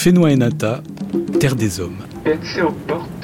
[0.00, 0.80] Fénois et Nata,
[1.40, 1.98] terre des hommes.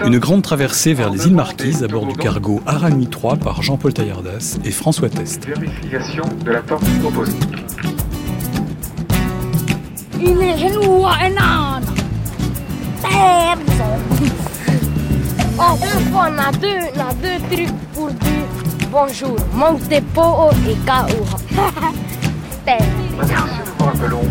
[0.04, 3.94] Une grande traversée vers les îles Marquises à bord du cargo Arami 3 par Jean-Paul
[3.94, 5.46] Taillardas et François Test.
[5.46, 7.32] Vérification de la porte proposée.
[15.58, 18.46] Oh, une fois, on a deux, on a deux trucs pour dire
[18.92, 19.36] bonjour.
[19.54, 21.38] Manque de peau et kaoura.
[22.66, 22.84] Merci,
[23.16, 24.24] nous vous rappelons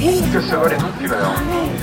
[0.00, 1.34] que ce vol est non fumeur.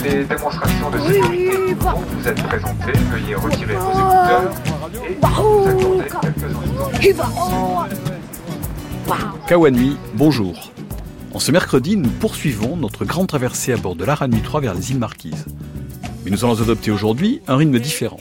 [0.04, 4.52] Les démonstrations de sécurité dont vous êtes présentées, veuillez retirer vos écouteurs
[5.08, 6.44] et vous accorder quelques
[7.16, 7.86] instants.
[9.48, 10.72] Kawanui, bonjour.
[11.34, 14.92] En ce mercredi, nous poursuivons notre grande traversée à bord de l'Arami 3 vers les
[14.92, 15.46] îles Marquises.
[16.26, 18.18] Mais nous allons adopter aujourd'hui un rythme différent.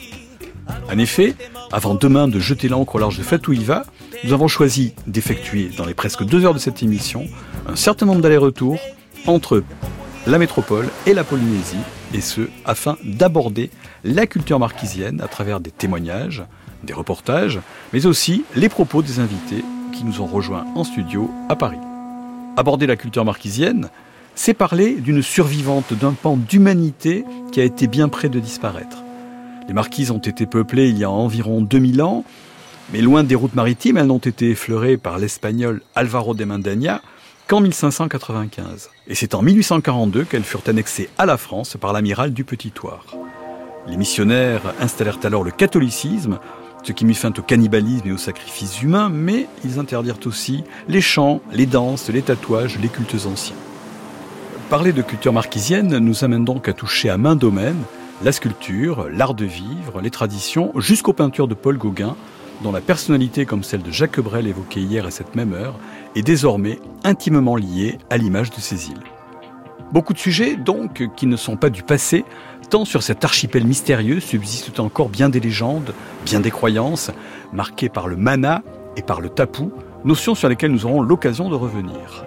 [0.91, 1.33] En effet,
[1.71, 3.85] avant demain de jeter l'ancre au large de Fatouiva,
[4.23, 7.25] nous avons choisi d'effectuer dans les presque deux heures de cette émission
[7.67, 8.79] un certain nombre d'allers-retours
[9.25, 9.63] entre
[10.27, 11.77] la métropole et la Polynésie,
[12.13, 13.69] et ce, afin d'aborder
[14.03, 16.43] la culture marquisienne à travers des témoignages,
[16.83, 17.59] des reportages,
[17.93, 21.79] mais aussi les propos des invités qui nous ont rejoints en studio à Paris.
[22.57, 23.89] Aborder la culture marquisienne,
[24.35, 27.23] c'est parler d'une survivante d'un pan d'humanité
[27.53, 28.97] qui a été bien près de disparaître.
[29.69, 32.25] Les marquises ont été peuplées il y a environ 2000 ans,
[32.91, 37.01] mais loin des routes maritimes, elles n'ont été effleurées par l'espagnol Alvaro de Mandaña
[37.47, 38.89] qu'en 1595.
[39.07, 43.15] Et c'est en 1842 qu'elles furent annexées à la France par l'amiral du Petit Thouars.
[43.87, 46.39] Les missionnaires installèrent alors le catholicisme,
[46.83, 51.01] ce qui mit fin au cannibalisme et aux sacrifices humains, mais ils interdirent aussi les
[51.01, 53.55] chants, les danses, les tatouages, les cultes anciens.
[54.69, 57.81] Parler de culture marquisienne nous amène donc à toucher à main domaine
[58.23, 62.15] la sculpture, l'art de vivre, les traditions, jusqu'aux peintures de Paul Gauguin,
[62.61, 65.75] dont la personnalité, comme celle de Jacques Brel évoquée hier à cette même heure,
[66.15, 69.03] est désormais intimement liée à l'image de ces îles.
[69.91, 72.25] Beaucoup de sujets, donc, qui ne sont pas du passé,
[72.69, 75.93] tant sur cet archipel mystérieux subsistent encore bien des légendes,
[76.25, 77.11] bien des croyances,
[77.53, 78.63] marquées par le mana
[78.97, 79.69] et par le tapu,
[80.03, 82.25] notions sur lesquelles nous aurons l'occasion de revenir.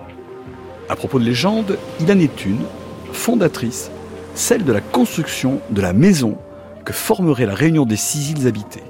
[0.89, 2.65] À propos de légendes, il en est une,
[3.13, 3.91] fondatrice,
[4.35, 6.39] celle de la construction de la maison
[6.85, 8.90] que formerait la réunion des six îles habitées.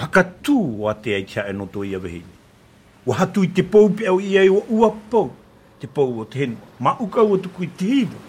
[0.00, 2.38] Haka tū wa tea i tia e noto i a wehine.
[3.06, 5.30] Wa hatu i te pou pe au i ai wa ua pou.
[5.80, 6.56] Te pou o te henu.
[6.80, 8.20] Ma uka ua tuku i te hiva.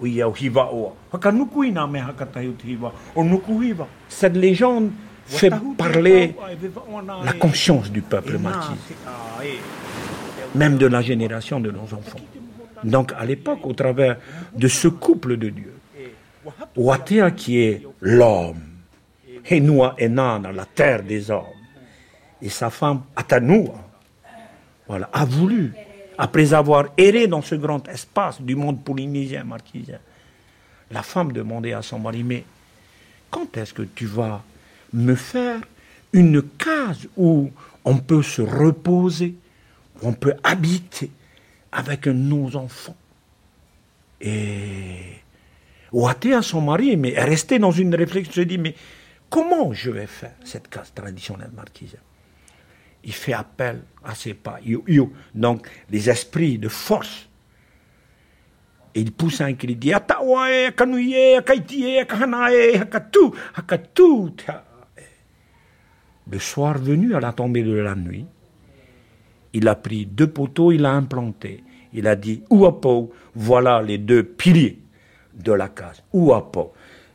[0.00, 0.92] O i au hiva oa.
[1.12, 2.92] Haka nuku i nā mea haka tahi o te hiva.
[3.14, 3.88] O nuku hiva.
[4.08, 4.90] Cette légende
[5.26, 6.34] fait parler
[7.24, 8.78] la conscience du peuple marquis.
[10.54, 12.20] Même de la génération de nos enfants.
[12.84, 14.18] Donc à l'époque, au travers
[14.54, 15.74] de ce couple de Dieu,
[16.76, 18.73] Watea qui est l'homme,
[19.50, 21.44] Henua et Nana, la terre des hommes,
[22.40, 23.74] et sa femme Atanua,
[24.86, 25.72] voilà, a voulu,
[26.18, 29.98] après avoir erré dans ce grand espace du monde polynésien, marquisien,
[30.90, 32.44] la femme demandait à son mari, mais
[33.30, 34.42] quand est-ce que tu vas
[34.92, 35.60] me faire
[36.12, 37.50] une case où
[37.84, 39.34] on peut se reposer,
[40.02, 41.10] où on peut habiter
[41.72, 42.96] avec nos enfants?
[44.20, 45.14] Et
[45.94, 48.74] Ouaté à son mari, mais est resté dans une réflexion, se dit, mais
[49.34, 51.96] comment je vais faire cette case traditionnelle marquise?
[53.02, 55.12] Il fait appel à ses pas, yo.
[55.34, 57.28] donc les esprits de force.
[58.94, 64.30] Et il pousse un cri, il dit, Atawae, Akanuye, Akaitie, Akahanae, Akatu, Akatu.
[66.30, 68.26] Le soir venu, à la tombée de la nuit,
[69.52, 71.64] il a pris deux poteaux, il a implanté.
[71.92, 74.78] Il a dit, Ouapo, voilà les deux piliers
[75.34, 76.04] de la case.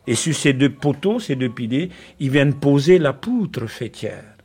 [0.07, 1.89] Et sur ces deux poteaux, ces deux piliers,
[2.19, 4.35] ils viennent poser la poutre fêtière.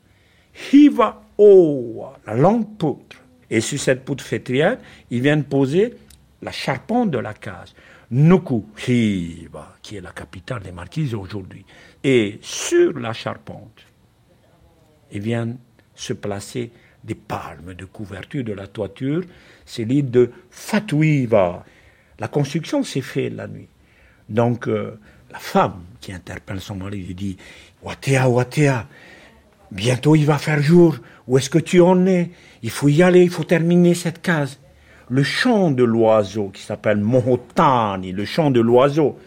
[0.72, 3.16] Hiva Oa, la longue poutre.
[3.50, 4.78] Et sur cette poutre fêtière,
[5.10, 5.94] ils viennent poser
[6.42, 7.74] la charpente de la case.
[8.10, 11.64] Nuku Hiva, qui est la capitale des marquises aujourd'hui.
[12.02, 13.84] Et sur la charpente,
[15.10, 15.58] ils viennent
[15.94, 16.70] se placer
[17.02, 19.22] des palmes de couverture de la toiture.
[19.64, 21.64] C'est l'île de Fatouiva.
[22.18, 23.68] La construction s'est faite la nuit.
[24.28, 24.98] Donc, euh,
[25.34, 27.36] la femme qui interpelle son mari lui dit
[27.82, 28.86] Watea, Watea,
[29.72, 30.96] bientôt il va faire jour.
[31.26, 32.30] Où est-ce que tu en es?
[32.62, 34.60] Il faut y aller, il faut terminer cette case.
[35.08, 39.18] Le chant de l'oiseau qui s'appelle Mohotani, le chant de l'oiseau.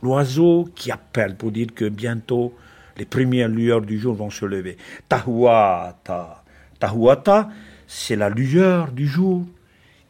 [0.00, 2.54] l'oiseau qui appelle pour dire que bientôt
[2.96, 4.76] les premières lueurs du jour vont se lever.
[5.08, 6.44] Tahuata.
[6.78, 7.48] Tahuata,
[7.88, 9.44] c'est la lueur du jour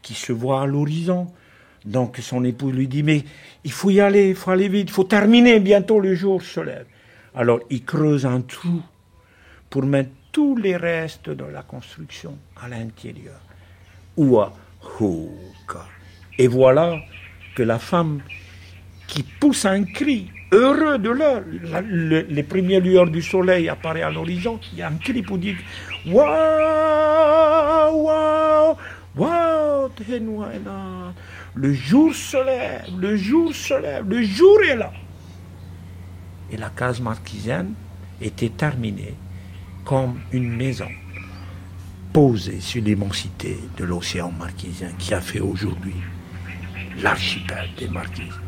[0.03, 1.29] qui se voit à l'horizon.
[1.87, 3.25] Donc son épouse lui dit, mais
[3.65, 6.61] il faut y aller, il faut aller vite, il faut terminer, bientôt le jour se
[6.61, 6.87] lève.
[7.35, 8.83] Alors il creuse un trou
[9.71, 13.41] pour mettre tous les restes de la construction à l'intérieur.
[14.17, 14.53] Oua,
[16.39, 16.97] Et voilà
[17.55, 18.21] que la femme
[19.07, 21.43] qui pousse un cri, heureux de l'heure,
[21.91, 25.57] les premières lueurs du soleil apparaissent à l'horizon, il y a un cri pour dire
[26.07, 28.77] Waouh, waouh,
[29.17, 29.91] waouh,
[31.57, 34.93] le jour se lève, le jour se lève, le jour est là.
[36.51, 37.73] Et la case marquisienne
[38.21, 39.15] était terminée
[39.85, 40.89] comme une maison
[42.13, 45.95] posée sur l'immensité de l'océan marquisien qui a fait aujourd'hui
[47.03, 48.41] l'archipel des Marquises.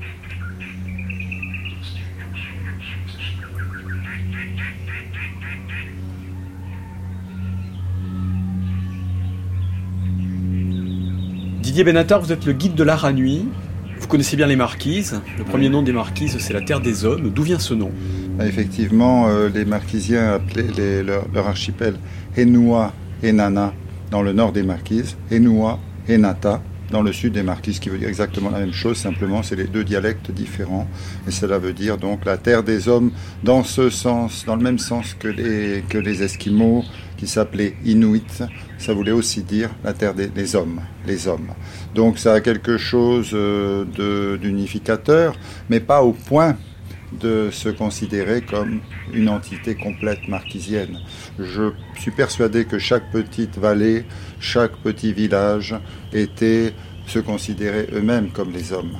[11.78, 13.46] Didier Benatar, vous êtes le guide de l'art à nuit.
[14.00, 15.20] Vous connaissez bien les marquises.
[15.38, 17.30] Le premier nom des marquises, c'est la terre des hommes.
[17.30, 17.92] D'où vient ce nom
[18.36, 21.94] bah, Effectivement, euh, les marquisiens appelaient leur, archipel
[22.36, 22.92] Henua
[23.22, 23.72] Nana
[24.10, 25.78] dans le nord des marquises, Henua
[26.08, 26.60] Nata
[26.90, 29.66] dans le sud des marquises, qui veut dire exactement la même chose, simplement c'est les
[29.68, 30.88] deux dialectes différents,
[31.28, 33.12] et cela veut dire donc la terre des hommes
[33.44, 36.84] dans ce sens, dans le même sens que les, que les Esquimaux,
[37.18, 38.44] qui s'appelaient Inuit,
[38.78, 41.52] ça voulait aussi dire la terre des, hommes, les hommes.
[41.94, 45.36] Donc ça a quelque chose euh, d'unificateur,
[45.68, 46.56] mais pas au point
[47.20, 48.80] de se considérer comme
[49.12, 50.98] une entité complète marquisienne.
[51.38, 54.04] Je suis persuadé que chaque petite vallée,
[54.40, 55.74] chaque petit village
[56.12, 56.72] était
[57.06, 58.92] se considérait eux-mêmes comme les hommes.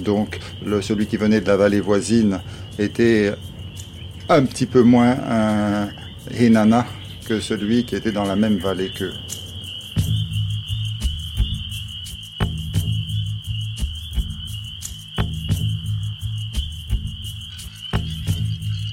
[0.00, 0.40] Donc
[0.80, 2.40] celui qui venait de la vallée voisine
[2.78, 3.32] était
[4.28, 5.88] un petit peu moins un
[6.40, 6.86] Hinana
[7.24, 9.12] que celui qui était dans la même vallée qu'eux.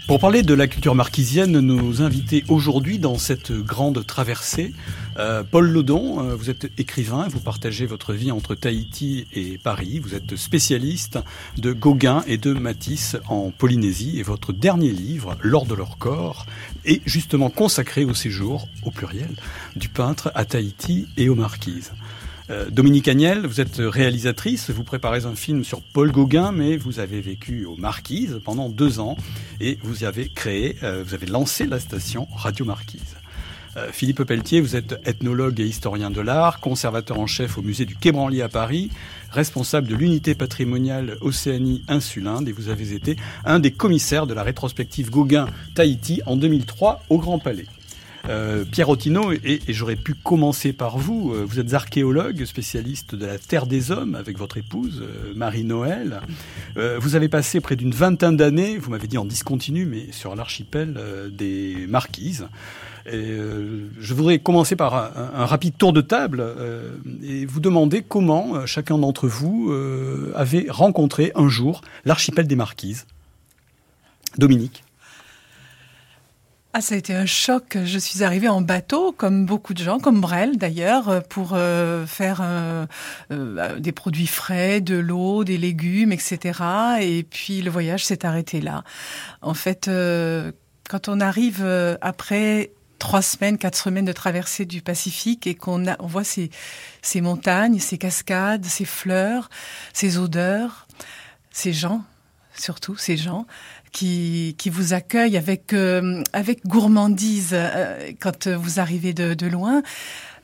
[0.07, 4.73] Pour parler de la culture marquisienne, nos invités aujourd'hui dans cette grande traversée,
[5.17, 9.99] euh, Paul Lodon, euh, vous êtes écrivain, vous partagez votre vie entre Tahiti et Paris,
[9.99, 11.19] vous êtes spécialiste
[11.57, 16.45] de Gauguin et de Matisse en Polynésie et votre dernier livre, L'or de leur corps,
[16.85, 19.35] est justement consacré au séjour, au pluriel,
[19.75, 21.91] du peintre à Tahiti et aux Marquises.
[22.49, 26.99] Euh, Dominique Agnel, vous êtes réalisatrice, vous préparez un film sur Paul Gauguin, mais vous
[26.99, 29.17] avez vécu aux Marquises pendant deux ans
[29.59, 33.20] et vous avez créé, vous avez lancé la station Radio Marquise.
[33.77, 37.85] Euh, Philippe Pelletier, vous êtes ethnologue et historien de l'art, conservateur en chef au musée
[37.85, 38.89] du Quai Branly à Paris,
[39.31, 43.15] responsable de l'unité patrimoniale Océanie Insulinde et vous avez été
[43.45, 47.65] un des commissaires de la rétrospective Gauguin Tahiti en 2003 au Grand Palais.
[48.29, 53.25] Euh, Pierre Ottino, et, j'aurais pu commencer par vous, euh, vous êtes archéologue, spécialiste de
[53.25, 55.01] la Terre des Hommes avec votre épouse,
[55.33, 56.21] Marie-Noël.
[56.75, 60.99] vous avez passé près d'une vingtaine d'années, vous m'avez dit en discontinu, mais sur l'archipel
[61.31, 62.47] des Marquises.
[63.05, 63.37] Et,
[63.99, 66.43] je voudrais commencer par un, rapide tour de table
[67.23, 69.73] et vous demander comment chacun d'entre vous
[70.35, 73.05] avait rencontré un jour l'archipel des Marquises.
[74.37, 74.83] Dominique.
[76.73, 77.77] Ah, ça a été un choc.
[77.83, 82.39] Je suis arrivée en bateau, comme beaucoup de gens, comme Brel d'ailleurs, pour euh, faire
[82.41, 82.85] euh,
[83.31, 86.59] euh, des produits frais, de l'eau, des légumes, etc.
[87.01, 88.85] Et puis le voyage s'est arrêté là.
[89.41, 89.89] En fait,
[90.89, 91.65] quand on arrive
[91.99, 96.51] après trois semaines, quatre semaines de traversée du Pacifique et qu'on on voit ces,
[97.01, 99.49] ces montagnes, ces cascades, ces fleurs,
[99.91, 100.87] ces odeurs,
[101.49, 102.03] ces gens,
[102.53, 103.47] surtout ces gens,
[103.91, 109.81] qui, qui vous accueille avec, euh, avec gourmandise euh, quand vous arrivez de, de loin.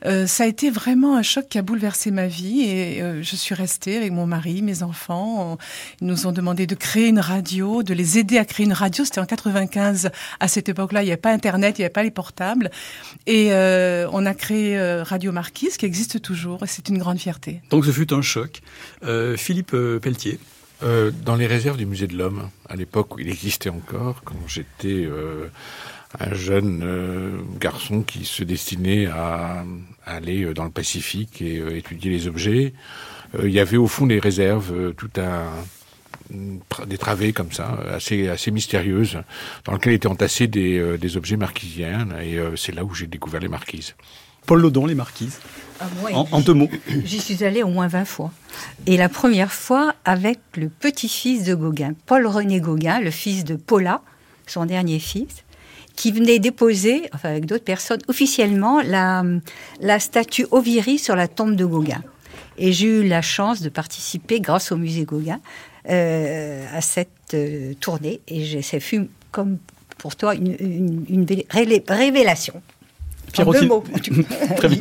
[0.04, 3.54] Euh, ça a été vraiment un choc qui a bouleversé ma vie et je suis
[3.54, 5.58] restée avec mon mari, mes enfants.
[6.00, 9.04] ils nous ont demandé de créer une radio, de les aider à créer une radio.
[9.04, 10.10] C'était en 95.
[10.40, 12.70] À cette époque-là, il n'y avait pas Internet, il n'y avait pas les portables.
[13.26, 17.60] Et on a créé Radio Marquise qui existe toujours et c'est une grande fierté.
[17.70, 18.60] Donc ce fut un choc.
[19.36, 20.38] Philippe Pelletier.
[20.84, 24.36] Euh, dans les réserves du musée de l'homme, à l'époque où il existait encore, quand
[24.46, 25.48] j'étais euh,
[26.18, 29.64] un jeune euh, garçon qui se destinait à,
[30.06, 32.72] aller dans le Pacifique et étudier les objets,
[33.42, 35.50] il y avait au fond des réserves tout un
[36.86, 39.18] des travées comme ça, assez assez mystérieuses,
[39.64, 43.48] dans lesquelles étaient entassés des, des objets marquisiens, et c'est là où j'ai découvert les
[43.48, 43.94] marquises.
[44.46, 45.38] Paul Lodon, les marquises
[45.80, 46.70] ah, moi, en, en, deux mots.
[47.04, 48.32] J'y suis allée au moins 20 fois.
[48.86, 54.00] Et la première fois avec le petit-fils de Gauguin, Paul-René Gauguin, le fils de Paula,
[54.46, 55.44] son dernier fils,
[55.98, 61.64] qui venait déposer, enfin avec d'autres personnes, officiellement la, statue Oviri sur la tombe de
[61.64, 62.04] Gauguin.
[62.56, 65.40] Et j'ai eu la chance de participer, grâce au musée Gauguin,
[65.90, 68.20] euh, à cette euh, tournée.
[68.28, 69.58] Et ça fut, comme
[69.98, 72.62] pour toi, une révélation.
[73.38, 73.84] Pierrotino.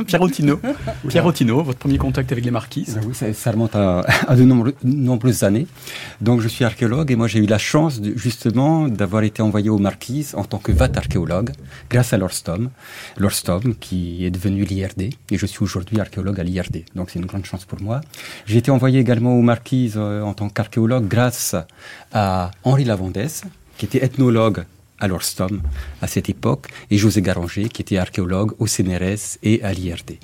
[0.05, 0.59] Pierrotino.
[1.07, 4.43] Pierrotino, votre premier contact avec les marquises Oui, ça, ça remonte à, à de
[4.83, 5.67] nombreuses années.
[6.21, 9.69] Donc, je suis archéologue et moi, j'ai eu la chance, de, justement, d'avoir été envoyé
[9.69, 11.51] aux marquises en tant que VAT archéologue,
[11.89, 12.69] grâce à Lorstom.
[13.17, 15.13] Lorstom, qui est devenu l'IRD.
[15.31, 16.83] Et je suis aujourd'hui archéologue à l'IRD.
[16.95, 18.01] Donc, c'est une grande chance pour moi.
[18.45, 21.55] J'ai été envoyé également aux marquises euh, en tant qu'archéologue grâce
[22.13, 23.43] à Henri Lavandès,
[23.77, 24.63] qui était ethnologue
[24.99, 25.61] à l'Orstom
[26.01, 30.17] à cette époque, et José Garanger, qui était archéologue au CNRS et à l'IRD.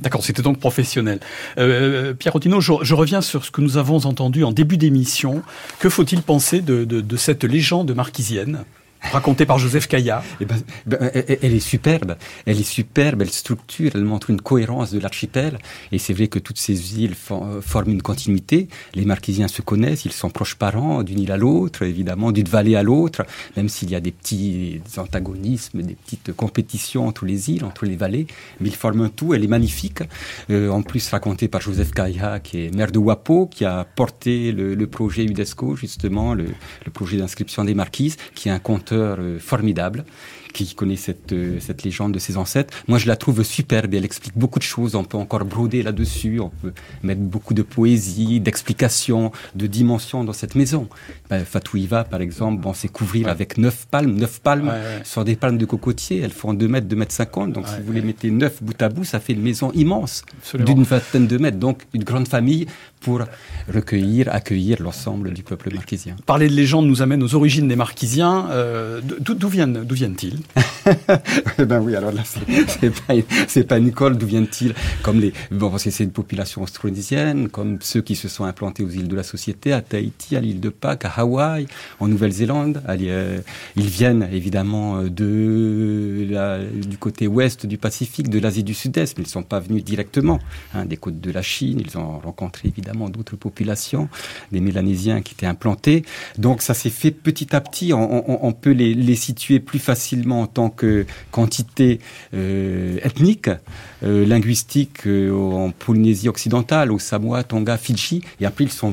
[0.00, 1.18] D'accord, c'était donc professionnel.
[1.58, 5.42] Euh, Pierre Rotino, je, reviens sur ce que nous avons entendu en début d'émission.
[5.80, 8.64] Que faut-il penser de cette légende marquisienne?
[9.00, 10.22] Racontée par Joseph Caillat.
[10.40, 14.92] Eh ben, ben, elle est superbe, elle est superbe, elle structure, elle montre une cohérence
[14.92, 15.58] de l'archipel.
[15.92, 18.68] Et c'est vrai que toutes ces îles euh, forment une continuité.
[18.94, 22.76] Les Marquisiens se connaissent, ils sont proches parents d'une île à l'autre, évidemment, d'une vallée
[22.76, 23.24] à l'autre,
[23.56, 27.96] même s'il y a des petits antagonismes, des petites compétitions entre les îles, entre les
[27.96, 28.26] vallées.
[28.60, 30.02] Mais ils forment un tout, elle est magnifique.
[30.50, 34.52] Euh, en plus, racontée par Joseph Caillat, qui est maire de Wapo, qui a porté
[34.52, 36.46] le, projet UNESCO, justement, le,
[36.92, 40.04] projet d'inscription des marquises, qui est un conte euh, formidable
[40.64, 42.74] qui connaît cette, euh, cette légende de ses ancêtres.
[42.88, 43.94] Moi, je la trouve superbe.
[43.94, 44.94] Elle explique beaucoup de choses.
[44.94, 46.40] On peut encore broder là-dessus.
[46.40, 46.72] On peut
[47.02, 50.88] mettre beaucoup de poésie, d'explications, de dimensions dans cette maison.
[51.30, 53.32] Ben, Fatouiva, par exemple, bon, c'est couvrir ouais.
[53.32, 54.14] avec neuf palmes.
[54.14, 56.20] Neuf palmes ouais, sur des palmes de cocotier.
[56.20, 57.52] Elles font 2 mètres, 2 mètres 50.
[57.52, 60.22] Donc, si vous les mettez neuf bout à bout, ça fait une maison immense
[60.54, 61.58] d'une vingtaine de mètres.
[61.58, 62.66] Donc, une grande famille
[63.00, 63.22] pour
[63.72, 66.16] recueillir, accueillir l'ensemble du peuple marquisien.
[66.26, 68.48] Parler de légende nous amène aux origines des marquisiens.
[68.50, 69.84] Euh, D'où viennent,
[71.58, 73.14] Ben oui, alors là, c'est pas,
[73.68, 78.00] pas Nicole, d'où viennent-ils Comme les, bon, parce que c'est une population austronisienne, comme ceux
[78.00, 81.04] qui se sont implantés aux îles de la Société, à Tahiti, à l'île de Pâques,
[81.04, 81.66] à Hawaï,
[82.00, 82.82] en Nouvelle-Zélande.
[82.88, 83.40] Euh,
[83.76, 89.24] ils viennent évidemment de la, du côté ouest du Pacifique, de l'Asie du Sud-Est, mais
[89.24, 90.38] ils ne sont pas venus directement
[90.74, 91.82] hein, des côtes de la Chine.
[91.84, 94.08] Ils ont rencontré évidemment d'autres populations,
[94.52, 96.04] des Mélanésiens qui étaient implantés.
[96.36, 97.92] Donc ça s'est fait petit à petit.
[97.92, 102.00] On, peut les, situer plus facilement en tant que quantité
[102.34, 103.50] euh, ethnique,
[104.02, 108.22] euh, linguistique euh, en Polynésie occidentale, au Samoa, Tonga, Fidji.
[108.40, 108.92] Et après, ils sont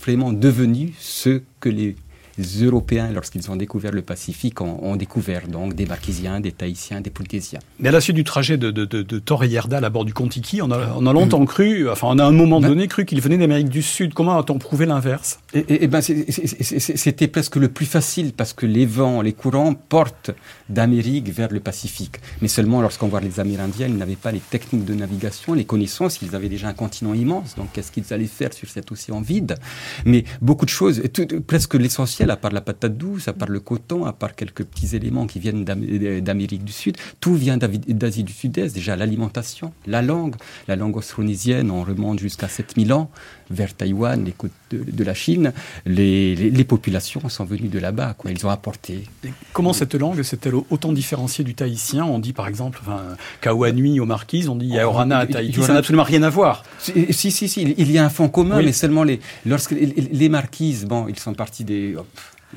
[0.00, 1.96] vraiment devenus ce que les
[2.38, 7.10] Européens, lorsqu'ils ont découvert le Pacifique, ont, ont, découvert donc des Marquisiens, des Tahitiens, des
[7.10, 7.60] Polynésiens.
[7.78, 10.94] Mais à la suite du trajet de, de, de, à bord du Contiki, on a,
[10.96, 11.46] on a longtemps mmh.
[11.46, 14.14] cru, enfin on a à un moment ben, donné cru qu'il venait d'Amérique du Sud.
[14.14, 15.40] Comment a-t-on prouvé l'inverse?
[15.52, 19.74] Et, et, et, ben C'était presque le plus facile parce que les vents, les courants
[19.74, 20.30] portent
[20.68, 22.16] d'Amérique vers le Pacifique.
[22.40, 26.20] Mais seulement lorsqu'on voit les Amérindiens, ils n'avaient pas les techniques de navigation, les connaissances,
[26.22, 27.54] ils avaient déjà un continent immense.
[27.56, 29.56] Donc qu'est-ce qu'ils allaient faire sur cet océan vide?
[30.04, 33.60] Mais beaucoup de choses, tout, presque l'essentiel à part la patate douce, à part le
[33.60, 38.32] coton, à part quelques petits éléments qui viennent d'Amérique du Sud, tout vient d'Asie du
[38.32, 38.74] Sud-Est.
[38.74, 40.34] Déjà l'alimentation, la langue,
[40.68, 43.10] la langue austronesienne, on remonte jusqu'à 7000 ans
[43.50, 45.52] vers Taïwan, les côtes de, de la Chine,
[45.86, 48.30] les, les, les, populations sont venues de là-bas, quoi.
[48.30, 49.04] Ils ont apporté.
[49.24, 52.04] Et comment cette langue s'est-elle autant différenciée du tahitien?
[52.04, 53.02] On dit par exemple, enfin,
[53.40, 56.64] Kawanui aux Marquises, on dit Yaorana à Tahiti, ça n'a absolument rien à voir.
[56.78, 58.66] Si, si, si, si il y a un fond commun, oui.
[58.66, 62.06] mais seulement les, lorsque les, les Marquises, bon, ils sont partis des, hop,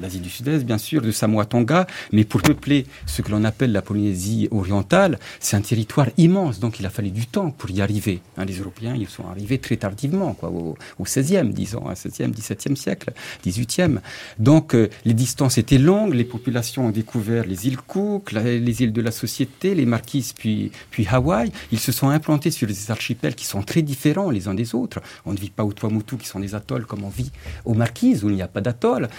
[0.01, 3.71] l'Asie du Sud-Est, bien sûr, de Samoa Tonga, mais pour peupler ce que l'on appelle
[3.71, 7.81] la Polynésie orientale, c'est un territoire immense, donc il a fallu du temps pour y
[7.81, 8.21] arriver.
[8.37, 13.11] Hein, les Européens, ils sont arrivés très tardivement, au, au 16e, disons, 16e, 17e siècle,
[13.45, 13.99] 18e.
[14.39, 18.93] Donc euh, les distances étaient longues, les populations ont découvert les îles Cook, les îles
[18.93, 21.51] de la Société, les Marquises, puis, puis Hawaï.
[21.71, 25.01] Ils se sont implantés sur des archipels qui sont très différents les uns des autres.
[25.25, 27.31] On ne vit pas au Tuamotu, qui sont des atolls, comme on vit
[27.65, 29.09] aux Marquises, où il n'y a pas d'atoll.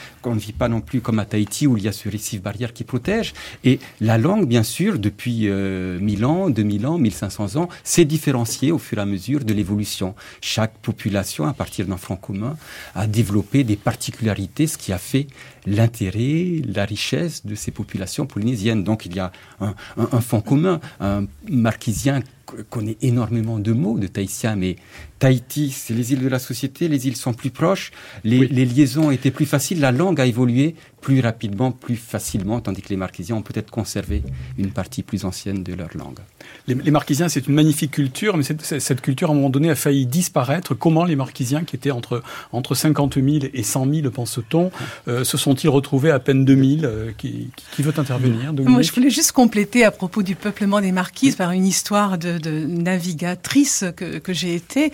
[0.59, 3.33] Pas non plus comme à Tahiti où il y a ce récif barrière qui protège.
[3.65, 8.73] Et la langue, bien sûr, depuis euh, 1000 ans, 2000 ans, 1500 ans, s'est différenciée
[8.73, 10.15] au fur et à mesure de l'évolution.
[10.41, 12.57] Chaque population, à partir d'un front commun,
[12.95, 15.29] a développé des particularités, ce qui a fait
[15.67, 18.85] l'intérêt, la richesse de ces populations polynésiennes.
[18.85, 22.23] Donc il y a un, un, un fond commun, un marquisien
[22.71, 24.77] connaît énormément de mots de tahitien, mais
[25.19, 27.91] Tahiti, c'est les îles de la société, les îles sont plus proches,
[28.25, 28.49] les, oui.
[28.51, 32.89] les, liaisons étaient plus faciles, la langue a évolué plus rapidement, plus facilement, tandis que
[32.89, 34.23] les Marquisiens ont peut-être conservé
[34.59, 36.19] une partie plus ancienne de leur langue.
[36.67, 40.07] Les, Marquisiens, c'est une magnifique culture, mais cette, culture, à un moment donné, a failli
[40.07, 40.75] disparaître.
[40.75, 44.71] Comment les Marquisiens, qui étaient entre, entre 50 000 et 100 000, pense-t-on,
[45.09, 49.11] euh, se sont-ils retrouvés à peine 2 000 euh, qui, veut intervenir Moi, je voulais
[49.11, 54.55] juste compléter à propos du peuplement des Marquises par une histoire de, navigatrice que, j'ai
[54.55, 54.93] été.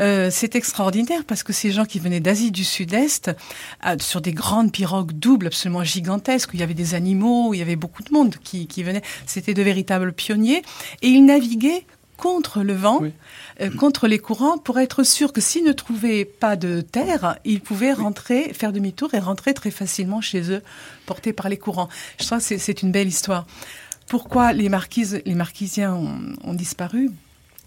[0.00, 3.30] Euh, c'est extraordinaire parce que ces gens qui venaient d'Asie du Sud-Est,
[4.00, 7.58] sur des grandes pirogues doubles absolument gigantesques, où il y avait des animaux, où il
[7.58, 10.62] y avait beaucoup de monde qui, qui venaient, c'était de véritables pionniers.
[11.02, 11.84] Et ils naviguaient
[12.16, 13.00] contre le vent,
[13.60, 17.60] euh, contre les courants, pour être sûr que s'ils ne trouvaient pas de terre, ils
[17.60, 20.62] pouvaient rentrer, faire demi-tour et rentrer très facilement chez eux,
[21.04, 21.88] portés par les courants.
[22.20, 23.44] Je crois que c'est une belle histoire.
[24.06, 25.94] Pourquoi les marquises, les marquisiens
[26.44, 27.10] ont disparu?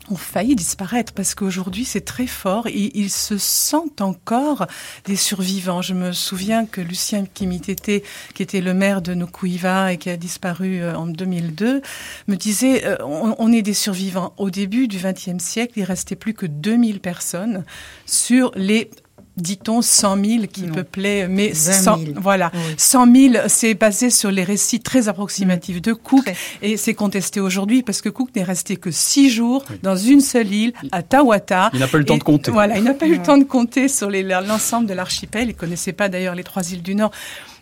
[0.10, 4.68] Ont failli disparaître parce qu'aujourd'hui c'est très fort et ils se sentent encore
[5.06, 5.82] des survivants.
[5.82, 10.18] Je me souviens que Lucien Kimitete, qui était le maire de Nukuiva et qui a
[10.18, 11.82] disparu euh, en 2002,
[12.28, 14.34] me disait euh, on, est des survivants.
[14.38, 17.64] Au début du XXe siècle, il restait plus que 2000 personnes
[18.06, 18.90] sur les
[19.38, 22.12] dit-on 100 000 qui peuplaient, mais 100 000.
[22.18, 27.40] voilà, 100 000, c'est basé sur les récits très approximatifs de Cook et c'est contesté
[27.40, 31.70] aujourd'hui parce que Cook n'est resté que six jours dans une seule île à Tawata.
[31.74, 32.52] Il n'a pas eu le temps de compter.
[32.52, 35.50] Voilà, il n'a pas eu le temps de compter sur l'ensemble de l'archipel.
[35.50, 37.12] Il connaissait pas d'ailleurs les trois îles du Nord.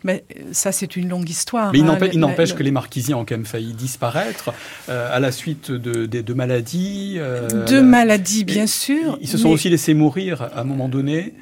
[0.03, 1.71] Mais euh, ça, c'est une longue histoire.
[1.71, 4.53] Mais il hein, n'empêche que les Marquisiens ont quand même failli disparaître
[4.89, 7.15] euh, à la suite de, de, maladies.
[7.17, 9.17] Euh, de maladies, bien sûr.
[9.21, 11.33] Ils se sont aussi laissés mourir à un moment donné.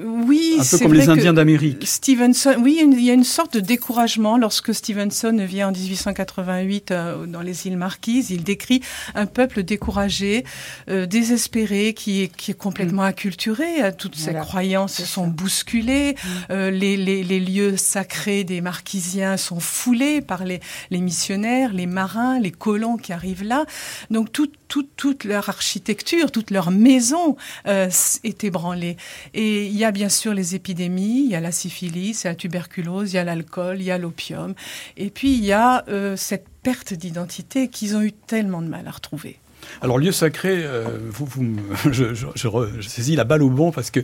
[0.00, 1.86] Oui, un peu comme les Indiens d'Amérique.
[1.86, 7.26] Stevenson, oui, il y a une sorte de découragement lorsque Stevenson vient en 1888 euh,
[7.26, 8.30] dans les îles Marquises.
[8.30, 8.80] Il décrit
[9.14, 10.44] un peuple découragé,
[10.88, 13.06] euh, désespéré, qui est, qui est complètement mm.
[13.06, 13.82] acculturé.
[13.82, 16.14] Euh, toutes ses croyances sont bousculées.
[16.48, 16.54] Mm.
[16.68, 22.38] les, les, les, lieux sacrés des Marquisiens sont foulés par les, les missionnaires, les marins,
[22.38, 23.64] les colons qui arrivent là.
[24.10, 28.96] Donc toute leur architecture, toute leur maison est ébranlée.
[29.34, 32.30] Et il y a bien sûr les épidémies, il y a la syphilis, il a
[32.30, 34.54] la tuberculose, il y a l'alcool, il y a l'opium.
[34.96, 38.86] Et puis il y a euh, cette perte d'identité qu'ils ont eu tellement de mal
[38.86, 39.38] à retrouver.
[39.80, 41.44] Alors, lieu sacré, euh, vous, vous,
[41.92, 44.00] je, je, je, saisis la balle au bon parce que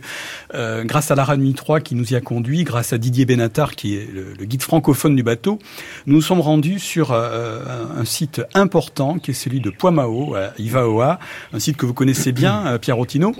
[0.53, 3.75] euh, grâce à la Nuit 3 qui nous y a conduit, grâce à Didier Benatar
[3.75, 5.59] qui est le, guide francophone du bateau,
[6.05, 7.61] nous nous sommes rendus sur euh,
[7.97, 11.19] un, site important qui est celui de Poimao, à Ivaoa,
[11.51, 13.33] un site que vous connaissez bien, Pierre Otino.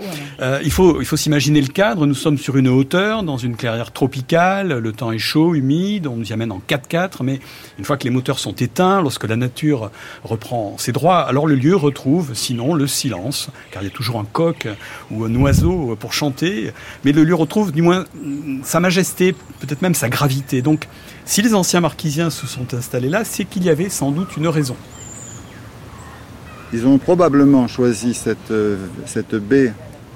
[0.62, 2.06] il faut, il faut s'imaginer le cadre.
[2.06, 4.78] Nous sommes sur une hauteur, dans une clairière tropicale.
[4.78, 6.06] Le temps est chaud, humide.
[6.06, 7.38] On nous y amène en 4x4, mais
[7.78, 9.90] une fois que les moteurs sont éteints, lorsque la nature
[10.24, 14.18] reprend ses droits, alors le lieu retrouve sinon le silence, car il y a toujours
[14.18, 14.68] un coq
[15.10, 16.72] ou un oiseau pour chanter,
[17.04, 18.04] mais le lieu retrouve du moins
[18.62, 20.62] sa majesté, peut-être même sa gravité.
[20.62, 20.88] Donc
[21.24, 24.48] si les anciens marquisiens se sont installés là, c'est qu'il y avait sans doute une
[24.48, 24.76] raison.
[26.72, 28.52] Ils ont probablement choisi cette,
[29.06, 29.72] cette baie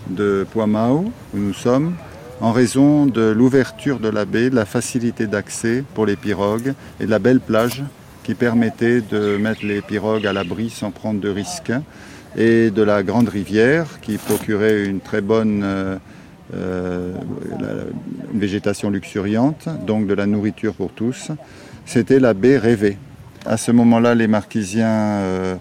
[0.08, 1.94] de Poimao, où nous sommes,
[2.40, 7.06] en raison de l'ouverture de la baie, de la facilité d'accès pour les pirogues et
[7.06, 7.84] de la belle plage
[8.22, 11.72] qui permettait de mettre les pirogues à l'abri sans prendre de risques,
[12.36, 15.96] et de la grande rivière qui procurait une très bonne euh,
[16.54, 17.14] euh,
[18.32, 21.30] végétation luxuriante, donc de la nourriture pour tous.
[21.86, 22.98] C'était la baie rêvée.
[23.46, 25.56] À ce moment-là, les Marquisiens euh,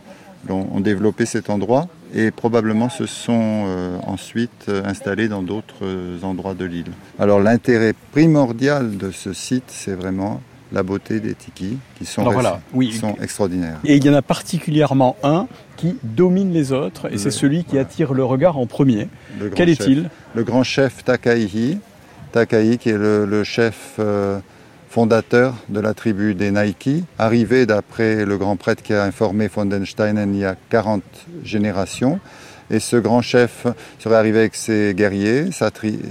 [0.50, 3.68] ont, développé cet endroit et probablement se sont
[4.08, 5.86] ensuite installés dans d'autres
[6.24, 6.92] endroits de l'île.
[7.20, 12.24] Alors l'intérêt primordial de ce site, c'est vraiment la beauté des tikis qui sont,
[12.92, 13.80] sont extraordinaires.
[13.86, 17.78] Et il y en a particulièrement un qui domine les autres et c'est celui qui
[17.78, 19.08] attire le regard en premier.
[19.56, 20.10] Quel est-il?
[20.36, 21.80] Le grand chef Takaihi.
[22.32, 24.40] Takaihi qui est le, chef euh,
[24.90, 29.70] fondateur de la tribu des Naiki, arrivé d'après le grand prêtre qui a informé von
[29.70, 31.02] il y a 40
[31.44, 32.20] générations.
[32.72, 33.66] Et ce grand chef
[33.98, 35.50] serait arrivé avec ses guerriers,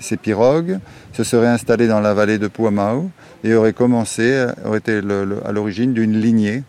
[0.01, 0.81] ses pirogues,
[1.13, 3.11] se serait installé dans la vallée de Puamau
[3.45, 6.63] et aurait commencé, aurait été à l'origine d'une lignée.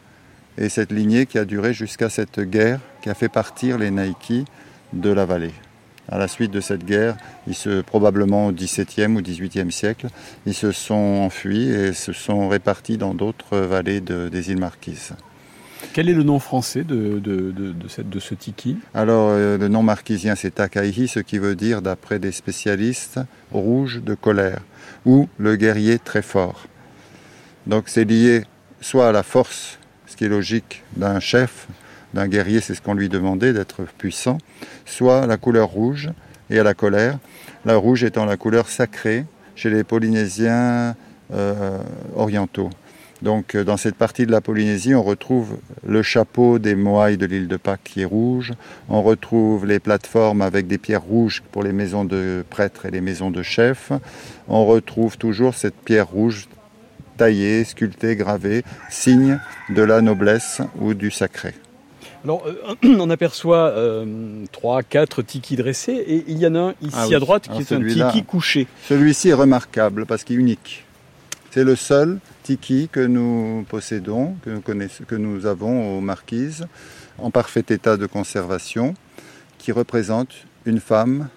[0.57, 4.45] Et cette lignée qui a duré jusqu'à cette guerre qui a fait partir les Naiki
[4.93, 5.53] de la vallée.
[6.11, 7.15] À la suite de cette guerre,
[7.47, 10.07] ils se, probablement au XVIIe ou XVIIIe siècle,
[10.47, 15.13] ils se sont enfuis et se sont répartis dans d'autres vallées des îles Marquises.
[15.93, 18.77] Quel est le nom français de, de, cette, de ce tiki?
[18.93, 23.19] Alors, euh, le nom marquisien, c'est Takaihi, ce qui veut dire, d'après des spécialistes,
[23.51, 24.61] rouge de colère,
[25.05, 26.67] ou le guerrier très fort.
[27.67, 28.43] Donc, c'est lié
[28.81, 31.67] soit à la force, ce qui est logique, d'un chef,
[32.13, 34.37] d'un guerrier, c'est ce qu'on lui demandait, d'être puissant,
[34.85, 36.09] soit à la couleur rouge
[36.49, 37.19] et à la colère.
[37.65, 39.25] La rouge étant la couleur sacrée.
[39.55, 40.95] Chez les Polynésiens,
[42.15, 42.69] orientaux.
[43.21, 47.47] Donc dans cette partie de la Polynésie, on retrouve le chapeau des Moaïs de l'île
[47.47, 48.53] de Pâques qui est rouge,
[48.87, 53.01] on retrouve les plateformes avec des pierres rouges pour les maisons de prêtres et les
[53.01, 53.91] maisons de chefs,
[54.47, 56.47] on retrouve toujours cette pierre rouge
[57.17, 61.53] taillée, sculptée, gravée, signe de la noblesse ou du sacré.
[62.23, 66.73] Alors, euh, on aperçoit euh, trois, quatre tikis dressés et il y en a un
[66.81, 68.67] ici ah à droite qui est un tiki couché.
[68.87, 70.85] Celui-ci est remarquable parce qu'il est unique.
[71.51, 76.67] C'est le seul tiki que nous possédons, que nous, que nous avons aux Marquises,
[77.17, 78.93] en parfait état de conservation,
[79.57, 80.33] qui représente
[80.65, 81.29] une femme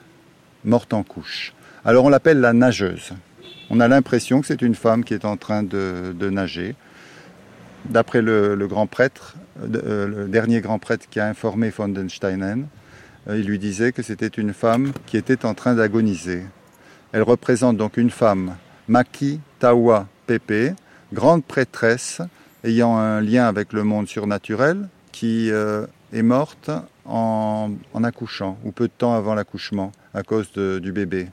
[0.65, 1.53] morte en couche.
[1.85, 3.13] Alors on l'appelle la nageuse.
[3.71, 6.75] On a l'impression que c'est une femme qui est en train de, nager.
[7.87, 12.69] D'après le, grand prêtre, euh, le dernier grand prêtre qui a informé von den Steinen,
[13.29, 16.43] euh, il lui disait que c'était une femme qui était en train d'agoniser.
[17.13, 18.57] Elle représente donc une femme
[18.89, 20.75] Maki Tawa Pepe,
[21.13, 22.23] grande prêtresse
[22.65, 26.71] ayant un lien avec le monde surnaturel, qui euh, est morte
[27.05, 27.73] en,
[28.03, 31.29] accouchant, ou peu de temps avant l'accouchement, à cause du bébé.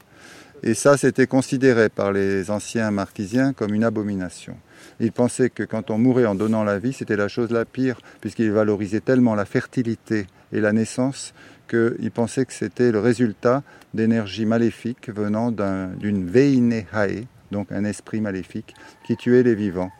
[0.63, 4.57] Et ça, c'était considéré par les anciens marquisiens comme une abomination.
[4.99, 8.01] Ils pensaient que quand on mourait en donnant la vie, c'était la chose la pire,
[8.19, 11.33] puisqu'ils valorisaient tellement la fertilité et la naissance
[11.69, 13.63] qu'ils pensaient que c'était le résultat
[13.93, 19.91] d'énergie maléfique venant d'une veine hae, donc un esprit maléfique, qui tuait les vivants.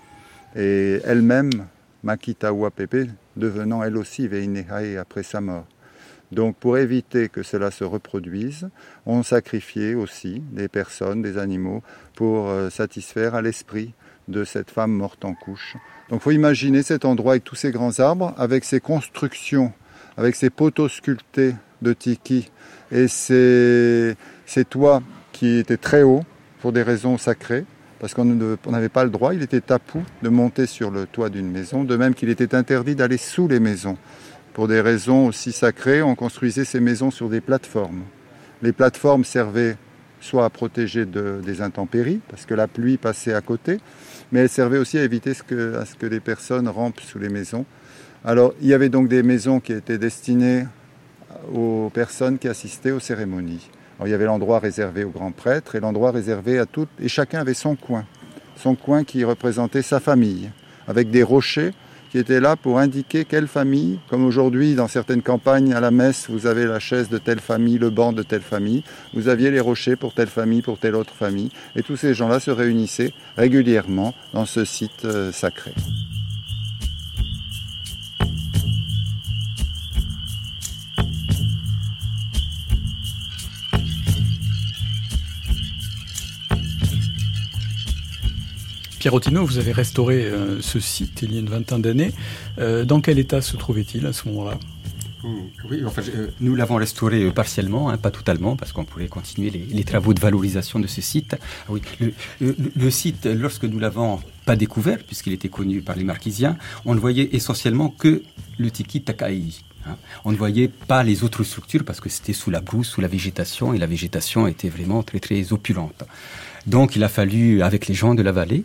[0.55, 1.67] Et elle-même,
[2.03, 5.65] Makitawa Pepe, devenant elle aussi Veinehae après sa mort.
[6.31, 8.69] Donc pour éviter que cela se reproduise,
[9.05, 11.81] on sacrifiait aussi des personnes, des animaux,
[12.15, 13.93] pour euh, satisfaire à l'esprit
[14.27, 15.75] de cette femme morte en couche.
[16.09, 19.73] Donc faut imaginer cet endroit avec tous ces grands arbres, avec ces constructions,
[20.17, 22.51] avec ces poteaux sculptés de tiki
[22.91, 24.15] et ces
[24.69, 26.25] toits qui étaient très hauts,
[26.59, 27.65] pour des raisons sacrées,
[27.99, 31.49] parce qu'on n'avait pas le droit, il était tapou de monter sur le toit d'une
[31.49, 33.97] maison, de même qu'il était interdit d'aller sous les maisons.
[34.53, 38.03] Pour des raisons aussi sacrées, on construisait ces maisons sur des plateformes.
[38.61, 39.77] Les plateformes servaient
[40.21, 43.79] soit à protéger des intempéries, parce que la pluie passait à côté,
[44.31, 47.29] mais elles servaient aussi à éviter que, à ce que les personnes rampent sous les
[47.29, 47.65] maisons.
[48.25, 50.65] Alors, il y avait donc des maisons qui étaient destinées
[51.53, 53.69] aux personnes qui assistaient aux cérémonies
[54.05, 57.39] il y avait l'endroit réservé aux grands prêtres et l'endroit réservé à toutes, et chacun
[57.39, 58.05] avait son coin,
[58.55, 60.49] son coin qui représentait sa famille,
[60.87, 61.73] avec des rochers
[62.09, 66.27] qui étaient là pour indiquer quelle famille, comme aujourd'hui dans certaines campagnes à la messe,
[66.29, 68.83] vous avez la chaise de telle famille, le banc de telle famille,
[69.13, 72.39] vous aviez les rochers pour telle famille, pour telle autre famille, et tous ces gens-là
[72.39, 75.73] se réunissaient régulièrement dans ce site euh, sacré.
[88.99, 92.11] Pierre Ottino, vous avez restauré euh, ce site il y a une vingtaine d'années.
[92.57, 94.59] Euh, dans quel état se trouvait-il à ce moment-là?
[95.69, 99.83] Oui, enfin, euh, nous l'avons restauré partiellement, hein, pas totalement, parce qu'on pourrait continuer les,
[99.85, 101.37] travaux de valorisation de ce site.
[101.39, 101.81] Ah oui,
[102.41, 106.99] le, site, lorsque nous l'avons pas découvert, puisqu'il était connu par les Marquisiens, on ne
[106.99, 108.21] voyait essentiellement que
[108.57, 109.43] le tiki Takai.
[109.87, 109.95] Hein.
[110.25, 113.07] On ne voyait pas les autres structures parce que c'était sous la brousse, sous la
[113.07, 116.03] végétation, et la végétation était vraiment très très opulente.
[116.67, 118.63] Donc il a fallu, avec les gens de la vallée,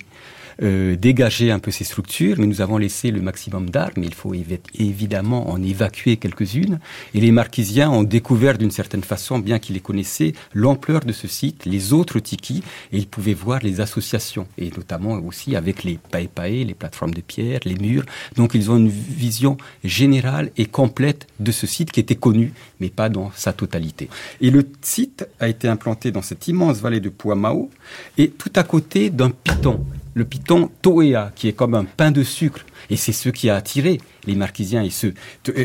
[0.63, 4.35] euh, dégager un peu ces structures, mais nous avons laissé le maximum mais il faut
[4.79, 6.79] évidemment en évacuer quelques-unes.
[7.15, 11.29] Et les marquisiens ont découvert d'une certaine façon, bien qu'ils les connaissaient, l'ampleur de ce
[11.29, 12.63] site, les autres tikis,
[12.93, 17.21] et ils pouvaient voir les associations, et notamment aussi avec les pae les plateformes de
[17.21, 18.05] pierre, les murs.
[18.37, 22.91] Donc ils ont une vision générale et complète de ce site qui était connu, mais
[22.91, 24.09] pas dans sa totalité.
[24.41, 27.71] Et le site a été implanté dans cette immense vallée de Puamao,
[28.19, 29.85] et tout à côté d'un piton
[30.15, 32.65] le piton Toea, qui est comme un pain de sucre.
[32.91, 34.83] Et c'est ce qui a attiré les Marquisiens.
[34.83, 35.09] Et ce,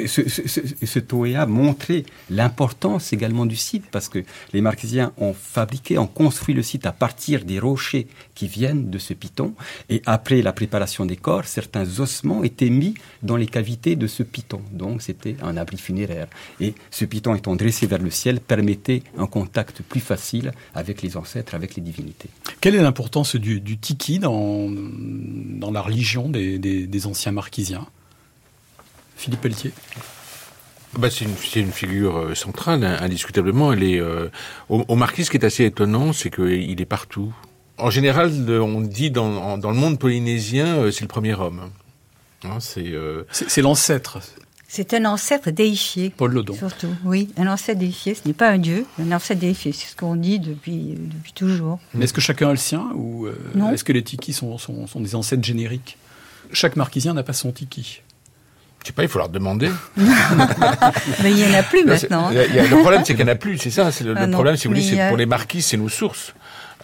[0.08, 6.64] ce, montrait l'importance également du site, parce que les Marquisiens ont fabriqué, ont construit le
[6.64, 9.54] site à partir des rochers qui viennent de ce piton.
[9.90, 12.94] Et après la préparation des corps, certains ossements étaient mis
[13.24, 14.62] dans les cavités de ce piton.
[14.72, 16.28] Donc c'était un abri funéraire.
[16.60, 21.18] Et ce piton étant dressé vers le ciel permettait un contact plus facile avec les
[21.18, 22.30] ancêtres, avec les divinités.
[22.62, 24.70] Quelle est l'importance du, tiki dans,
[25.72, 27.88] la religion des anciens marquisiens?
[29.20, 29.72] Philippe Pelletier
[30.98, 31.26] bah, c'est
[31.60, 33.72] une, figure euh, centrale, hein, indiscutablement.
[33.72, 34.28] Elle est euh,
[34.70, 35.24] au, marquis.
[35.24, 37.32] Ce qui est assez étonnant, c'est qu'il est partout.
[37.78, 41.70] En général, on dit dans, dans le monde polynésien, euh, c'est le premier homme.
[42.44, 42.92] Hein, c'est
[43.32, 44.20] c'est l'ancêtre.
[44.68, 46.12] C'est un ancêtre déifié.
[46.16, 46.54] Paul Lodon.
[46.54, 48.16] Surtout, oui, un ancêtre déifié.
[48.16, 49.72] Ce n'est pas un dieu, un ancêtre déifié.
[49.72, 51.80] C'est ce qu'on dit depuis, depuis toujours.
[51.94, 53.72] Mais est-ce que chacun a le sien ou euh, Non.
[53.72, 55.98] est-ce que les tikis sont, sont, sont des ancêtres génériques?
[56.52, 58.02] Chaque marquisien n'a pas son tiki.
[58.82, 59.70] Je sais pas, il faut leur demander.
[59.98, 62.28] Mais il n'y en a plus maintenant.
[62.28, 62.34] hein.
[62.34, 63.58] y a- le problème, c'est qu'il n'y en a plus.
[63.58, 63.92] C'est ça.
[63.92, 65.90] C'est le, Ah le problème, si vous voulez, c'est a- pour les marquises, c'est nos
[65.90, 66.34] sources.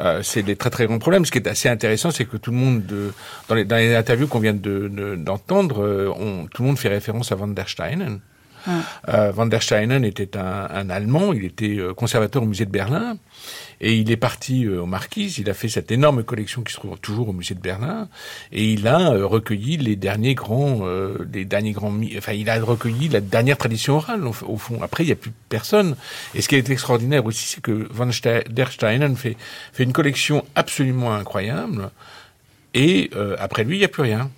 [0.02, 1.26] Euh, c'est des très très grands problèmes.
[1.26, 3.14] Ce qui est assez intéressant, c'est que tout le monde, de-
[3.48, 6.12] dans, les, dans les interviews qu'on vient de- de- d'entendre, euh,
[6.54, 8.20] tout le monde fait référence à Van der Steinen.
[9.10, 12.72] Euh, Van der Steinen était un, un Allemand, il était euh, conservateur au musée de
[12.72, 13.16] Berlin,
[13.82, 16.78] et il est parti euh, aux Marquises, il a fait cette énorme collection qui se
[16.78, 18.08] trouve toujours au musée de Berlin,
[18.52, 22.60] et il a euh, recueilli les derniers grands, euh, les derniers grands, enfin il a
[22.60, 24.82] recueilli la dernière tradition orale au, fond.
[24.82, 25.96] Après il n'y a plus personne.
[26.34, 28.10] Et ce qui est extraordinaire aussi, c'est que Van
[28.50, 29.38] der Steinen fait
[29.74, 31.92] fait une collection absolument incroyable,
[32.74, 34.30] et euh, après lui il n'y a plus rien.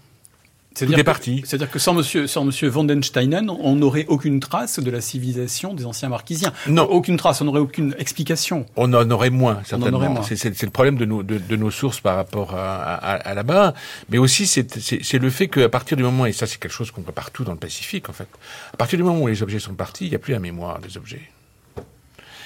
[0.78, 1.42] C'est-à-dire que- parti.
[1.46, 5.86] C'est-à-dire que sans monsieur, sans monsieur Steinen, on n'aurait aucune trace de la civilisation des
[5.86, 6.54] anciens marquisiens.
[6.68, 6.84] Non.
[6.84, 8.66] Aucune trace, on n'aurait aucune explication.
[8.76, 9.98] On en aurait moins, certainement.
[9.98, 10.24] aurait moins.
[10.24, 13.13] C'est, c'est- c'est le problème de nos, de, de nos sources par rapport à, à,
[13.16, 13.74] à là-bas.
[14.10, 16.72] Mais aussi, c'est, c'est, c'est le fait qu'à partir du moment, et ça c'est quelque
[16.72, 18.28] chose qu'on voit partout dans le Pacifique, en fait,
[18.74, 20.80] à partir du moment où les objets sont partis, il n'y a plus la mémoire
[20.80, 21.22] des objets.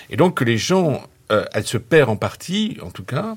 [0.09, 3.35] Et donc que les gens, euh, elle se perd en partie, en tout cas,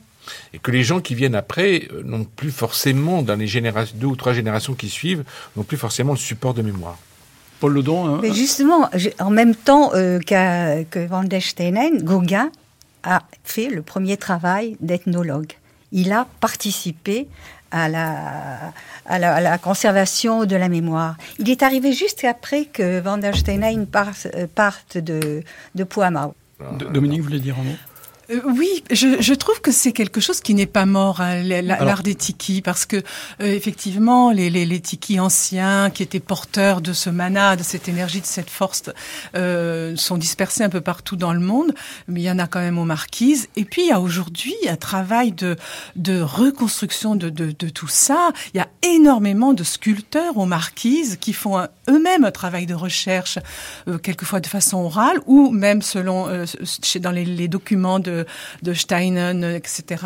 [0.53, 4.07] et que les gens qui viennent après euh, n'ont plus forcément, dans les générations, deux
[4.07, 5.25] ou trois générations qui suivent,
[5.57, 6.97] n'ont plus forcément le support de mémoire.
[7.61, 12.51] Paul Ledon, hein, Mais justement, je- en même temps euh, que Van der Steinen, Gauguin
[13.03, 15.53] a fait le premier travail d'ethnologue.
[15.93, 17.29] Il a participé
[17.71, 18.73] à la,
[19.07, 21.17] à, la, à la conservation de la mémoire.
[21.39, 25.43] Il est arrivé juste après que Van der Steinen parte, euh, parte de,
[25.75, 25.85] de.
[25.85, 27.77] D- Dominique voulait dire un mot?
[28.31, 32.03] Euh, oui, je, je trouve que c'est quelque chose qui n'est pas mort, hein, l'art
[32.03, 33.03] des tikis, parce que euh,
[33.41, 38.21] effectivement, les, les, les tikis anciens qui étaient porteurs de ce mana, de cette énergie,
[38.21, 38.85] de cette force,
[39.37, 41.75] euh, sont dispersés un peu partout dans le monde,
[42.09, 43.49] mais il y en a quand même aux marquises.
[43.57, 45.57] Et puis il y a aujourd'hui un travail de,
[45.97, 48.31] de reconstruction de, de, de tout ça.
[48.55, 51.59] Il y a énormément de sculpteurs aux marquises qui font
[51.89, 53.39] eux-mêmes un travail de recherche,
[53.89, 56.45] euh, quelquefois de façon orale, ou même selon euh,
[56.83, 58.14] chez- dans les, les documents de,
[58.63, 60.05] de Steinen, etc.,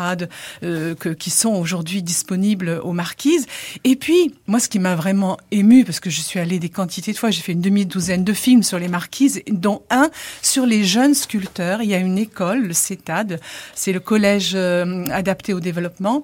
[0.63, 3.45] euh, que, qui sont aujourd'hui disponibles aux marquises.
[3.83, 7.11] Et puis, moi, ce qui m'a vraiment ému, parce que je suis allée des quantités
[7.11, 10.09] de fois, j'ai fait une demi-douzaine de films sur les marquises, dont un
[10.41, 11.81] sur les jeunes sculpteurs.
[11.81, 13.39] Il y a une école, le CETAD,
[13.75, 16.23] c'est le collège euh, adapté au développement.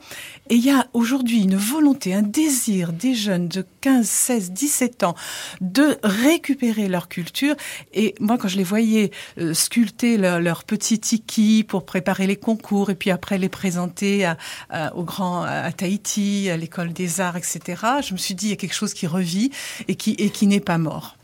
[0.50, 5.04] Et il y a aujourd'hui une volonté, un désir des jeunes de 15, 16, 17
[5.04, 5.14] ans
[5.62, 7.54] de récupérer leur culture.
[7.94, 12.36] Et moi, quand je les voyais euh, sculpter leur, leur petit tiki pour préparer les
[12.36, 17.38] concours et puis après les présenter à, au grand à Tahiti, à l'école des arts,
[17.38, 17.60] etc.,
[18.02, 19.52] je me suis dit il y a quelque chose qui revit
[19.88, 21.16] et qui, et qui n'est pas mort.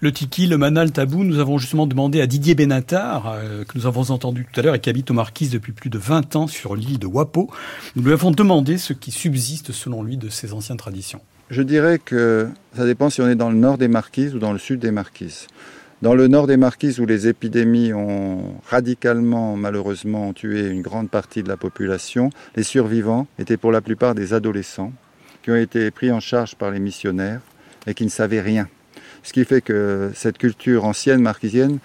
[0.00, 3.76] Le tiki, le mana, le tabou, nous avons justement demandé à Didier Benatar, euh, que
[3.76, 6.34] nous avons entendu tout à l'heure et qui habite aux Marquises depuis plus de 20
[6.36, 7.50] ans sur l'île de Wapo.
[7.94, 11.20] Nous lui avons demandé ce qui subsiste selon lui de ces anciennes traditions.
[11.48, 14.52] Je dirais que ça dépend si on est dans le nord des Marquises ou dans
[14.52, 15.46] le sud des Marquises.
[16.02, 21.44] Dans le nord des Marquises, où les épidémies ont radicalement, malheureusement, tué une grande partie
[21.44, 24.92] de la population, les survivants étaient pour la plupart des adolescents
[25.42, 27.40] qui ont été pris en charge par les missionnaires
[27.86, 28.68] et qui ne savaient rien.
[29.22, 31.78] Ce qui fait que cette culture ancienne marquisienne,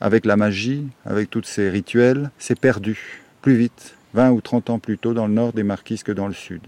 [0.00, 4.78] avec la magie, avec tous ces rituels, s'est perdue plus vite, 20 ou 30 ans
[4.78, 6.62] plus tôt, dans le nord des Marquises que dans le sud.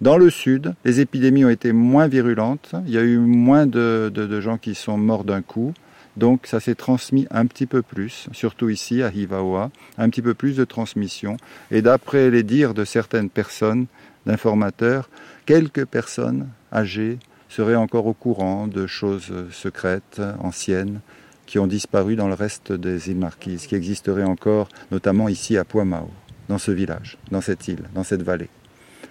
[0.00, 4.10] Dans le sud, les épidémies ont été moins virulentes, il y a eu moins de,
[4.12, 5.74] de- gens qui sont morts d'un coup,
[6.16, 10.32] donc ça s'est transmis un petit peu plus, surtout ici à Hivaoa, un petit peu
[10.32, 11.36] plus de transmission.
[11.70, 13.86] Et d'après les dires de certaines personnes,
[14.26, 15.10] d'informateurs,
[15.44, 17.18] quelques personnes âgées
[17.50, 21.00] seraient encore au courant de choses secrètes, anciennes,
[21.46, 25.64] qui ont disparu dans le reste des îles Marquises, qui existeraient encore, notamment ici à
[25.64, 26.08] Poimao,
[26.48, 28.48] dans ce village, dans cette île, dans cette vallée.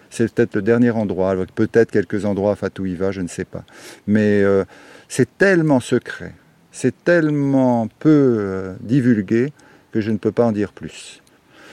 [0.10, 3.64] C'est peut-être le dernier endroit, peut-être quelques endroits à Fatouiva, je ne sais pas.
[4.06, 4.64] Mais euh,
[5.08, 6.34] c'est tellement secret,
[6.72, 9.52] c'est tellement peu euh, divulgué
[9.92, 11.22] que je ne peux pas en dire plus.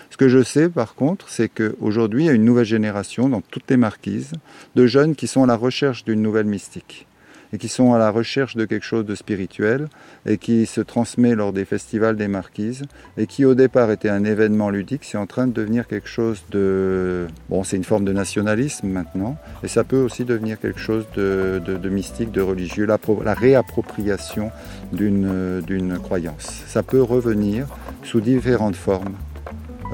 [0.08, 3.42] Ce que je sais par contre, c'est qu'aujourd'hui, il y a une nouvelle génération dans
[3.42, 4.32] toutes les marquises
[4.74, 7.06] de jeunes qui sont à la recherche d'une nouvelle mystique
[7.52, 9.88] et qui sont à la recherche de quelque chose de spirituel
[10.26, 12.84] et qui se transmet lors des festivals des marquises
[13.16, 16.44] et qui au départ était un événement ludique, c'est en train de devenir quelque chose
[16.50, 17.26] de...
[17.48, 21.60] Bon, c'est une forme de nationalisme maintenant et ça peut aussi devenir quelque chose de,
[21.64, 24.50] de- mystique, de religieux, la, pro- la réappropriation
[24.92, 26.62] d'une croyance.
[26.66, 27.66] Ça peut revenir
[28.04, 29.14] sous différentes formes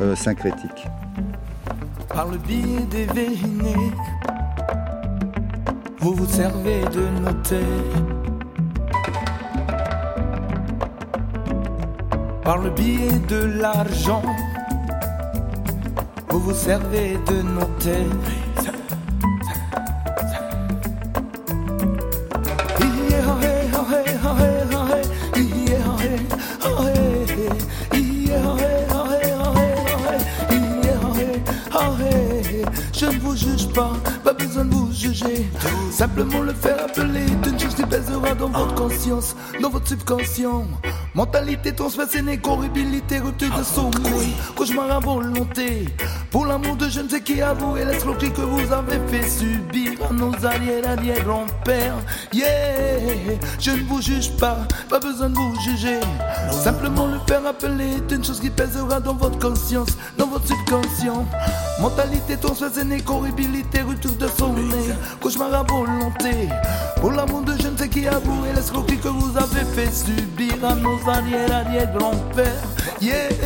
[0.00, 0.86] euh, syncrétiques.
[2.08, 3.06] Par le biais des
[6.00, 7.66] vous vous servez de noter.
[12.42, 14.22] Par le biais de l'argent,
[16.28, 18.06] vous vous servez de noter
[33.36, 33.92] vous juge pas,
[34.24, 35.46] pas besoin de vous juger.
[35.90, 40.64] Simplement le faire appeler d'une chose qui pèsera dans votre conscience, dans votre subconscient.
[41.14, 45.86] Mentalité transversée, corribilité, rupture de sommeil, cauchemar à volonté.
[46.30, 49.28] Pour l'amour de je ne sais qui à vous et l'escroquerie que vous avez fait
[49.28, 51.96] subir à nos arrière arrière grands-pères.
[52.32, 56.00] Yeah, je ne vous juge pas, pas besoin de vous juger.
[56.50, 61.26] Simplement le faire appeler est une chose qui pèsera dans votre conscience, dans votre subconscient.
[61.80, 63.25] Mentalité transversée, corribilité,
[63.82, 64.26] rupture de
[65.20, 66.48] cauchemar à volonté.
[67.00, 70.96] Pour l'amour de je ne sais qui que vous avez fait subir à nos.
[73.00, 73.36] Yeah, yeah, yeah,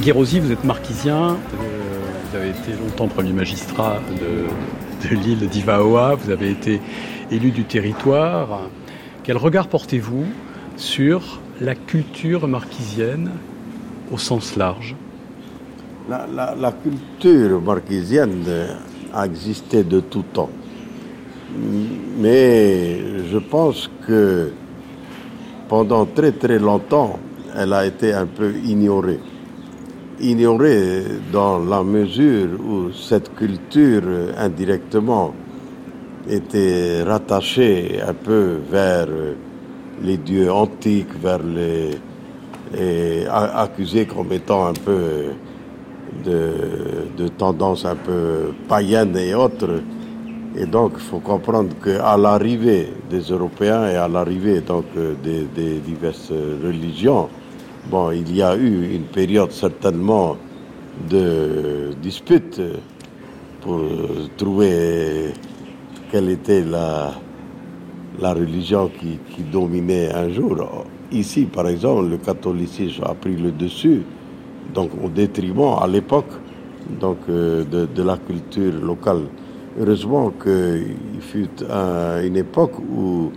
[0.00, 1.36] Guérosi, vous êtes marquisien, euh,
[2.30, 6.80] vous avez été longtemps premier magistrat de, de l'île d'Ivaoa, vous avez été
[7.30, 8.62] élu du territoire.
[9.24, 10.24] Quel regard portez-vous
[10.76, 13.30] sur la culture marquisienne
[14.10, 14.94] au sens large
[16.10, 18.44] la, la, culture marquisienne
[19.14, 20.50] a existé de tout temps.
[22.18, 22.98] Mais
[23.30, 24.50] je pense que
[25.68, 27.18] pendant très très longtemps,
[27.56, 29.20] elle a été un peu ignorée.
[30.20, 34.02] Ignorée dans la mesure où cette culture
[34.36, 35.32] indirectement
[36.28, 39.08] était rattachée un peu vers
[40.02, 41.90] les dieux antiques, vers les
[42.76, 45.32] et accusée comme étant un peu
[46.24, 46.52] de,
[47.16, 49.82] de tendance un peu païenne et autres.
[50.56, 54.84] Et donc, il faut comprendre qu'à l'arrivée des Européens et à l'arrivée donc
[55.22, 57.28] des, des, diverses religions,
[57.88, 60.36] bon, il y a eu une période certainement
[61.08, 62.60] de dispute
[63.60, 63.80] pour
[64.36, 65.32] trouver
[66.10, 67.12] quelle était la,
[68.20, 70.84] la religion qui, qui, dominait un jour.
[71.12, 74.02] Ici, par exemple, le catholicisme a pris le dessus,
[74.72, 76.30] donc au détriment à l'époque
[77.00, 79.22] donc de, de, la culture locale.
[79.78, 83.30] Heureusement qu'il fut un, une époque où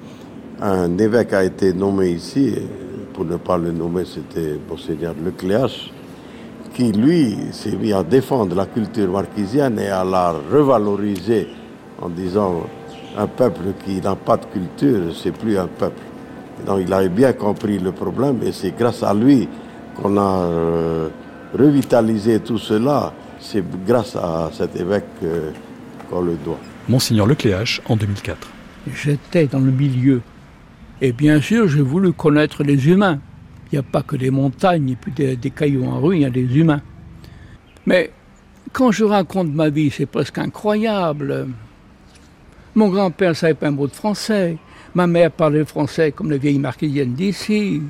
[0.61, 2.55] un évêque a été nommé ici,
[3.13, 5.91] pour ne pas le nommer, c'était Monseigneur Lecléache,
[6.73, 11.47] qui lui s'est mis à défendre la culture marquisienne et à la revaloriser
[12.01, 12.63] en disant
[13.17, 16.01] un peuple qui n'a pas de culture, c'est plus un peuple.
[16.65, 19.47] Donc il avait bien compris le problème et c'est grâce à lui
[19.95, 21.09] qu'on a euh,
[21.57, 23.13] revitalisé tout cela.
[23.39, 25.51] C'est grâce à cet évêque euh,
[26.09, 26.59] qu'on le doit.
[26.87, 28.47] Monseigneur Lecléache en 2004.
[28.93, 30.21] J'étais dans le milieu
[31.01, 33.19] et bien sûr j'ai voulu connaître les humains.
[33.71, 36.21] Il n'y a pas que des montagnes et puis des, des cailloux en rue, il
[36.21, 36.81] y a des humains.
[37.85, 38.11] Mais
[38.71, 41.47] quand je raconte ma vie, c'est presque incroyable.
[42.75, 44.57] Mon grand-père ne savait pas un mot de français.
[44.95, 47.81] Ma mère parlait français comme les vieilles marquisiennes d'ici.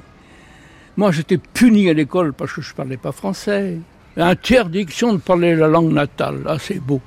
[0.96, 3.80] Moi, j'étais puni à l'école parce que je ne parlais pas français.
[4.16, 6.44] Interdiction de parler la langue natale.
[6.46, 7.02] Ah, c'est beau.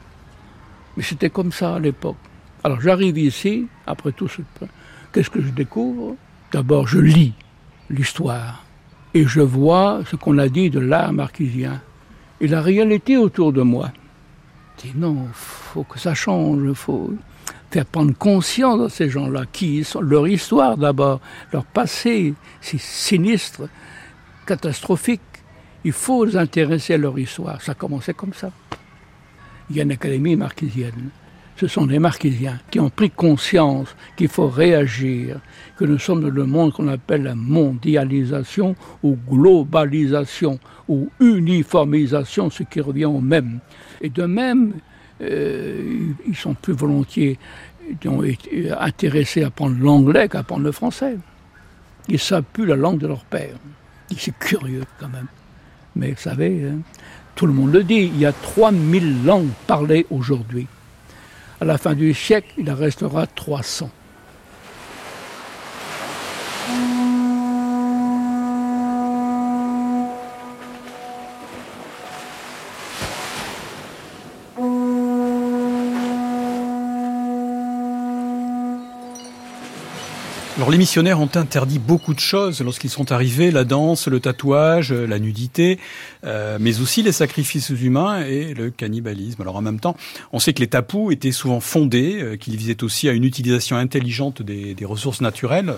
[0.96, 2.16] Mais c'était comme ça à l'époque.
[2.64, 4.42] Alors j'arrive ici, après tout ce...
[5.12, 6.16] Qu'est-ce que je découvre?
[6.52, 7.32] D'abord, je lis
[7.88, 8.64] l'histoire.
[9.14, 11.80] Et je vois ce qu'on a dit de l'art marquisien.
[12.40, 13.92] Et la réalité autour de moi.
[14.76, 17.14] Je dis non, faut que ça change, faut
[17.70, 21.20] faire prendre conscience à ces gens-là, qui sont leur histoire d'abord,
[21.52, 23.68] leur passé, c'est sinistre,
[24.46, 25.20] catastrophique.
[25.84, 27.60] Il faut les intéresser à leur histoire.
[27.62, 28.50] Ça a commencé comme ça.
[29.70, 31.10] Il y a une académie marquisienne.
[31.56, 35.40] Ce sont les marquisiens qui ont pris conscience qu'il faut réagir,
[35.78, 42.62] que nous sommes dans le monde qu'on appelle la mondialisation ou globalisation ou uniformisation, ce
[42.62, 43.60] qui revient au même.
[44.02, 44.74] Et de même,
[45.20, 47.38] ils sont plus volontiers
[47.90, 51.16] été intéressés à apprendre l'anglais qu'à apprendre le français.
[52.08, 53.56] Ils savent plus la langue de leur père.
[54.16, 55.26] C'est curieux quand même.
[55.96, 56.78] Mais vous savez, hein,
[57.34, 60.66] tout le monde le dit, il y a 3000 langues parlées aujourd'hui.
[61.60, 63.90] À la fin du siècle, il en restera 300.
[80.56, 84.90] Alors les missionnaires ont interdit beaucoup de choses lorsqu'ils sont arrivés, la danse, le tatouage,
[84.90, 85.78] la nudité,
[86.24, 89.42] euh, mais aussi les sacrifices humains et le cannibalisme.
[89.42, 89.98] Alors en même temps,
[90.32, 93.76] on sait que les tapous étaient souvent fondés, euh, qu'ils visaient aussi à une utilisation
[93.76, 95.74] intelligente des, ressources naturelles.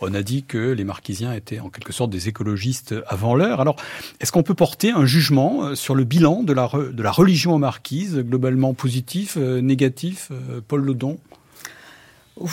[0.00, 3.60] On a dit que les marquisiens étaient en quelque sorte des écologistes avant l'heure.
[3.60, 3.76] Alors
[4.20, 6.64] est-ce qu'on peut porter un jugement euh, sur le bilan de la,
[7.10, 10.32] religion marquise, globalement positif, euh, négatif,
[10.68, 11.18] Paul Lodon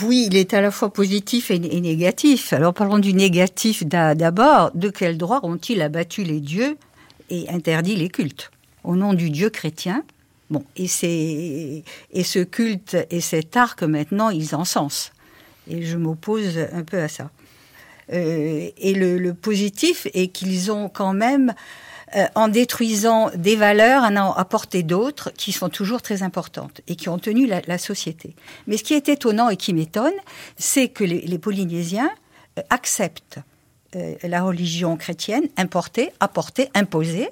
[0.04, 2.54] oui, il est à la fois positif et, négatif.
[2.54, 4.72] Alors parlons du négatif d'abord.
[4.74, 6.78] De quel droit ont-ils abattu les dieux
[7.30, 8.52] et interdit les cultes?
[8.84, 10.04] Au nom du Dieu chrétien?
[10.50, 15.12] Bon, et, et ce culte et cet art que maintenant ils encensent.
[15.70, 17.30] Et je m'oppose un peu à ça.
[18.12, 21.54] Euh, et le, positif est qu'ils ont quand même
[22.16, 26.96] euh, en détruisant des valeurs, en ont apporté d'autres qui sont toujours très importantes et
[26.96, 28.36] qui ont tenu la, société.
[28.66, 30.14] Mais ce qui est étonnant et qui m'étonne,
[30.58, 32.10] c'est que les, Polynésiens
[32.58, 33.40] euh, acceptent
[33.96, 37.30] euh, la religion chrétienne importée, apportée, imposée,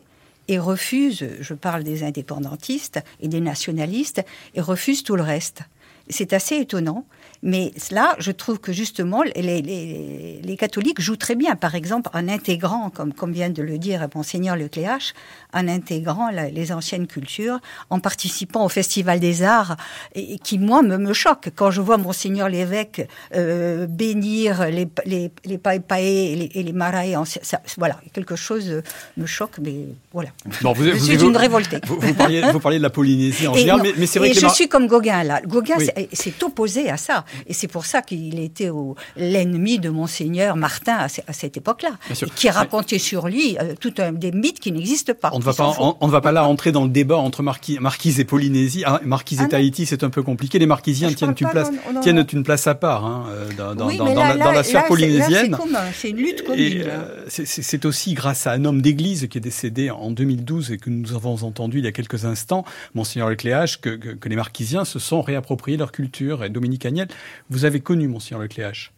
[0.47, 4.23] et refusent, je parle des indépendantistes et des nationalistes,
[4.53, 5.61] et refusent tout le reste.
[6.09, 7.05] C'est assez étonnant.
[7.47, 12.09] Mais là, je trouve que justement, les, les, les, catholiques jouent très bien, par exemple,
[12.13, 15.13] en intégrant, comme, comme vient de le dire Monseigneur Lecléache,
[15.53, 19.77] en intégrant les anciennes cultures, en participant au Festival des Arts,
[20.13, 21.47] et, qui, moi, me, me choque.
[21.55, 25.59] Quand je vois Monseigneur l'évêque euh, bénir les, les, les
[25.99, 28.81] et les, et les marae, ça, voilà, quelque chose
[29.15, 30.31] me choque, mais voilà.
[30.75, 31.79] vous, je suis une révoltée.
[31.85, 34.33] Vous, vous, parliez, vous, parliez, de la Polynésie en général, mais, mais c'est vrai et
[34.33, 34.41] que...
[34.41, 35.39] je suis comme Gauguin, là.
[35.45, 35.77] Gauguin
[36.11, 37.23] s'est opposé à ça.
[37.45, 38.69] Et c'est pour ça qu'il était
[39.15, 41.91] l'ennemi de Monseigneur Martin à, cette époque-là,
[42.35, 45.29] qui racontait sur lui euh, tout un des mythes qui n'existent pas.
[45.33, 48.19] On ne va pas, on, ne va pas là entrer dans le débat entre Marquise
[48.19, 48.83] et Polynésie.
[48.85, 50.59] Ah, Marquise et ah Tahiti, c'est un peu compliqué.
[50.59, 51.71] Les Marquisiens tiennent une place,
[52.01, 55.57] tiennent une place à part hein, euh, dans, dans, dans, la, sphère polynésienne.
[55.93, 56.83] C'est une lutte commune.
[56.85, 60.89] Euh, c'est aussi grâce à un homme d'église qui est décédé en 2012 et que
[60.89, 64.85] nous avons entendu il y a quelques instants, Monseigneur Lecléache, que, que, que les Marquisiens
[64.85, 66.43] se sont réappropriés leur culture.
[66.43, 67.07] Et Dominique Agnel,
[67.49, 68.91] vous avez connu Monseigneur Lecléache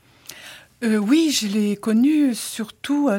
[0.81, 3.09] euh, oui, je l'ai connu surtout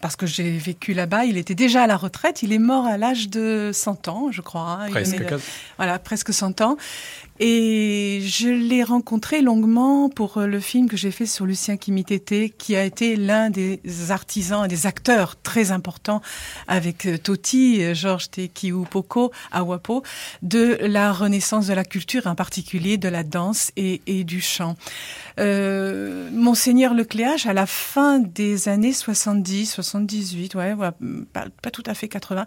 [0.00, 1.26] parce que j'ai vécu là-bas.
[1.26, 2.42] Il était déjà à la retraite.
[2.42, 4.78] Il est mort à l'âge de 100 ans, je crois.
[4.80, 4.90] Hein.
[4.90, 5.22] Presque.
[5.76, 6.78] voilà, presque 100 ans.
[7.38, 12.56] Et je l'ai rencontré longuement pour euh, le film que j'ai fait sur Lucien Kimitete,
[12.56, 16.22] qui a été l'un des artisans et des acteurs très importants
[16.66, 20.02] avec euh, Toti, euh, Georges Tekiupoko, Awapo,
[20.40, 24.76] de la renaissance de la culture, en particulier de la danse et, du chant.
[25.38, 30.74] Monseigneur Lecléage, à la fin des années 70, 78, ouais,
[31.32, 32.46] pas, pas tout à fait 80,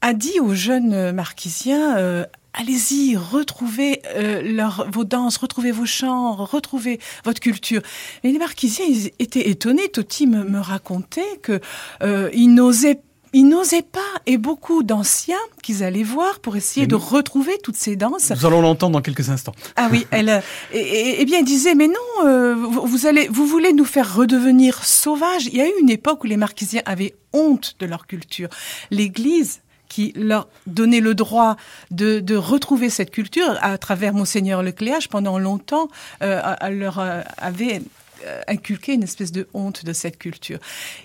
[0.00, 7.00] a dit aux jeunes marquisiens allez-y, retrouvez euh, leur, vos danses, retrouvez vos chants, retrouvez
[7.24, 7.82] votre culture.
[8.22, 9.88] Mais les Marquisiens ils étaient étonnés.
[9.88, 11.60] Toti me, me racontait que
[12.02, 13.00] euh, ils n'osaient
[13.34, 17.96] ils n'osaient pas, et beaucoup d'anciens qu'ils allaient voir pour essayer de retrouver toutes ces
[17.96, 18.30] danses.
[18.30, 19.54] Nous allons l'entendre dans quelques instants.
[19.76, 20.40] Ah oui, elle, euh,
[20.72, 24.14] et, et, bien, ils disaient, mais non, euh, vous, vous, allez, vous voulez nous faire
[24.14, 25.46] redevenir sauvages?
[25.46, 28.48] Il y a eu une époque où les Marquisiens avaient honte de leur culture.
[28.90, 29.62] L'Église
[29.92, 31.56] qui leur donnait le droit
[31.90, 35.88] de, retrouver cette culture à travers Monseigneur Lecléage pendant longtemps
[36.22, 36.40] euh,
[36.70, 37.82] leur euh, avait
[38.24, 40.58] euh, inculquer une espèce de honte de cette culture.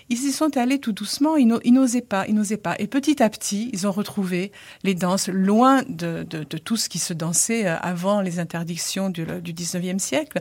[0.08, 2.74] Ils y sont allés tout doucement, ils n'osaient pas, ils n'osaient pas.
[2.78, 4.52] Et petit à petit, ils ont retrouvé
[4.82, 6.24] les danses loin de,
[6.64, 10.40] tout ce qui se dansait euh, avant les interdictions du, du 19e siècle.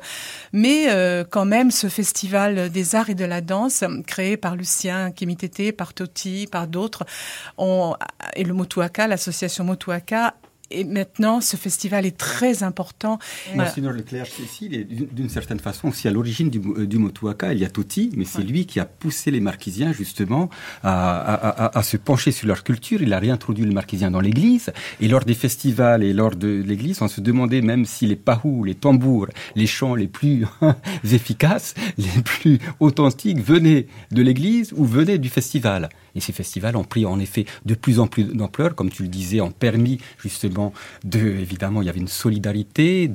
[0.53, 5.11] Mais euh, quand même, ce festival des arts et de la danse, créé par Lucien
[5.11, 7.05] Kimitete, par Toti, par d'autres,
[8.35, 10.35] et le Motuaka, l'association Motuaka,
[10.69, 13.19] et maintenant, ce festival est très important.
[13.55, 17.65] Monsignor Leclerc, Cécile, d'une certaine façon, aussi à l'origine du, euh, du Motuaka, il y
[17.65, 20.49] a Toti, mais c'est lui qui a poussé les Marquisiens justement
[20.83, 23.01] à, à, à, à, se pencher sur leur culture.
[23.01, 24.71] Il a réintroduit le Marquisien dans l'Église.
[24.99, 28.63] Et lors des festivals et lors de l'Église, on se demandait même si les pahous,
[28.63, 30.45] les tambours, les chants les plus
[31.03, 35.89] efficaces, les plus authentiques venaient de l'Église ou venaient du festival.
[36.15, 39.09] Et ces festivals ont pris en effet de plus en plus d'ampleur, comme tu le
[39.09, 40.56] disais, ont permis justement
[41.03, 43.11] de, évidemment, il y avait une solidarité,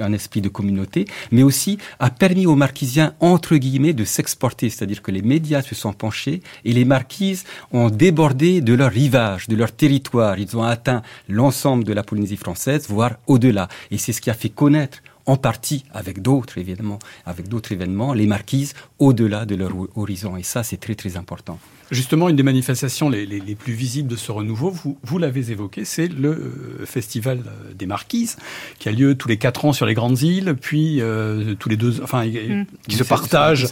[0.00, 5.02] un esprit de communauté, mais aussi a permis aux marquisiens, entre guillemets, de s'exporter, c'est-à-dire
[5.02, 9.56] que les médias se sont penchés et les marquises ont débordé de leur rivage, de
[9.56, 10.38] leur territoire.
[10.38, 13.68] Ils ont atteint l'ensemble de la Polynésie française, voire au-delà.
[13.90, 18.12] Et c'est ce qui a fait connaître en partie avec d'autres évidemment, avec d'autres événements,
[18.12, 20.36] les marquises au-delà de leur horizon.
[20.36, 21.58] Et ça, c'est très très important.
[21.90, 26.08] Justement, une des manifestations les, plus visibles de ce renouveau, vous, vous l'avez évoqué, c'est
[26.08, 28.36] le euh, Festival euh, des Marquises,
[28.78, 31.76] qui a lieu tous les quatre ans sur les grandes îles, puis euh, tous les
[31.76, 32.66] deux, enfin, mm.
[32.88, 33.68] qui se partagent.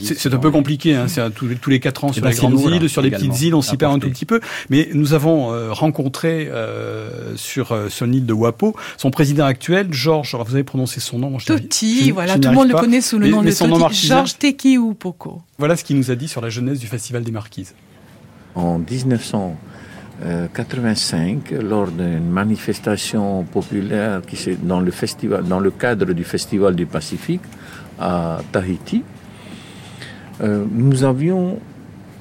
[0.00, 2.88] C'est un peu compliqué, hein, c'est tous, tous, les quatre ans sur les grandes îles,
[2.88, 4.40] sur les petites îles, on s'y perd un tout petit peu.
[4.70, 6.50] Mais nous avons rencontré
[7.36, 11.36] sur son île de Wapo son président actuel, Georges, vous avez prononcé son nom.
[11.38, 15.42] Toti, voilà, tout le monde le connaît sous le nom de Toti, Georges Tekiou Poko.
[15.58, 17.72] Voilà ce qu'il nous a dit sur la jeunesse du Festival des Marquises.
[18.54, 26.74] En 1985, lors d'une manifestation populaire qui dans le festival, dans le cadre du Festival
[26.74, 27.40] du Pacifique
[27.98, 29.02] à Tahiti,
[30.42, 31.58] euh, nous avions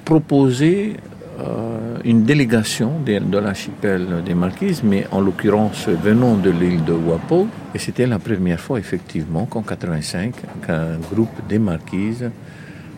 [0.05, 0.95] proposé
[1.41, 7.49] euh, une délégation de, l'archipel des Marquises, mais en l'occurrence venant de l'île de Wapo.
[7.73, 12.31] Et c'était la première fois, effectivement, qu'en 85, qu'un groupe des Marquises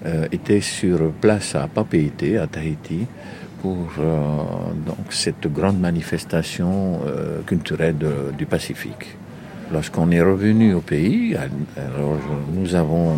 [0.07, 3.05] euh, était sur place à Papeete, à Tahiti,
[3.61, 4.13] pour euh,
[4.85, 7.97] donc cette grande manifestation euh, culturelle
[8.37, 9.17] du Pacifique.
[9.69, 11.35] Lorsqu'on est revenu au pays,
[12.53, 13.17] nous avons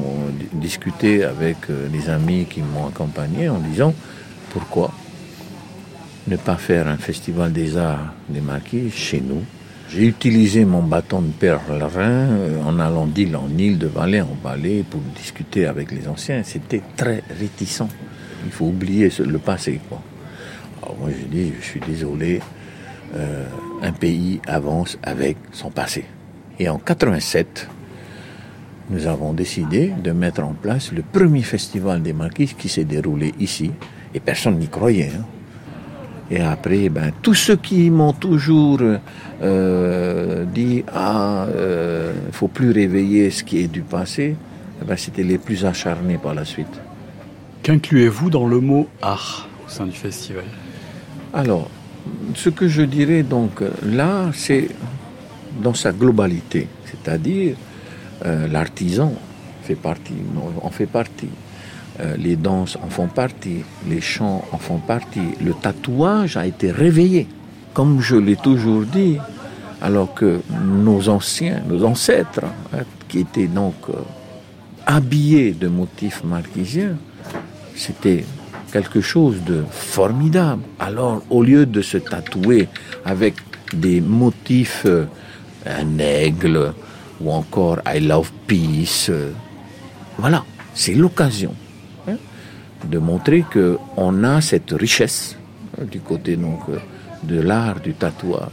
[0.53, 1.57] discuté avec
[1.93, 3.93] les amis qui m'ont accompagné en disant
[4.49, 4.91] pourquoi
[6.27, 9.43] ne pas faire un festival des arts des maquis chez nous?
[9.89, 14.37] J'ai utilisé mon bâton de pèlerin euh, en allant d'île en île, de vallée en
[14.43, 16.43] vallée, pour discuter avec les anciens.
[16.43, 17.87] C'était très réticent.
[18.45, 19.79] Il faut oublier le passé.
[19.89, 20.01] Quoi.
[20.83, 22.39] Alors moi, je dis, je suis désolé,
[23.15, 23.45] euh,
[23.81, 26.05] un pays avance avec son passé.
[26.59, 27.67] Et en 87,
[28.91, 33.33] nous avons décidé de mettre en place le premier festival des marquises qui s'est déroulé
[33.39, 33.71] ici.
[34.13, 35.11] Et personne n'y croyait.
[35.17, 35.25] Hein.
[36.32, 38.80] Et après, ben, tous ceux qui m'ont toujours
[39.41, 44.36] euh, dit ah, il euh, ne faut plus réveiller ce qui est du passé,
[44.82, 46.80] eh ben, c'était les plus acharnés par la suite.
[47.63, 50.45] Qu'incluez-vous dans le mot art au sein du festival?
[51.34, 51.69] Alors,
[52.36, 54.69] ce que je dirais donc là, c'est
[55.61, 57.55] dans sa globalité, c'est-à-dire
[58.25, 59.13] euh, l'artisan
[59.63, 60.13] fait partie,
[60.61, 61.30] en fait partie.
[62.01, 66.71] Euh, les danses en font partie, les chants en font partie, le tatouage a été
[66.71, 67.27] réveillé.
[67.73, 69.17] Comme je l'ai toujours dit,
[69.81, 73.93] alors que nos anciens, nos ancêtres, hein, qui étaient donc euh,
[74.85, 76.95] habillés de motifs marquisiens,
[77.75, 78.23] c'était
[78.71, 80.61] quelque chose de formidable.
[80.79, 82.69] Alors, au lieu de se tatouer
[83.03, 83.35] avec
[83.73, 85.05] des motifs, euh,
[85.65, 86.73] un aigle
[87.19, 89.11] ou encore I love peace,
[90.17, 91.53] voilà, c'est l'occasion
[92.86, 95.38] de montrer qu'on a cette richesse
[95.80, 96.77] hein, du côté donc, euh,
[97.23, 98.49] de l'art du tatouage.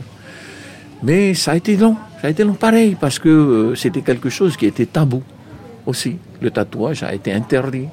[1.02, 4.30] Mais ça a été long, ça a été long pareil, parce que euh, c'était quelque
[4.30, 5.22] chose qui était tabou
[5.84, 6.16] aussi.
[6.40, 7.88] Le tatouage a été interdit.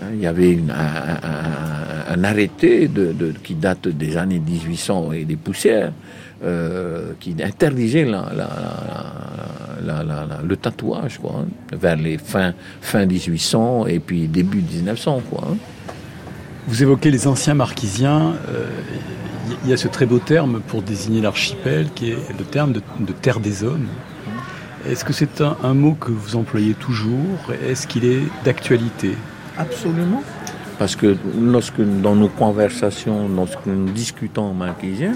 [0.00, 2.90] Hein, il y avait un, arrêté
[3.42, 5.92] qui date des années 1800 et des poussières
[6.44, 8.16] euh, qui interdisait le
[10.56, 15.22] tatouage quoi, hein, vers les fins, fin 1800 et puis début 1900.
[15.30, 15.56] Quoi, hein.
[16.66, 18.34] Vous évoquez les anciens marquisiens.
[18.48, 18.68] Euh,
[19.64, 23.12] il y a ce très beau terme pour désigner l'archipel qui est le terme de,
[23.12, 23.88] terre des hommes.
[24.88, 29.16] Est-ce que c'est un, mot que vous employez toujours Est-ce qu'il est, d'actualité?
[29.56, 30.22] Absolument.
[30.78, 35.12] Parce que lorsque dans nos conversations, lorsque nous discutons en marquisien,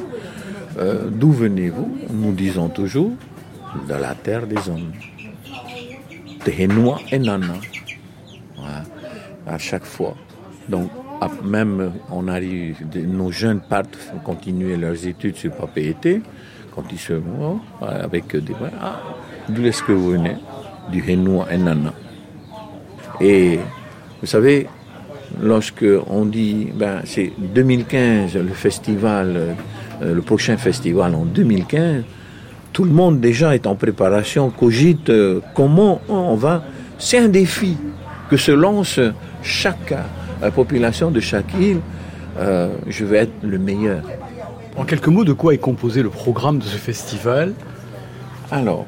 [0.79, 3.13] euh, d'où venez-vous Nous disons toujours
[3.89, 4.93] de la terre des hommes.
[6.45, 7.55] Tehenoua et Nana.
[9.47, 10.15] À chaque fois.
[10.69, 10.91] Donc,
[11.45, 16.21] même on arrive, nos jeunes partent continuer leurs études sur Papeete,
[16.75, 19.01] quand ils se voient avec des ah,
[19.49, 20.37] d'où est-ce que vous venez?
[20.91, 21.93] Du Henoua et Nana.
[23.21, 23.59] Et
[24.21, 24.67] vous savez,
[25.41, 29.53] lorsque on dit, ben, c'est 2015, le festival euh,
[30.01, 32.05] le prochain festival en 2015,
[32.73, 36.63] tout le monde déjà est en préparation, cogite euh, comment on va.
[36.99, 37.77] C'est un défi
[38.29, 39.01] que se lance
[39.43, 39.95] chaque
[40.43, 41.81] euh, population de chaque île.
[42.87, 44.03] je vais être le meilleur.
[44.77, 47.55] En quelques mots, de quoi est composé le programme de ce festival?
[48.51, 48.85] Alors,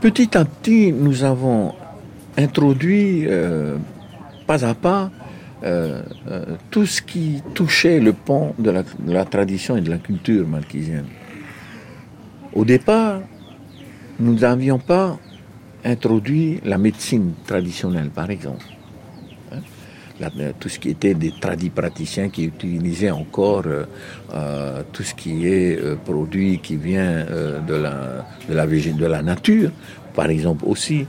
[0.00, 1.74] petit à petit, nous avons
[2.38, 3.26] introduit
[4.46, 5.10] pas à pas
[5.66, 6.00] euh,
[6.30, 11.06] euh, tout ce qui touchait le pont de la, tradition et de la culture marquisienne.
[12.54, 13.22] Au départ,
[14.20, 15.18] nous n'avions pas
[15.84, 18.64] introduit la médecine traditionnelle, par exemple.
[19.52, 19.58] Hein?
[20.60, 23.64] tout ce qui était des tradis praticiens qui utilisaient encore
[24.92, 27.26] tout ce qui est produit qui vient
[27.68, 29.72] de la de la de la nature,
[30.14, 31.06] par exemple aussi.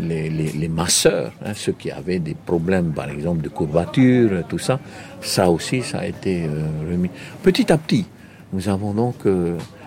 [0.00, 4.80] Les, les, masseurs, hein, ceux qui avaient des problèmes, par exemple, de courbature, tout ça,
[5.20, 6.46] ça aussi, ça a été
[6.90, 7.10] remis.
[7.42, 8.04] Petit à petit,
[8.52, 9.26] nous avons donc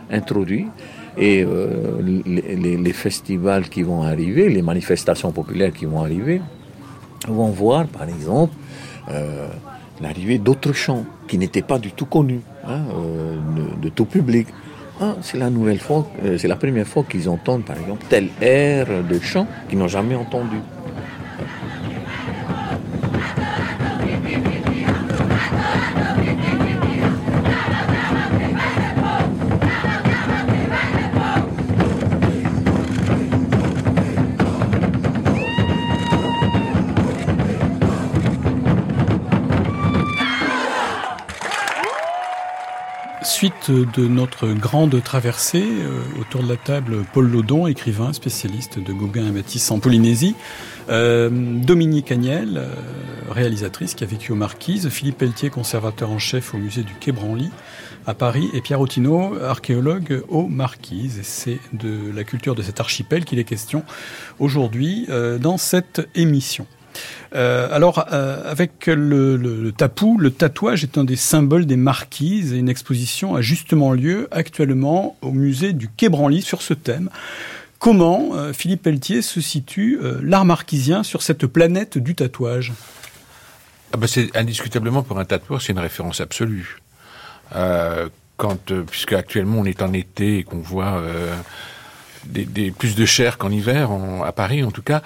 [0.09, 0.67] introduit
[1.17, 6.41] et euh, les, festivals qui vont arriver, les manifestations populaires qui vont arriver,
[7.27, 8.53] vont voir par exemple
[9.09, 9.47] euh,
[9.99, 13.35] l'arrivée d'autres chants qui n'étaient pas du tout connus hein, euh,
[13.81, 14.47] de, tout public.
[14.99, 18.87] Ah, c'est la nouvelle fois, c'est la première fois qu'ils entendent par exemple tel air
[19.03, 20.57] de chant qu'ils n'ont jamais entendu.
[43.37, 48.91] Suite de notre grande traversée, euh, autour de la table, Paul Laudon, écrivain, spécialiste de
[48.91, 50.33] Gauguin et Matisse en Polynésie,
[50.89, 52.73] euh, Dominique Agnel, euh,
[53.29, 57.11] réalisatrice qui a vécu aux Marquises, Philippe Pelletier, conservateur en chef au musée du Quai
[57.11, 57.51] Branly
[58.07, 61.19] à Paris, et Pierre Otino, archéologue aux Marquises.
[61.21, 63.83] C'est de la culture de cet archipel qu'il est question
[64.39, 65.07] aujourd'hui
[65.39, 66.65] dans cette émission.
[67.35, 72.57] Euh, alors, euh, avec le, tapou, le tatouage est un des symboles des marquises et
[72.57, 77.09] une exposition a justement lieu actuellement au musée du Quai Branly sur ce thème.
[77.79, 82.73] Comment, euh, Philippe Pelletier, se situe l'art marquisien sur cette planète du tatouage?
[83.93, 86.79] Ah ben C'est indiscutablement pour un tatoueur, c'est une référence absolue.
[88.37, 91.01] quand, puisque actuellement on est en été et qu'on voit
[92.27, 93.89] des, plus de chair qu'en hiver,
[94.25, 95.01] à Paris en tout cas.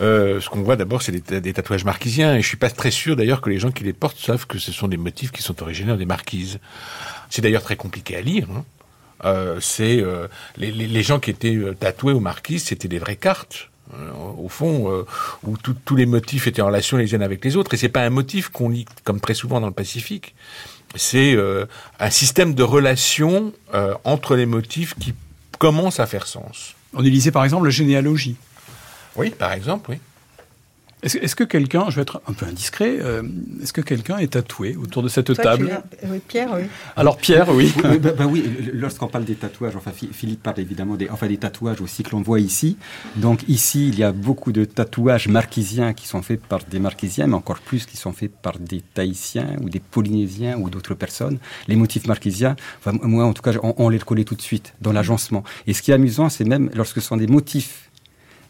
[0.00, 2.34] Euh, ce qu'on voit d'abord, c'est des, tatouages marquisiens.
[2.34, 4.58] Et je suis pas très sûr d'ailleurs que les gens qui les portent savent que
[4.58, 6.58] ce sont des motifs qui sont originaires des marquises.
[7.30, 8.48] C'est d'ailleurs très compliqué à lire.
[8.54, 8.64] Hein.
[9.24, 13.70] Euh, c'est euh, les, gens qui étaient tatoués aux marquises, c'était des vraies cartes.
[14.38, 15.04] au fond,
[15.44, 18.02] où tous les motifs étaient en relation les uns avec les autres, et c'est pas
[18.02, 20.34] un motif qu'on lit comme très souvent dans le Pacifique.
[20.96, 21.36] C'est
[22.00, 23.52] un système de relations
[24.04, 25.14] entre les motifs qui
[25.58, 26.74] commence à faire sens.
[26.94, 28.36] On lisait par exemple la généalogie.
[29.16, 29.98] Oui, par exemple, oui.
[31.02, 33.22] Est-ce que quelqu'un, je vais être un peu indiscret, euh,
[33.62, 36.62] est-ce que quelqu'un est tatoué autour de cette table Oui, Pierre, oui.
[36.96, 37.70] Alors Pierre, oui.
[37.84, 38.42] oui, bah, bah oui
[38.72, 42.22] lorsqu'on parle des tatouages, enfin Philippe parle évidemment des, enfin, des tatouages aussi que l'on
[42.22, 42.78] voit ici.
[43.16, 47.26] Donc ici, il y a beaucoup de tatouages marquisiens qui sont faits par des marquisiens,
[47.26, 51.38] mais encore plus qui sont faits par des Tahitiens ou des Polynésiens ou d'autres personnes.
[51.68, 54.72] Les motifs marquisiens, enfin, moi en tout cas, on, on les reconnaît tout de suite
[54.80, 55.44] dans l'agencement.
[55.66, 57.90] Et ce qui est amusant, c'est même lorsque ce sont des motifs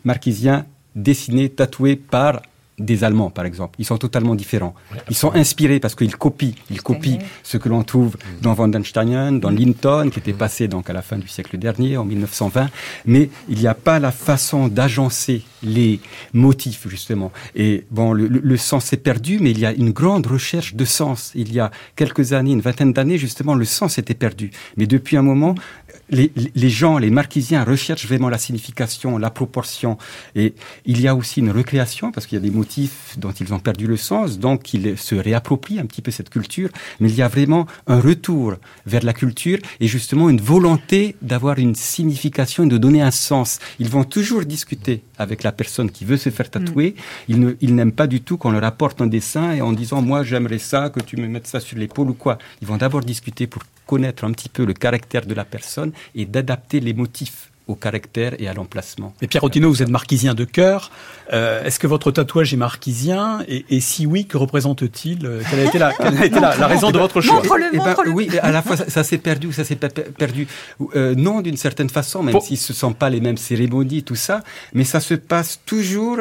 [0.04, 0.64] marquisiens
[0.96, 2.42] dessinés, tatoués par
[2.78, 3.76] des Allemands, par exemple.
[3.78, 4.74] Ils sont totalement différents.
[5.08, 6.54] Ils sont inspirés parce qu'ils copient.
[6.70, 8.42] Ils copient ce que l'on trouve mm.
[8.42, 10.38] dans Vandensteinen, dans Linton, qui était mm.
[10.38, 12.68] passé donc à la fin du siècle dernier, en 1920.
[13.06, 16.00] Mais il n'y a pas la façon d'agencer les
[16.34, 17.32] motifs, justement.
[17.54, 21.32] Et bon, le, sens est perdu, mais il y a une grande recherche de sens.
[21.34, 24.50] Il y a quelques années, une vingtaine d'années, justement, le sens était perdu.
[24.76, 25.54] Mais depuis un moment,
[26.10, 29.98] les, les, gens, les marquisiens recherchent vraiment la signification, la proportion.
[30.34, 30.54] Et
[30.84, 33.58] il y a aussi une recréation, parce qu'il y a des motifs dont ils ont
[33.58, 36.68] perdu le sens, donc ils se réapproprient un petit peu cette culture.
[37.00, 38.54] Mais il y a vraiment un retour
[38.86, 43.58] vers la culture et justement une volonté d'avoir une signification et de donner un sens.
[43.78, 46.94] Ils vont toujours discuter avec la personne qui veut se faire tatouer.
[47.28, 47.52] Mm.
[47.60, 50.58] Ils n'aiment pas du tout qu'on leur apporte un dessin et en disant, moi j'aimerais
[50.58, 52.38] ça, que tu me mettes ça sur l'épaule ou quoi.
[52.62, 56.26] Ils vont d'abord discuter pour connaître un petit peu le caractère de la personne et
[56.26, 59.12] d'adapter les motifs au caractère et à l'emplacement.
[59.20, 60.90] Et Pierre Otino, vous êtes marquisien de cœur.
[61.32, 65.26] Euh, est-ce que votre tatouage est marquisien et, si oui, que représente-t-il?
[65.26, 67.36] Euh, Quelle a été, la, quelle a été la, raison de votre choix?
[67.36, 70.46] Montre -le, eh montre ben, Oui, à la fois ça, s'est perdu, ça s'est perdu.
[70.94, 74.14] Euh, non, d'une certaine façon, même si ce ne sont pas les mêmes cérémonies, tout
[74.14, 76.20] ça, mais ça se passe toujours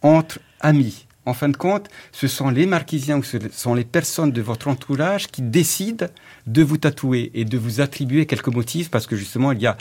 [0.00, 1.03] entre amis.
[1.26, 4.68] En fin de compte, ce sont les marquisiens ou ce sont les personnes de votre
[4.68, 6.06] entourage qui décident
[6.46, 9.76] de vous tatouer et de vous attribuer quelques motifs parce que justement il y a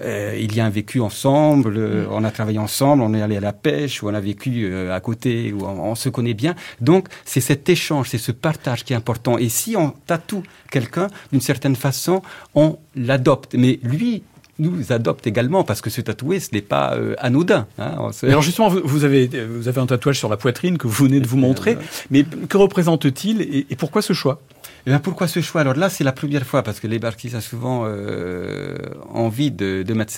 [0.00, 2.08] euh, il y a un vécu ensemble, euh, mm.
[2.12, 4.94] on a travaillé ensemble, on est allé à la pêche ou on a vécu euh,
[4.94, 6.54] à côté ou on, se connaît bien.
[6.80, 9.36] Donc c'est cet échange, c'est ce partage qui est important.
[9.38, 12.22] Et si on tatoue quelqu'un d'une certaine façon,
[12.54, 13.54] on l'adopte.
[13.54, 14.22] Mais lui
[14.58, 17.66] nous adoptent également parce que se tatouer, ce n'est pas euh, anodin.
[17.78, 21.20] Hein, alors justement, vous, avez, vous avez un tatouage sur la poitrine que vous venez
[21.20, 21.76] de vous montrer,
[22.10, 24.40] mais que représente-t-il et, et pourquoi ce choix?
[24.86, 25.62] Eh bien, pourquoi ce choix?
[25.62, 28.76] Alors là, c'est la première fois parce que les barquistes ont souvent euh,
[29.12, 30.12] envie de, de mettre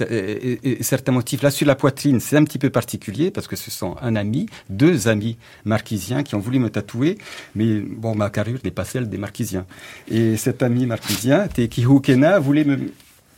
[0.82, 1.40] certains motifs.
[1.40, 4.46] Là, sur la poitrine, c'est un petit peu particulier parce que ce sont un ami,
[4.68, 7.16] deux amis marquisiens qui ont voulu me tatouer,
[7.54, 9.64] mais bon, ma carrure n'est pas celle des marquisiens.
[10.10, 12.76] Et cet ami marquisien, Teki Hukena, voulait me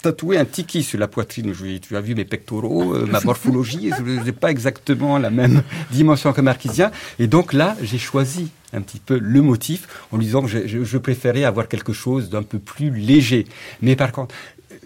[0.02, 1.52] tatouer un tiki sur la poitrine.
[1.80, 6.32] tu as vu mes pectoraux, euh, ma morphologie, je n'ai pas exactement la même dimension
[6.32, 6.90] que Marquisien.
[7.18, 10.98] Et donc là, j'ai choisi un petit peu le motif en lui disant que je,
[10.98, 13.46] préférais avoir quelque chose d'un peu plus léger.
[13.82, 14.34] Mais par contre,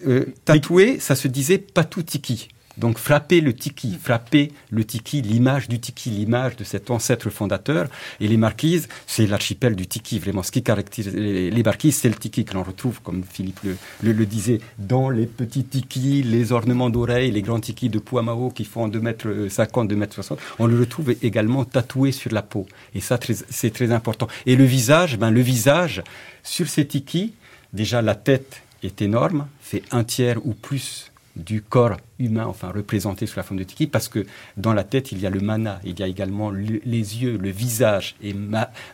[0.07, 2.49] euh, tatouer, ça se disait pas tout tiki.
[2.77, 7.87] Donc frapper le tiki, frapper le tiki, l'image du tiki, l'image de cet ancêtre fondateur.
[8.21, 10.43] Et les marquises, c'est l'archipel du tiki, vraiment.
[10.43, 13.61] Ce qui caractérise les, marquises, c'est le tiki que l'on retrouve, comme Philippe
[14.03, 18.65] le, disait, dans les petits tikis, les ornements d'oreilles, les grands tikis de Puamao qui
[18.65, 20.39] font 2 mètres 50, 2 mètres 60.
[20.59, 22.67] On le retrouve également tatoué sur la peau.
[22.95, 23.19] Et ça,
[23.51, 24.27] c'est très important.
[24.47, 26.03] Et le visage, ben, le visage,
[26.43, 27.35] sur ces tikis,
[27.73, 33.27] déjà la tête est énorme, fait un tiers ou plus du corps humain, enfin représenté
[33.27, 34.25] sous la forme de tiki, parce que
[34.57, 37.51] dans la tête, il y a le mana, il y a également les yeux, le
[37.51, 38.35] visage, et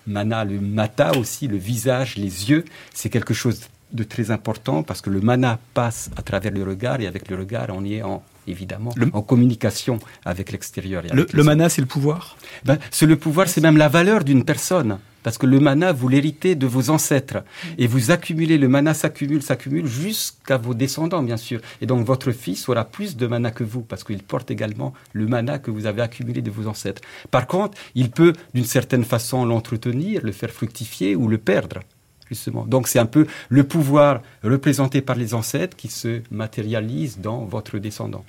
[0.07, 2.65] mana, le mata aussi, le visage, les yeux,
[2.95, 3.61] c'est quelque chose
[3.93, 7.37] de très important parce que le mana passe à travers le regard et avec le
[7.37, 11.03] regard, on y est en évidemment en communication avec l'extérieur.
[11.13, 14.45] Le, le mana, c'est le pouvoir ben, C'est le pouvoir, c'est même la valeur d'une
[14.45, 14.99] personne.
[15.23, 17.45] Parce que le mana, vous l'héritez de vos ancêtres.
[17.79, 21.61] Et vous accumulez, le mana s'accumule, s'accumule jusqu'à vos descendants, bien sûr.
[21.81, 25.27] Et donc votre fils aura plus de mana que vous, parce qu'il porte également le
[25.27, 27.03] mana que vous avez accumulé de vos ancêtres.
[27.31, 31.81] Par contre, il peut, d'une certaine façon, l'entretenir, le faire fructifier ou le perdre.
[32.29, 32.65] Justement.
[32.65, 37.79] Donc c'est un peu le pouvoir représenté par les ancêtres qui se matérialise dans votre
[37.79, 38.25] descendant.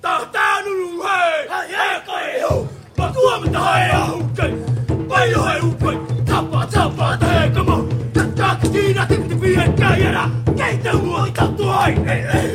[0.00, 2.54] tahtaanunu hai hai kai ho
[2.96, 4.52] ba tuomita hai au kai
[5.10, 5.96] pai ho hai upai
[6.30, 7.78] tapa tapa tai kamo.
[8.38, 9.70] Tak tiina tikti pien
[10.58, 12.52] keitä huolta tuoi ei ei.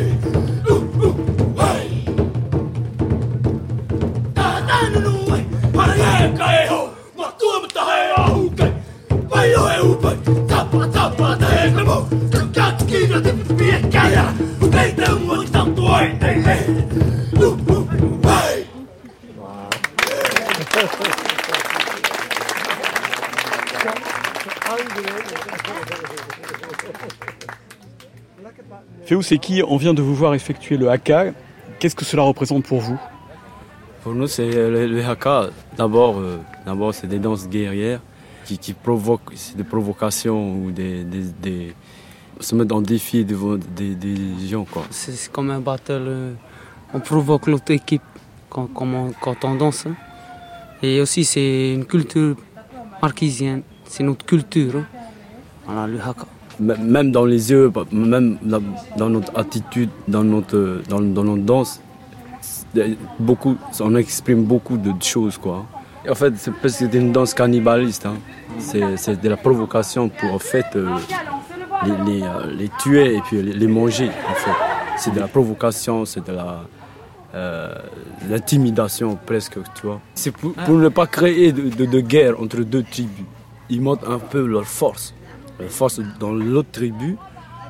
[4.36, 5.44] Tahtaanunu hai
[5.78, 6.82] hai hai kai ho
[7.18, 10.16] ba tuomita hai au kai
[10.48, 11.66] tapa tapa tai
[13.12, 13.16] Uh
[29.32, 29.40] ai.
[29.40, 31.34] qui on vient de vous voir effectuer le haka.
[31.80, 33.00] Qu'est-ce que cela représente pour vous
[34.04, 35.50] Pour nous, c'est le, haka.
[35.76, 38.02] D'abord, euh, d'abord, c'est des danses guerrières
[38.46, 41.06] qui, qui provoquent des provocations ou des,
[42.40, 44.16] se mettre en défi devant des, des
[44.48, 44.66] gens.
[44.90, 46.06] C'est comme un battle.
[46.08, 46.34] Euh,
[46.94, 48.02] on provoque l'autre équipe
[48.50, 49.86] quand, quand, on danse.
[49.86, 49.96] Hein.
[50.82, 52.36] Et aussi, c'est une culture
[53.02, 53.62] marquisienne.
[53.86, 54.78] C'est notre culture.
[54.78, 54.86] Hein.
[55.66, 56.26] Voilà, le haka
[56.60, 58.38] même dans les yeux, même
[58.98, 61.82] dans notre attitude, dans notre, dans, notre danse,
[63.20, 65.38] beaucoup, on exprime beaucoup de choses.
[65.38, 65.66] Quoi.
[66.10, 66.34] En fait,
[66.68, 68.06] c'est une danse cannibaliste.
[68.06, 68.16] Hein.
[68.60, 70.98] C'est de la provocation pour en fait, euh,
[71.86, 74.10] les, euh, les, tuer et puis les, manger.
[74.30, 74.52] En fait.
[74.98, 76.62] C'est de la provocation, c'est de la
[77.36, 77.74] euh,
[78.30, 79.58] l'intimidation presque.
[79.76, 80.02] Tu vois.
[80.16, 83.26] C'est pour, ne pas créer de, de guerre entre deux tribus.
[83.70, 85.14] Ils montrent un peu leur force
[85.68, 87.18] force dans l'autre tribu.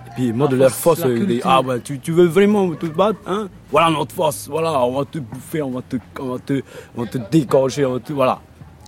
[0.07, 3.20] Et puis, moi, de leur force, ils Ah, ben, tu, tu, veux vraiment te battre
[3.26, 3.47] hein?
[3.72, 6.62] Voilà notre force, voilà, on va te bouffer, on va te, on va te,
[6.95, 8.39] on te décorcher, on va te, voilà.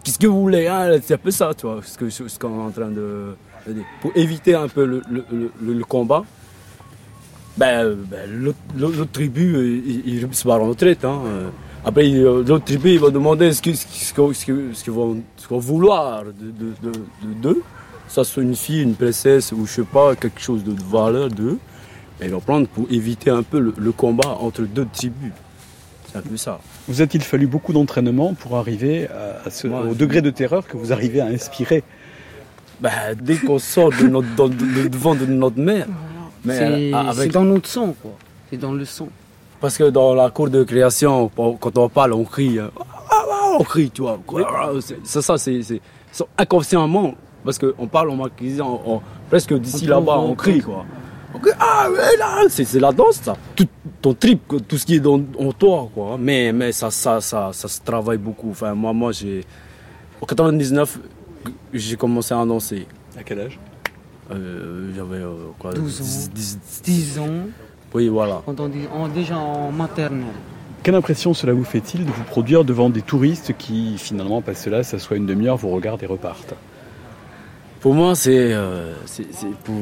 [0.03, 0.99] Qu'est-ce que vous voulez hein?
[1.03, 3.35] C'est un peu ça, tu vois, ce qu'on ce est en train de,
[3.69, 3.83] dire.
[4.01, 6.23] Pour éviter un peu le, le, le, combat,
[7.57, 8.29] ben, ben
[8.75, 11.05] l'autre tribu, il, il se barre en retraite.
[11.05, 11.21] Hein.
[11.85, 16.73] Après, l'autre tribu, il va demander ce qu'ils ce ce ce vont, vouloir de d'eux.
[16.81, 17.61] De, de, de,
[18.11, 21.57] ça soit une fille, une princesse ou je sais pas, quelque chose de valeur d'eux,
[22.21, 25.31] ils vont prendre pour éviter un peu le, combat entre deux tribus.
[26.11, 26.59] C'est un peu ça.
[26.89, 30.91] Vous a-t-il fallu beaucoup d'entraînement pour arriver à ce, au degré de terreur que vous
[30.91, 31.83] arrivez à inspirer
[32.81, 34.49] bah, Dès qu'on sort de notre,
[34.89, 35.87] devant de notre mère.
[36.45, 38.11] C'est dans notre sang, quoi.
[38.49, 39.07] C'est dans le sang.
[39.59, 42.57] Parce que dans la cour de création, quand on parle, on crie.
[42.57, 44.19] Euh, ah, ah, on crie, tu vois.
[45.03, 45.61] C'est ça, c'est
[46.37, 47.13] inconsciemment
[47.43, 50.85] parce qu'on parle en marquisant, on, presque d'ici là-bas, on crie quoi.
[51.59, 51.87] ah
[52.49, 53.35] c'est la danse ça.
[53.55, 53.67] Tout
[54.01, 56.17] ton trip, tout ce qui est dans, en toi quoi.
[56.19, 58.51] Mais, mais ça, ça, ça, ça se travaille beaucoup.
[58.51, 59.45] Enfin, moi, moi j'ai.
[60.21, 60.99] En 99,
[61.73, 62.87] j'ai commencé à danser.
[63.17, 63.59] À quel âge?
[64.31, 66.31] Euh, J'avais euh, quoi 12 ans.
[66.33, 67.47] 10, 10, ans.
[67.93, 68.41] Oui, voilà.
[68.45, 70.25] Quand on dit on, déjà en maternelle.
[70.83, 74.83] Quelle impression cela vous fait-il de vous produire devant des touristes qui finalement passent là,
[74.83, 76.55] s'assoient une demi-heure, vous regardent et repartent?
[77.81, 78.95] Pour moi, c'est euh,
[79.63, 79.75] pour.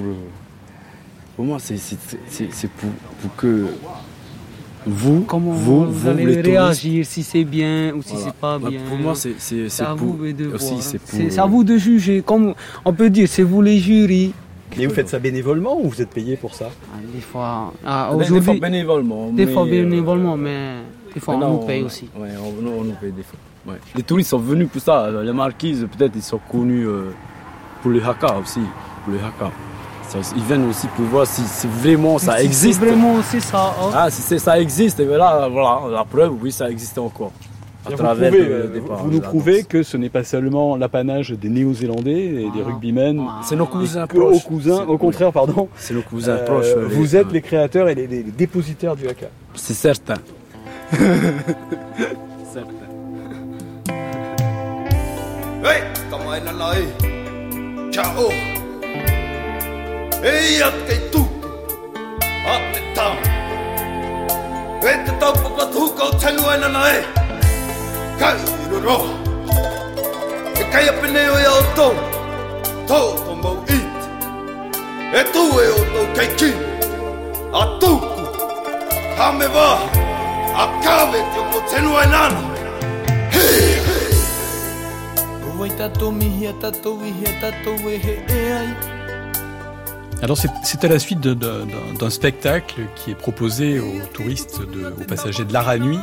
[1.35, 1.77] Pour moi, c'est
[2.77, 2.89] pour,
[3.21, 3.67] pour que
[4.87, 8.25] vous, Comment vous, vous, vous, allez les touristes, réagir si c'est bien ou si Voilà.
[8.25, 8.79] c'est pas Bah, bien.
[8.87, 11.77] pour moi, c'est- c'est- c'est à pour- vous de aussi, pour- C'est à vous de
[11.77, 12.21] juger.
[12.25, 12.53] Comme
[12.85, 14.33] on peut dire, c'est vous les jurys.
[14.79, 16.69] Et vous faites ça bénévolement ou vous êtes payé pour ça?
[17.13, 20.75] Des fois, ah, Des- des aujourd'hui- fois bénévolement, Des mais, fois euh, bénévolement, mais
[21.13, 22.07] des fois on Maintenant, nous paye aussi.
[22.17, 23.39] Ouais, on, on nous paye des fois.
[23.73, 23.79] Ouais.
[23.95, 25.09] Les touristes sont venus pour ça.
[25.23, 27.11] Les marquises, peut-être, ils sont connus euh,
[27.81, 28.61] pour les haka aussi.
[29.03, 29.51] Pour les haka.
[30.09, 32.79] Ça, ils viennent aussi pour voir si, si vraiment ça Si existe.
[32.79, 33.75] C'est vraiment c'est ça.
[33.79, 33.91] hein.
[33.93, 37.31] Ah, si ça existe, et là, voilà, la preuve, oui, ça existe encore.
[37.85, 40.23] À vous, travers prouvez, le- euh, des vous- vous nous prouvez que ce n'est pas
[40.23, 43.23] seulement l'apanage des Néo-Zélandais et des rugbymen.
[43.43, 44.35] C'est nos cousins proches.
[44.35, 45.69] Aux cousins, au contraire, pardon.
[45.77, 47.33] C'est nos cousins euh, proches, Vous êtes ouais.
[47.33, 49.27] les créateurs et les, les- les dépositaires du haka.
[49.53, 50.15] C'est certain.
[56.57, 57.91] La e.
[57.91, 58.58] Ciao.
[60.23, 61.21] e te kei tu.
[62.45, 63.13] A te tau.
[64.81, 67.01] E te tau papa tu kau tenu aina na e.
[68.19, 69.09] Kai uro roa.
[70.61, 71.93] E kai a peneo o ia o tau.
[72.87, 73.79] Tau tō mau i
[75.19, 76.51] e tū e o tau kei ki.
[77.53, 78.23] A tuku.
[79.17, 79.69] Ha me wā.
[80.59, 82.41] A kāwe te o tenu aina na
[83.33, 84.19] hei hei
[85.59, 88.98] Oi tō mihi a tātou ihi a tātou e he e ai.
[90.21, 95.53] Alors c'est à la suite d'un spectacle qui est proposé aux touristes, aux passagers de
[95.53, 95.99] l'Ara Nuit,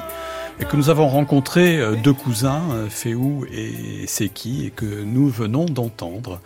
[0.64, 5.66] que nous avons rencontré euh, deux cousins, euh, Féou et Seki, et que nous venons
[5.66, 6.40] d'entendre.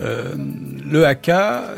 [0.00, 0.36] Euh,
[0.84, 1.74] le haka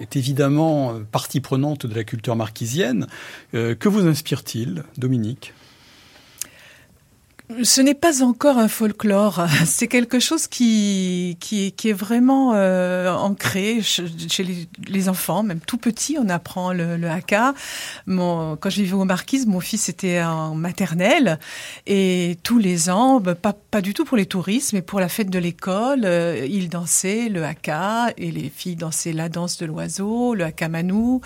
[0.00, 3.06] est évidemment partie prenante de la culture marquisienne.
[3.52, 5.52] Que vous inspire-t-il, Dominique?
[7.64, 13.10] Ce n'est pas encore un folklore, c'est quelque chose qui, qui, qui est vraiment euh,
[13.10, 14.04] ancré chez,
[14.44, 17.54] les, les enfants, même tout petit, on apprend le, le haka.
[18.06, 21.38] Mon, quand je vivais aux Marquises, mon fils était en maternelle
[21.86, 25.08] et tous les ans, bah, pas, pas du tout pour les touristes, mais pour la
[25.08, 29.64] fête de l'école, euh, il dansait le haka et les filles dansaient la danse de
[29.64, 31.22] l'oiseau, le hakamanou.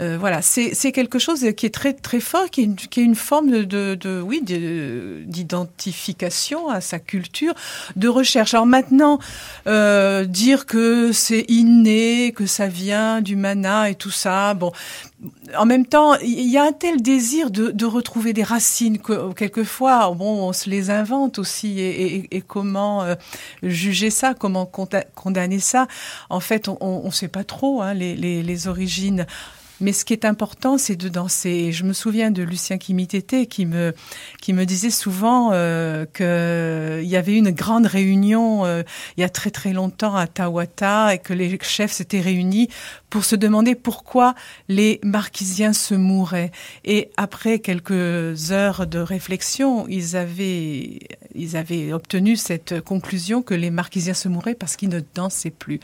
[0.00, 3.04] Euh, voilà, c'est quelque chose qui est très très fort, qui est une, qui est
[3.04, 5.24] une forme de, de, de oui de-
[6.70, 7.54] à sa culture,
[7.96, 8.54] de recherche.
[8.54, 9.18] Alors maintenant,
[9.66, 14.72] euh, dire que c'est inné, que ça vient du mana et tout ça, bon.
[15.56, 20.12] En même temps, il y a un tel désir de, retrouver des racines que quelquefois,
[20.14, 21.80] bon, on se les invente aussi.
[21.80, 23.14] Et, comment euh,
[23.62, 25.86] juger ça, comment conda- condamner ça
[26.28, 29.26] En fait, on ne sait pas trop hein, les origines.
[29.80, 31.50] Mais ce qui est important, c'est de danser.
[31.50, 33.92] Et je me souviens de Lucien Kimitété qui me,
[34.40, 38.82] qui me disait souvent euh, qu'il y avait une grande réunion euh,
[39.16, 42.68] il y a très très longtemps à Tawata et que les chefs s'étaient réunis
[43.10, 44.34] pour se demander pourquoi
[44.68, 46.52] les marquisiens se mouraient.
[46.84, 51.00] Et après quelques heures de réflexion, ils avaient,
[51.36, 55.80] ils avaient obtenu cette conclusion que les marquisiens se mouraient parce qu'ils ne dansaient plus.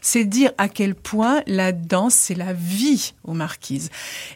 [0.00, 3.90] C'est dire à quel point la danse, c'est la vie aux marquises.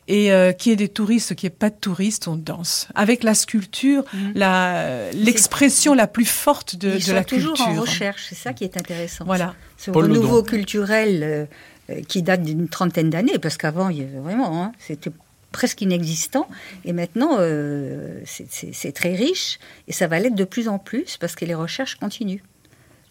[0.09, 2.89] Et euh, qu'il y ait des touristes, n'y ait pas de touristes, on danse.
[2.95, 4.05] Avec la sculpture,
[4.35, 7.73] la, l'expression la plus forte de, Ils de sont la toujours culture.
[7.73, 9.25] en recherche, c'est ça qui est intéressant.
[9.25, 9.55] Voilà.
[9.77, 11.47] Ce Paul renouveau culturel euh,
[11.91, 15.11] euh, qui date d'une trentaine d'années, parce qu'avant, il y avait vraiment, hein, c'était
[15.57, 16.46] presque inexistant.
[16.84, 21.34] Et maintenant, euh, c'est- très riche et ça va l'être de plus en plus parce
[21.34, 22.42] que les recherches continuent.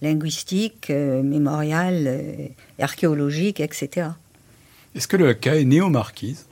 [0.03, 2.47] Linguistiques, euh, mémoriales, euh,
[2.79, 4.09] archéologiques, etc.
[4.93, 6.45] Est-ce que le haka est né aux Marquises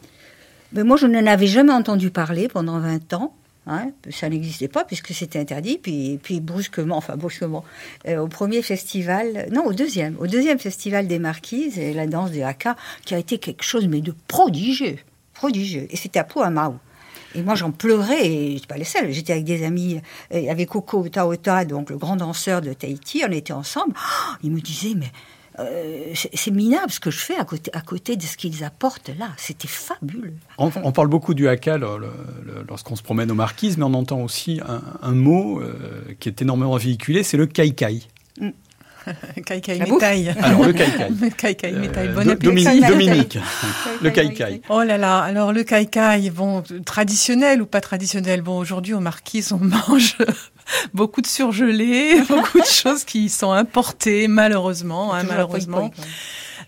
[0.72, 3.34] Mais moi, je n'en avais jamais entendu parler pendant 20 ans.
[3.68, 3.92] hein.
[4.12, 5.78] ça n'existait pas puisque c'était interdit.
[5.78, 7.64] Puis, puis brusquement, enfin brusquement,
[8.08, 12.32] euh, au premier festival, non, au deuxième, au deuxième festival des Marquises, et la danse
[12.32, 12.76] du haka,
[13.06, 14.98] qui a été quelque chose mais de prodigieux,
[15.50, 16.80] Et c'était à Pouamaou.
[17.36, 19.12] Et moi, j'en pleurais, et je pas les seuls.
[19.12, 20.00] J'étais avec des amis,
[20.34, 23.94] euh, avec Coco Taota, donc le grand danseur de Tahiti, on était ensemble.
[23.96, 25.12] Oh, il me disait, mais
[25.60, 29.12] euh, c'est minable ce que je fais à côté, à côté de ce qu'ils apportent
[29.18, 29.30] là.
[29.38, 30.34] C'était fabuleux.
[30.58, 34.82] On, parle beaucoup du haka lorsqu'on se promène aux Marquises, mais on entend aussi un,
[35.02, 35.74] un mot euh,
[36.20, 38.02] qui est énormément véhiculé, c'est le kaikai.
[39.46, 39.94] Kaikai La bouffe.
[39.96, 40.36] métail.
[40.42, 41.08] Alors, le kaikai.
[41.22, 42.08] Le kaikai métail.
[42.10, 42.46] Euh, Bon appétit.
[42.46, 43.38] Dominique, Dominique,
[44.02, 44.62] le kaikai.
[44.70, 48.42] Oh là là, alors le kaikai, bon, traditionnel ou pas traditionnel?
[48.42, 50.18] Bon, aujourd'hui, aux marquises, on mange
[50.94, 55.92] beaucoup de surgelés, beaucoup de choses qui sont importées, malheureusement, hein, malheureusement.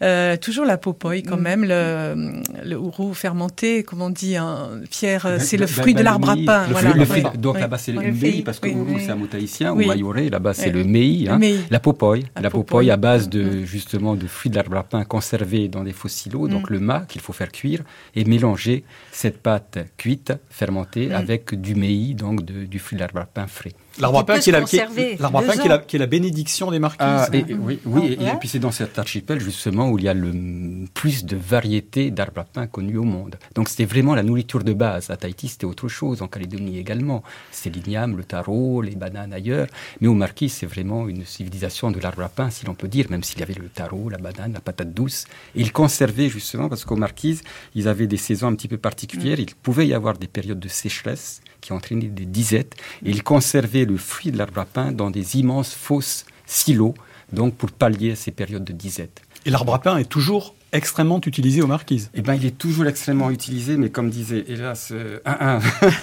[0.01, 1.41] Euh, toujours la popoy quand mm.
[1.41, 6.03] même, le, le ourou fermenté, comme on dit, hein, Pierre, euh, c'est le fruit de
[6.03, 6.67] l'arbre à pain.
[6.69, 6.93] voilà.
[7.37, 10.71] donc là-bas c'est le mei, parce que ourou c'est un mot ou mayoré, là-bas c'est
[10.71, 11.27] le mei.
[11.29, 11.39] Hein.
[11.69, 13.65] La popoy, la popoy à base de mm.
[13.65, 16.73] justement de fruits de l'arbre à pain conservés dans des fossilos, donc mm.
[16.73, 17.81] le mât qu'il faut faire cuire
[18.15, 23.25] et mélanger cette pâte cuite, fermentée, avec du mei, donc du fruit de l'arbre à
[23.25, 23.73] pain frais.
[23.99, 26.99] L'arbre à pain qui est la, qui est, qui est la bénédiction des marquises.
[27.01, 30.13] Ah, et, oui, oui et, puis c'est dans cet archipel justement où il y a
[30.13, 33.35] le plus de variétés d'arbres à pain connus au monde.
[33.55, 35.09] Donc c'était vraiment la nourriture de base.
[35.09, 37.23] À Tahiti, c'était autre chose, en Calédonie également.
[37.51, 39.67] C'était l'igname, le taro, les bananes ailleurs.
[40.01, 43.07] Mais aux Marquises, c'est vraiment une civilisation de l'arbre à pain, si l'on peut dire,
[43.09, 45.25] même s'il y avait le taro, la banane, la patate douce.
[45.55, 47.43] Et ils conservaient justement, parce qu'aux Marquises,
[47.75, 49.39] ils avaient des saisons un petit peu particulières.
[49.39, 52.75] Il pouvait y avoir des périodes de sécheresse qui entraînaient des disettes.
[53.03, 56.93] Et ils conservaient le fruit de l'arbre à pain dans des immenses fosses silos,
[57.33, 59.21] donc pour pallier ces périodes de disette.
[59.47, 62.11] Et l'arbre à pain est toujours extrêmement utilisé aux marquises.
[62.13, 65.19] Eh ben, il est toujours extrêmement utilisé, mais comme disait hélas euh,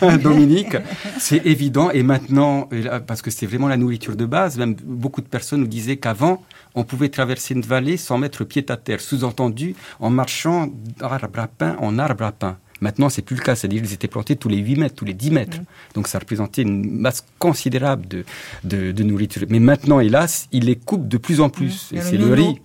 [0.22, 0.76] Dominique,
[1.20, 1.90] c'est évident.
[1.90, 2.68] Et maintenant,
[3.06, 6.42] parce que c'est vraiment la nourriture de base, même beaucoup de personnes nous disaient qu'avant,
[6.74, 11.46] on pouvait traverser une vallée sans mettre pied à terre, sous-entendu en marchant d'arbre à
[11.46, 12.56] pain en arbre à pain.
[12.83, 13.55] Maintenant, c'est plus le cas.
[13.55, 15.59] C'est-à-dire qu'ils étaient plantés tous les 8 mètres, tous les 10 mètres.
[15.95, 18.24] Donc, ça représentait une masse considérable de,
[18.64, 19.43] de, nourriture.
[19.49, 21.91] Mais maintenant, hélas, ils les coupent de plus en plus.
[21.93, 22.61] Et c'est le, riz,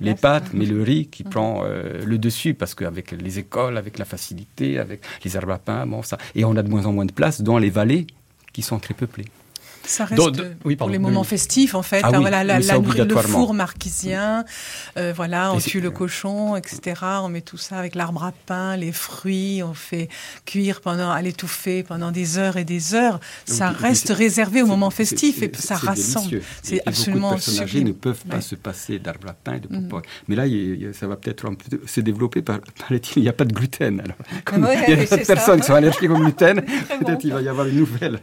[0.00, 3.98] les pâtes, mais le riz qui prend euh, le dessus parce qu'avec les écoles, avec
[3.98, 6.18] la facilité, avec les herbes à pain, bon, ça.
[6.34, 8.06] Et on a de moins en moins de place dans les vallées
[8.52, 9.24] qui sont très peuplées.
[9.84, 12.02] Ça reste pour les moments festifs, en fait.
[12.04, 14.44] Ah voilà, la, le four marquisien,
[14.96, 17.00] euh, voilà, on tue le cochon, etc.
[17.22, 20.08] On met tout ça avec l'arbre à pain, les fruits, on fait
[20.44, 23.20] cuire pendant, à l'étouffer pendant des heures et des heures.
[23.44, 26.40] Ça reste réservé aux moments festifs et ça rassemble.
[26.62, 29.60] C'est absolument beaucoup de personnes âgées ne peuvent pas se passer d'arbre à pain et
[29.60, 29.88] de mm.
[29.88, 30.02] popoy.
[30.28, 30.44] Mais là,
[30.92, 31.50] ça va peut-être
[31.86, 32.60] se développer par,
[32.90, 34.00] il n'y a pas de gluten.
[34.00, 36.62] Alors, comme il y a des personnes qui sont allergiques au gluten,
[37.00, 38.20] peut-être il va y avoir une nouvelle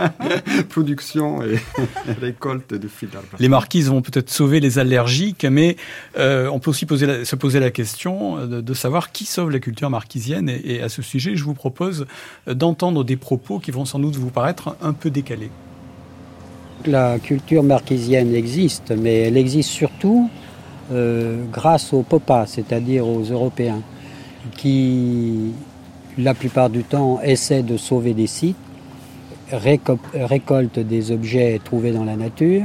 [0.80, 1.58] production et
[2.20, 3.28] récolte de fil d'arbre.
[3.38, 5.76] Les marquises vont peut-être sauver les allergiques, mais
[6.16, 9.90] euh, on peut aussi poser se poser la question de, savoir qui sauve la culture
[9.90, 10.48] marquisienne.
[10.48, 12.06] Et, à ce sujet, je vous propose
[12.46, 15.50] d'entendre des propos qui vont sans doute vous paraître un peu décalés.
[16.86, 20.30] La culture marquisienne existe, mais elle existe surtout
[20.92, 23.82] euh, grâce aux popas, c'est-à-dire aux Européens,
[24.56, 25.52] qui
[26.16, 28.56] la plupart du temps essaient de sauver des sites
[29.52, 32.62] récolte des objets trouvés dans la nature,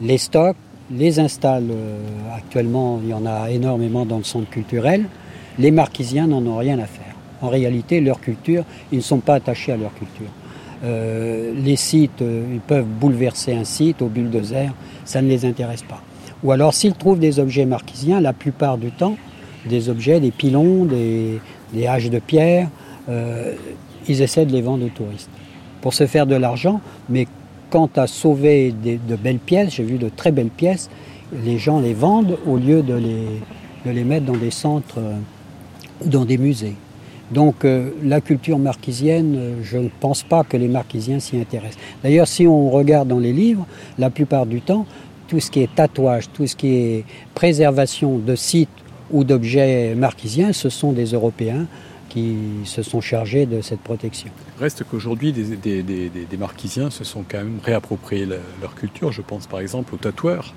[0.00, 0.56] les stocke,
[0.90, 1.68] les installe.
[1.70, 1.98] Euh,
[2.34, 5.04] actuellement, il y en a énormément dans le centre culturel.
[5.58, 7.14] Les marquisiens n'en ont rien à faire.
[7.42, 10.28] En réalité, leur culture, ils ne sont pas attachés à leur culture.
[10.84, 14.74] Euh, les sites, euh, ils peuvent bouleverser un site au bulldozer,
[15.04, 16.02] ça ne les intéresse pas.
[16.42, 19.16] Ou alors, s'ils trouvent des objets marquisiens, la plupart du temps,
[19.64, 21.40] des objets, des pilons, des,
[21.72, 22.68] des haches de pierre,
[24.06, 25.30] ils essaient de les vendre aux touristes
[25.86, 27.28] pour se faire de l'argent, mais
[27.70, 30.90] quant à sauver de belles pièces, j'ai vu de très belles pièces,
[31.44, 35.14] les gens les vendent au lieu de les, les mettre dans des centres, euh,
[36.04, 36.74] dans des musées.
[37.30, 41.78] Donc euh, la culture marquisienne, euh, je ne pense pas que les marquisiens s'y intéressent.
[42.02, 43.64] D'ailleurs, si on regarde dans les livres,
[43.96, 44.86] la plupart du temps,
[45.28, 48.68] tout ce qui est tatouage, tout ce qui est préservation de sites
[49.12, 51.68] ou d'objets marquisiens, ce sont des Européens
[52.16, 54.30] qui se sont chargés de cette protection.
[54.58, 58.26] Reste qu'aujourd'hui, des, des, des, des, marquisiens se sont quand même réappropriés
[58.62, 59.12] leur culture.
[59.12, 60.54] Je pense par exemple aux tatoueurs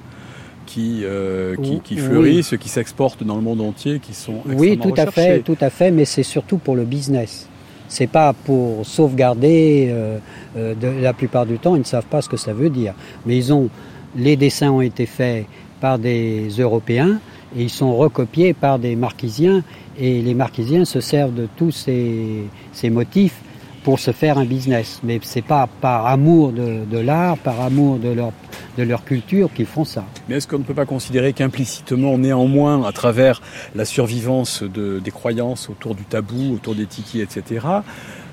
[0.66, 4.94] qui, euh, qui, qui, fleurissent, qui s'exportent dans le monde entier, qui sont Oui, tout
[4.96, 7.50] à fait, tout à fait, mais c'est surtout pour le business.
[7.90, 9.90] C'est pas pour sauvegarder.
[9.90, 10.18] Euh,
[10.56, 12.94] euh, de, la plupart du temps, ils ne savent pas ce que ça veut dire.
[13.26, 13.70] Mais ils ont,
[14.16, 15.46] les dessins ont été faits
[15.82, 17.20] par des Européens
[17.58, 19.64] et ils sont recopiés par des Marquisiens
[20.00, 23.42] et les Marquisiens se servent de tous ces, ces motifs
[23.84, 25.00] pour se faire un business.
[25.04, 28.32] Mais c'est pas par amour de, de l'art, par amour de leur,
[28.78, 30.06] de leur culture qu'ils font ça.
[30.28, 33.42] Mais est-ce qu'on ne peut pas considérer qu'implicitement, néanmoins, à travers
[33.76, 37.66] la survivance de, des croyances autour du tabou, autour des tikis, etc.,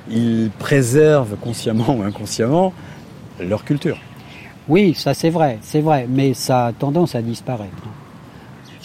[0.09, 2.73] ils préservent consciemment ou inconsciemment
[3.41, 3.99] leur culture?
[4.69, 7.83] Oui, ça c'est vrai, c'est vrai, mais ça a tendance à disparaître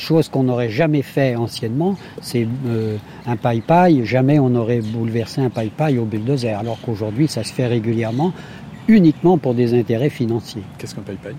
[0.02, 5.50] chose qu'on n'aurait jamais fait anciennement, c'est euh, un paille-paille, jamais on n'aurait bouleversé un
[5.50, 8.34] paille-paille au bulldozer, alors qu'aujourd'hui ça se fait régulièrement
[8.88, 10.64] uniquement pour des intérêts financiers.
[10.78, 11.36] Qu'est-ce qu'un paille-paille?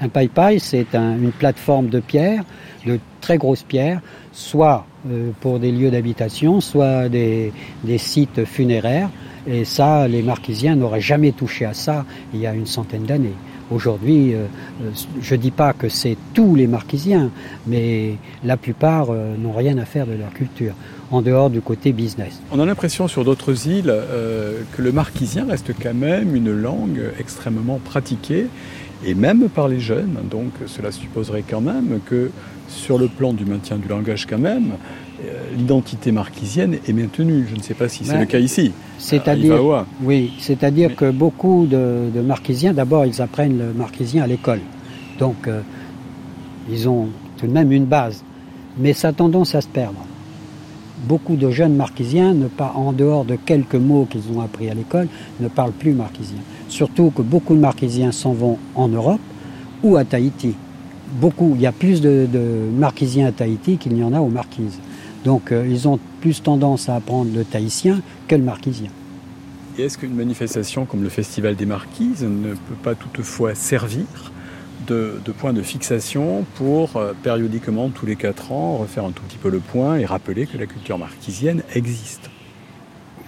[0.00, 2.44] Un paille-paille, c'est une plateforme de pierre,
[2.86, 4.00] de très grosses pierres,
[4.32, 7.52] soit euh, pour des lieux d'habitation, soit des,
[7.84, 9.08] des sites funéraires.
[9.46, 12.04] Et ça, les Marquisiens n'auraient jamais touché à ça
[12.34, 13.34] il y a une centaine d'années.
[13.70, 14.44] Aujourd'hui, euh,
[14.82, 14.90] euh,
[15.20, 17.30] je ne dis pas que c'est tous les marquisiens,
[17.66, 18.14] mais
[18.44, 20.72] la plupart euh, n'ont rien à faire de leur culture,
[21.10, 22.40] en dehors du côté business.
[22.52, 23.92] On a l'impression sur d'autres îles
[24.72, 28.46] que le marquisien reste quand même une langue extrêmement pratiquée,
[29.04, 30.16] et même par les jeunes.
[30.30, 32.30] Donc cela supposerait quand même que
[32.68, 34.72] sur le plan du maintien du langage quand même,
[35.56, 37.46] l'identité marquisienne est maintenue.
[37.50, 38.72] Je ne sais pas si c'est Ben, le cas ici.
[38.98, 39.86] C'est-à-dire, à Ivaoa.
[40.02, 44.60] oui, c'est-à-dire que beaucoup de, de marquisiens, d'abord, ils apprennent le marquisien à l'école,
[45.18, 45.60] donc euh,
[46.70, 48.22] ils ont tout de même une base,
[48.78, 50.04] mais ça a tendance à se perdre.
[51.06, 54.74] Beaucoup de jeunes marquisiens, ne pas, en dehors de quelques mots qu'ils ont appris à
[54.74, 55.08] l'école,
[55.40, 56.38] ne parlent plus marquisien.
[56.68, 59.20] Surtout que beaucoup de marquisiens s'en vont en Europe
[59.82, 60.54] ou à Tahiti.
[61.20, 62.40] Beaucoup, il y a plus de, de
[62.76, 64.78] marquisiens à Tahiti qu'il n'y en a aux marquises.
[65.26, 68.90] Donc euh, ils ont plus tendance à apprendre le tahitien que le marquisien.
[69.76, 74.06] Et est-ce qu'une manifestation comme le Festival des Marquises ne peut pas toutefois servir
[74.86, 79.24] de, de point de fixation pour euh, périodiquement, tous les quatre ans, refaire un tout
[79.28, 82.30] petit peu le point et rappeler que la culture marquisienne existe?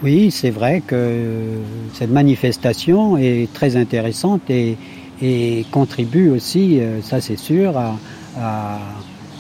[0.03, 1.59] Oui, c'est vrai que
[1.95, 4.77] cette manifestation est très intéressante et,
[5.21, 7.99] et contribue aussi, euh, ça c'est sûr, à,
[8.39, 8.79] à-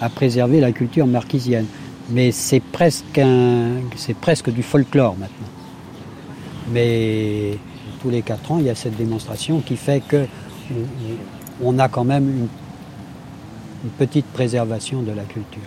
[0.00, 1.66] à préserver la culture marquisienne.
[2.10, 5.48] Mais c'est presque, un, c'est presque du folklore maintenant.
[6.72, 7.58] Mais
[8.00, 10.26] tous les quatre ans, il y a cette démonstration qui fait que
[11.62, 12.48] on- a quand même une,
[13.96, 15.62] petite préservation de la culture.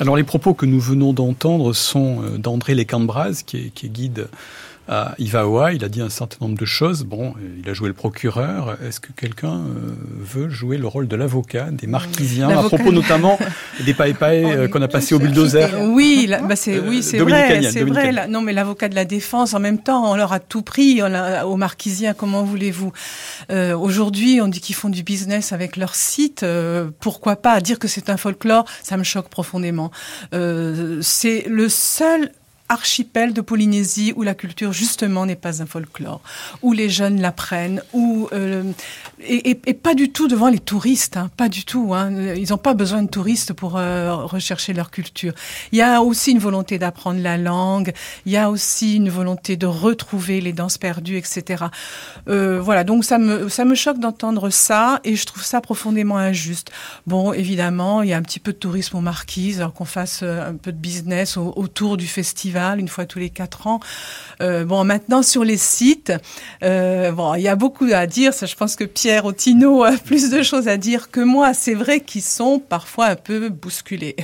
[0.00, 4.28] Alors les propos que nous venons d'entendre sont euh, d'André Lécambraz, qui qui est guide
[4.88, 5.72] à Ivaoa.
[5.72, 7.04] Il a dit un certain nombre de choses.
[7.04, 8.76] Bon, il a joué le procureur.
[8.86, 12.48] Est-ce que quelqu'un euh, veut jouer le rôle de l'avocat des marquisiens?
[12.48, 13.38] À propos notamment
[13.84, 17.84] des païpaï euh, qu'on a passé au bulldozer Oui, bah c'est oui, c'est vrai, c'est
[17.84, 18.28] vrai.
[18.28, 21.46] Non, mais l'avocat de la défense, en même temps, on leur a tout pris on
[21.46, 22.14] aux Marquisiens.
[22.14, 22.92] Comment voulez-vous?
[23.50, 26.42] Euh, Aujourd'hui, on dit qu'ils font du business avec leur site.
[26.42, 27.60] euh, pourquoi pas?
[27.60, 29.90] Dire que c'est un folklore Ça me choque profondément.
[30.34, 32.32] Euh, c'est le seul
[32.68, 36.20] archipel de Polynésie où la culture justement n'est pas un folklore,
[36.62, 38.62] où les jeunes l'apprennent, où euh,
[39.20, 41.94] et, et- et pas du tout devant les touristes, hein, pas du tout.
[41.94, 45.32] Hein, ils n'ont pas besoin de touristes pour euh, rechercher leur culture.
[45.72, 47.92] Il y a aussi une volonté d'apprendre la langue,
[48.26, 51.64] il y a aussi une volonté de retrouver les danses perdues, etc.
[52.28, 56.18] Euh, voilà, donc ça me ça me choque d'entendre ça et je trouve ça profondément
[56.18, 56.70] injuste.
[57.06, 60.20] Bon, évidemment, il y a un petit peu de tourisme aux marquises, alors qu'on fasse
[60.22, 63.80] euh, un peu de business au- autour du festival une fois tous les quatre ans.
[64.40, 66.12] Euh, bon, maintenant sur les sites,
[66.62, 68.34] euh, bon, il y a beaucoup à dire.
[68.34, 71.54] Ça, je pense que Pierre Otino a plus de choses à dire que moi.
[71.54, 74.16] C'est vrai qu'ils sont parfois un peu bousculés.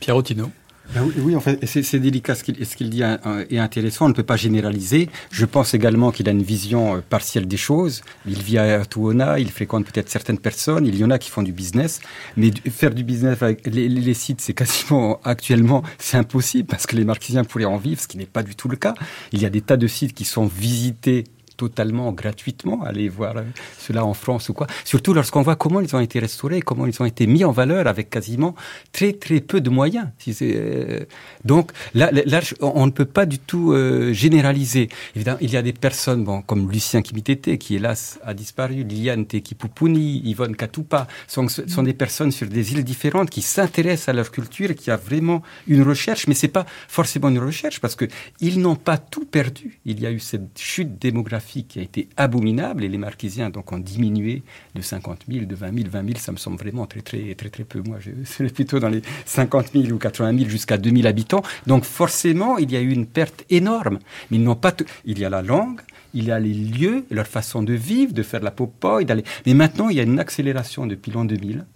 [0.00, 0.50] Pierre Otino.
[0.94, 3.18] Ben oui, en fait, c'est délicat ce qu'il dit hein,
[3.50, 4.06] est intéressant.
[4.06, 5.08] On ne peut pas généraliser.
[5.30, 8.02] Je pense également qu'il a une vision euh, partielle des choses.
[8.26, 10.86] Il vit à Tuona, il fréquente peut-être certaines personnes.
[10.86, 12.00] Il y en a qui font du business,
[12.36, 17.04] mais faire du business avec les, sites, c'est quasiment actuellement c'est impossible parce que les
[17.04, 18.94] marquisiens pourraient en vivre, ce qui n'est pas du tout le cas.
[19.32, 21.24] Il y a des tas de sites qui sont visités
[21.56, 23.42] totalement gratuitement, aller voir euh,
[23.78, 24.66] cela en France ou quoi.
[24.84, 27.86] Surtout lorsqu'on voit comment ils ont été restaurés, comment ils ont été mis en valeur
[27.86, 28.54] avec quasiment
[28.92, 30.08] très très peu de moyens.
[30.42, 31.04] Euh,
[31.44, 34.88] donc là, là, on ne peut pas du tout euh, généraliser.
[35.14, 39.26] Évidemment, il y a des personnes bon, comme Lucien Kimitete qui hélas a disparu, Liliane
[39.26, 44.30] Tekipupuni, Yvonne Katupa, sont, sont des personnes sur des îles différentes qui s'intéressent à leur
[44.30, 48.06] culture et qui a vraiment une recherche, mais c'est pas forcément une recherche parce que
[48.40, 49.80] ils n'ont pas tout perdu.
[49.84, 53.72] Il y a eu cette chute démographique qui a été abominable et les Marquisiens donc
[53.72, 54.42] ont diminué
[54.74, 57.50] de 50 000, de 20 000, 20 000, ça me semble vraiment très très très
[57.50, 57.82] très peu.
[57.82, 61.42] Moi, serais plutôt dans les 50 000 ou 80 000 jusqu'à 2 000 habitants.
[61.66, 63.98] Donc forcément, il y a eu une perte énorme.
[64.30, 64.84] Mais ils n'ont pas tout.
[65.04, 65.80] Il y a la langue,
[66.14, 69.24] il y a les lieux, leur façon de vivre, de faire la popoy, d'aller.
[69.46, 71.66] Mais maintenant, il y a une accélération depuis l'an 2000 hein,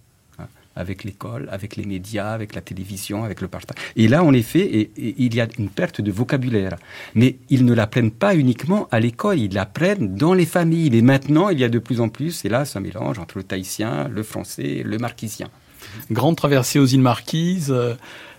[0.75, 3.77] avec l'école, avec les médias, avec la télévision, avec le partage.
[3.95, 6.77] Et là, en effet, et- et il y a une perte de vocabulaire.
[7.15, 10.89] Mais ils ne l'apprennent pas uniquement à l'école, ils l'apprennent dans les familles.
[10.91, 13.43] Mais maintenant, il y a de plus en plus, et là, un mélange entre le
[13.43, 15.49] tahitien, le français, le marquisien.
[16.09, 17.95] Grande traversée aux îles Marquises, euh,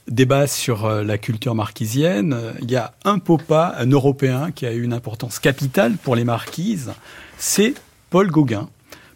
[0.08, 2.36] débat sur euh, la culture marquisienne.
[2.62, 6.24] Il y a un popa, un Européen, qui a eu une importance capitale pour les
[6.24, 6.92] Marquises.
[7.38, 7.74] C'est
[8.10, 8.68] Paul Gauguin.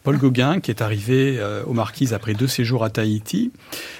[0.06, 3.50] Paul Gauguin, qui est arrivé euh, aux Marquises après deux séjours à Tahiti.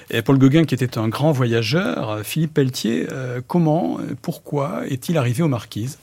[0.09, 2.11] Et Paul Gauguin, qui était un grand voyageur.
[2.11, 5.99] Euh, Philippe Pelletier, euh, comment, euh, pourquoi est-il arrivé aux Marquises?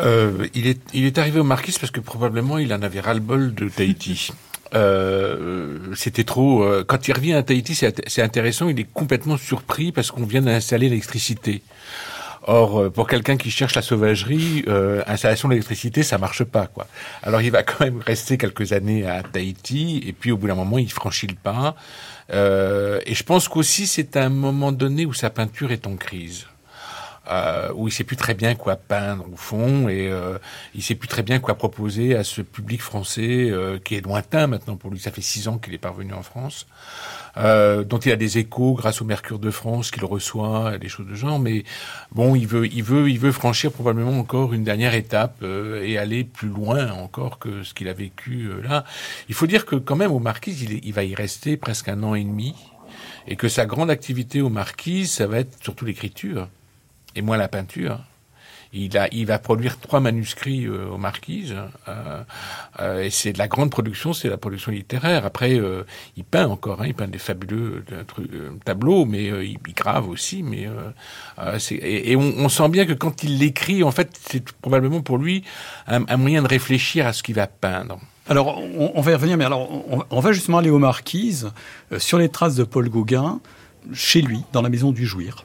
[0.00, 3.54] Euh, il, est, il est arrivé aux Marquises parce que probablement il en avait ras-le-bol
[3.54, 4.30] de Tahiti.
[4.74, 6.62] Euh, c'était trop.
[6.62, 8.70] euh, quand il revient à Tahiti, c'est intéressant.
[8.70, 11.60] Il est complètement surpris parce qu'on vient d'installer l'électricité.
[12.44, 16.86] Or, euh, pour quelqu'un qui cherche la sauvagerie, euh, installation d'électricité, ça marche pas, quoi.
[17.22, 20.56] Alors, il va quand même rester quelques années à Tahiti, et puis au bout d'un
[20.56, 21.76] moment, il franchit le pas.
[22.32, 26.46] Euh, et je pense qu'aussi, c'est un moment donné où sa peinture est en crise
[27.28, 30.38] euh, où il sait plus très bien quoi peindre au fond et euh,
[30.74, 34.46] il sait plus très bien quoi proposer à ce public français euh, qui est lointain
[34.46, 34.98] maintenant pour lui.
[34.98, 36.66] Ça fait six ans qu'il est parvenu en France,
[37.36, 41.06] euh, dont il a des échos grâce au Mercure de France qu'il reçoit, des choses
[41.06, 41.38] de genre.
[41.38, 41.64] Mais
[42.10, 45.98] bon, il veut, il veut, il veut franchir probablement encore une dernière étape euh, et
[45.98, 48.84] aller plus loin encore que ce qu'il a vécu euh, là.
[49.28, 52.02] Il faut dire que quand même au Marquis, il, il va y rester presque un
[52.02, 52.54] an et demi
[53.26, 56.48] et que sa grande activité au Marquis, ça va être surtout l'écriture
[57.14, 58.00] et moins la peinture.
[58.74, 61.54] Il, va produire trois manuscrits euh, aux Marquises,
[61.88, 62.22] euh,
[62.80, 65.26] euh, et c'est de la grande production, c'est la production littéraire.
[65.26, 65.84] Après, euh,
[66.16, 67.84] il peint encore, hein, il peint des fabuleux
[68.64, 70.42] tableaux, mais il, grave aussi.
[70.42, 70.68] Mais
[71.70, 75.44] et, on, sent bien que quand il l'écrit, en fait, c'est probablement pour lui
[75.86, 78.00] un, moyen de réfléchir à ce qu'il va peindre.
[78.26, 81.50] Alors, on, va y revenir, mais alors, on, on va justement aller aux Marquises,
[81.98, 83.40] sur les traces de Paul Gauguin,
[83.92, 85.44] chez lui, dans la maison du Jouir.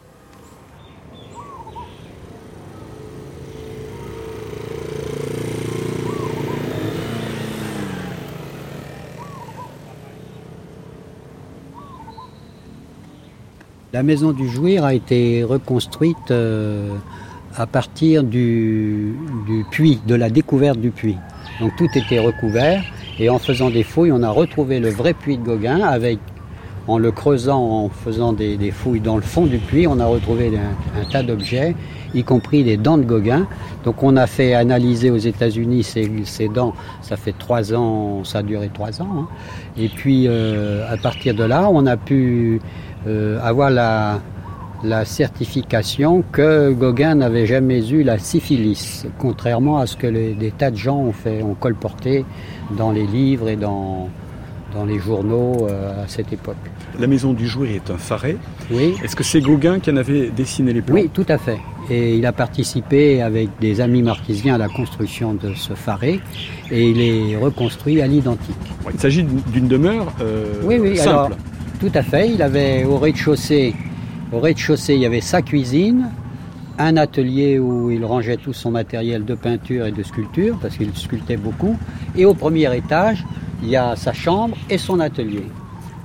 [13.94, 16.94] La maison du Jouir a été reconstruite euh,
[17.56, 19.16] à partir du,
[19.72, 21.16] puits, de la découverte du puits.
[21.62, 22.84] Donc tout était recouvert
[23.18, 26.20] et en faisant des fouilles, on a retrouvé le vrai puits de Gauguin avec,
[26.90, 30.52] en le creusant, en faisant des, fouilles dans le fond du puits, on a retrouvé
[30.58, 31.74] un, tas d'objets,
[32.14, 33.48] y compris des dents de Gauguin.
[33.86, 36.74] Donc on a fait analyser aux États-Unis ces, dents.
[37.02, 39.08] Ça fait trois ans, ça a duré trois ans.
[39.18, 39.28] hein.
[39.78, 42.60] Et puis euh, à partir de là, on a pu
[43.42, 44.20] avoir la,
[44.84, 50.52] la certification que Gauguin n'avait jamais eu la syphilis, contrairement à ce que les- des
[50.52, 52.26] tas de gens ont fait, ont colporté
[52.78, 54.10] dans les livres et dans,
[54.74, 56.56] dans les journaux euh, à cette époque.
[57.00, 58.38] La maison du Jouir est un faret.
[58.72, 58.96] Oui.
[59.04, 61.60] Est-ce que c'est Gauguin qui en avait dessiné les plans Oui, tout à fait.
[61.90, 66.20] Et il a participé avec des amis marquisiens à la construction de ce faret
[66.70, 68.56] et il est reconstruit à l'identique.
[68.94, 71.10] Il s'agit d'une d'une demeure euh, Oui, oui, simple.
[71.10, 71.30] alors,
[71.80, 72.30] tout à fait.
[72.30, 73.76] Il avait au rez-de-chaussée,
[74.32, 76.10] au rez-de-chaussée, il y avait sa cuisine,
[76.78, 80.96] un atelier où il rangeait tout son matériel de peinture et de sculpture, parce qu'il
[80.96, 81.78] sculptait beaucoup.
[82.16, 83.24] Et au premier étage,
[83.64, 85.46] il y a sa chambre et son atelier,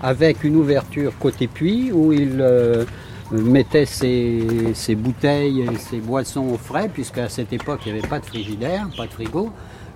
[0.02, 2.84] avec une ouverture côté puits où il euh,
[3.30, 8.18] mettait ses, bouteilles et ses boissons au frais, puisqu'à cette époque, il n'y avait pas
[8.18, 9.50] de frigidaire, pas de frigo.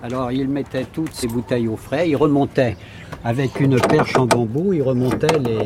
[0.07, 2.77] Alors il mettait toutes ses bouteilles au frais, il remontait
[3.25, 5.65] avec une perche en bambou, il remontait les,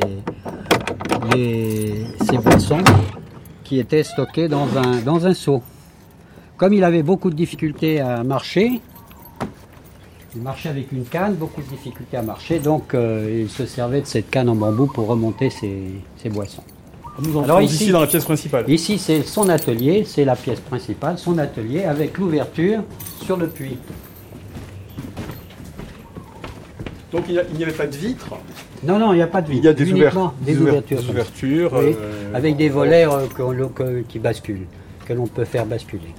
[1.36, 2.84] les, ses boissons
[3.64, 5.62] qui étaient stockées dans un, dans un seau.
[6.58, 8.82] Comme il avait beaucoup de difficultés à marcher,
[10.36, 14.02] il marchait avec une canne, beaucoup de difficultés à marcher, donc euh, il se servait
[14.02, 15.84] de cette canne en bambou pour remonter ses,
[16.18, 16.64] ses boissons.
[17.20, 18.68] Nous entrons ici, dans la pièce principale.
[18.68, 22.80] Ici, c'est son atelier, c'est la pièce principale, son atelier avec l'ouverture
[23.24, 23.78] sur le puits.
[27.12, 28.36] Donc il n'y avait pas de vitre
[28.84, 29.62] Non, non, il n'y a pas de vitre.
[29.64, 30.34] Il y a des ouvertures.
[30.46, 30.58] des
[31.10, 34.68] ouvertures, Oui, euh, avec des volets euh, qu'on- que- qui basculent,
[35.06, 36.14] que l'on peut faire basculer.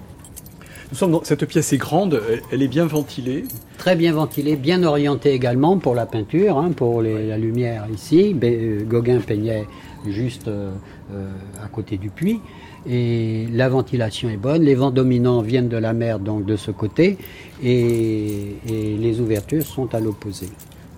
[0.90, 3.44] Nous sommes dans cette pièce est grande, elle, elle est bien ventilée.
[3.78, 8.34] Très bien ventilé, bien orienté également pour la peinture, hein, pour les- la lumière ici.
[8.34, 9.66] Bé- euh, Gauguin peignait
[10.06, 10.70] juste euh,
[11.14, 11.30] euh,
[11.64, 12.40] à côté du puits.
[12.86, 16.70] Et la ventilation est bonne, les vents dominants viennent de la mer, donc de ce
[16.72, 17.16] côté,
[17.62, 20.48] et, et les ouvertures sont à l'opposé.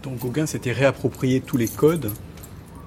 [0.04, 2.10] Donc Gauguin s'était réapproprié tous les codes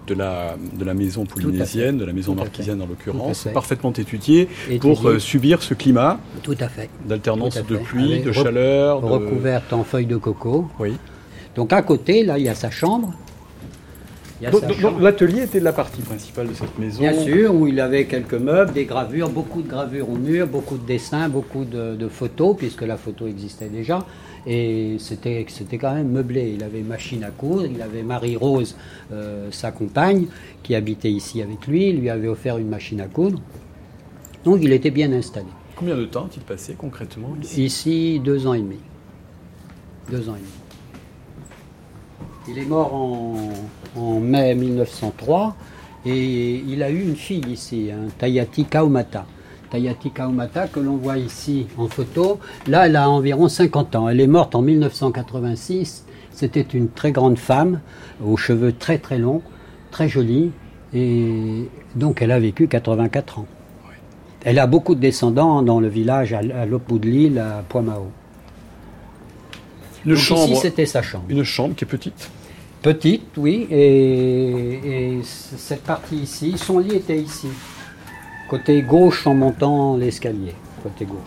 [0.07, 4.47] de la, de la maison polynésienne, de la maison marquisienne en l'occurrence, parfaitement étudié,
[4.79, 6.89] pour euh, subir ce climat Tout à fait.
[7.05, 9.01] d'alternance de pluie, Avec de rec- chaleur.
[9.01, 10.69] de- Recouverte en feuilles de coco.
[10.79, 10.93] Oui.
[11.55, 13.11] Donc à côté, là, il y a sa chambre.
[14.41, 16.99] Il Donc, donc, l'atelier était la partie principale de cette maison.
[16.99, 20.77] Bien sûr, où il avait quelques meubles, des gravures, beaucoup de gravures au mur, beaucoup
[20.77, 24.05] de dessins, beaucoup de, de photos, puisque la photo existait déjà.
[24.45, 25.45] Et c'était
[25.77, 26.53] quand même meublé.
[26.55, 28.77] Il avait machine à coudre, il avait Marie-Rose,
[29.11, 30.27] euh, sa compagne,
[30.63, 33.41] qui habitait ici avec lui, lui avait offert une machine à coudre.
[34.45, 35.47] Donc il était bien installé.
[35.75, 37.65] Combien de temps a-t-il passé concrètement ici?
[37.65, 38.77] Ici, deux ans et demi.
[40.09, 40.51] Deux ans et demi.
[42.49, 43.49] Il est mort en,
[43.97, 45.55] en mai 1903
[46.05, 49.25] et il a eu une fille ici, un Tayati Kaumata.
[49.69, 52.39] Tayati Kaumata que l'on voit ici en photo.
[52.67, 54.07] Là, elle a environ 50 ans.
[54.07, 56.05] Elle est morte en 1986.
[56.31, 57.81] C'était une très grande femme,
[58.23, 59.41] aux cheveux très très longs,
[59.91, 60.51] très jolie.
[60.93, 63.45] Et donc elle a vécu 84 ans.
[64.45, 67.63] Elle a beaucoup de descendants dans le village à, à l'autre bout de l'île, à
[67.67, 68.11] Poimao.
[70.05, 70.51] Une Donc chambre.
[70.51, 71.25] Ici, c'était sa chambre.
[71.27, 72.29] Une chambre qui est petite.
[72.87, 77.49] Petite, oui, et, cette partie ici, son lit était ici,
[78.49, 81.17] côté gauche en montant l'escalier, côté gauche.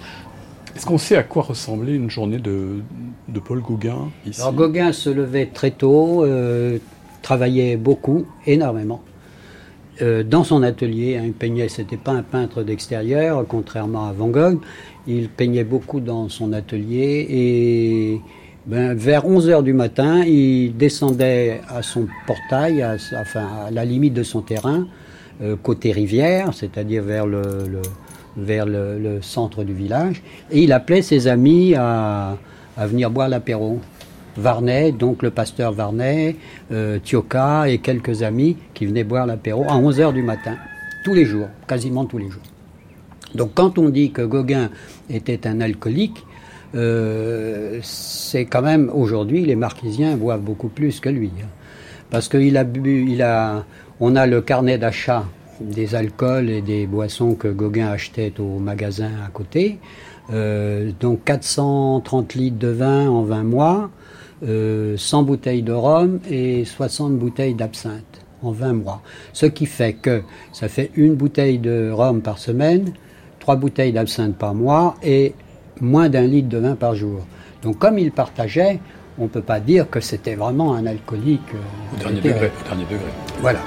[0.75, 2.81] Est-ce qu'on sait à quoi ressemblait une journée de,
[3.29, 4.41] de Paul Gauguin ici?
[4.41, 6.79] Alors Gauguin se levait très tôt, euh,
[7.21, 9.03] travaillait beaucoup, énormément.
[10.01, 14.29] Euh, dans son atelier, hein, il peignait, c'était pas un peintre d'extérieur, contrairement à Van
[14.29, 14.61] Gogh.
[15.07, 18.21] Il peignait beaucoup dans son atelier et
[18.71, 22.97] ben, vers 11 heures du matin, il descendait à son portail, à,
[23.73, 24.87] la limite de son terrain,
[25.43, 27.83] euh, côté rivière, c'est-à-dire vers le,
[29.23, 30.23] centre du village,
[30.53, 32.39] et il appelait ses amis à,
[32.79, 33.81] venir boire l'apéro.
[34.37, 36.37] Varnet, donc le pasteur Varnet,
[36.71, 40.55] euh, Thioka et quelques amis qui venaient boire l'apéro à 11 heures du matin,
[41.05, 42.43] tous les jours, quasiment tous les jours.
[43.35, 44.71] Donc quand on dit que Gauguin
[45.11, 46.25] était un alcoolique,
[46.75, 51.49] euh, c'est quand même aujourd'hui les Marquisiens boivent beaucoup plus que lui, hein.
[52.11, 53.65] parce qu'il a bu, il a,
[54.01, 55.25] on a le carnet d'achat
[55.61, 59.79] des alcools et des boissons que Gauguin achetait au magasin à côté,
[60.33, 63.91] Euh, donc 430 litres de vin en 20 mois,
[64.47, 69.03] euh, 100 bouteilles de rhum et 60 bouteilles d'absinthe en 20 mois.
[69.33, 70.23] Ce qui fait que
[70.53, 72.93] ça fait une bouteille de rhum par semaine,
[73.41, 75.35] trois bouteilles d'absinthe par mois et
[75.81, 77.21] moins d'un litre de vin par jour.
[77.63, 78.81] Donc comme il partageait,
[79.19, 81.53] on ne peut pas dire que c'était vraiment un alcoolique.
[81.55, 82.51] euh, Au dernier degré.
[82.65, 83.11] Au dernier degré.
[83.41, 83.59] Voilà.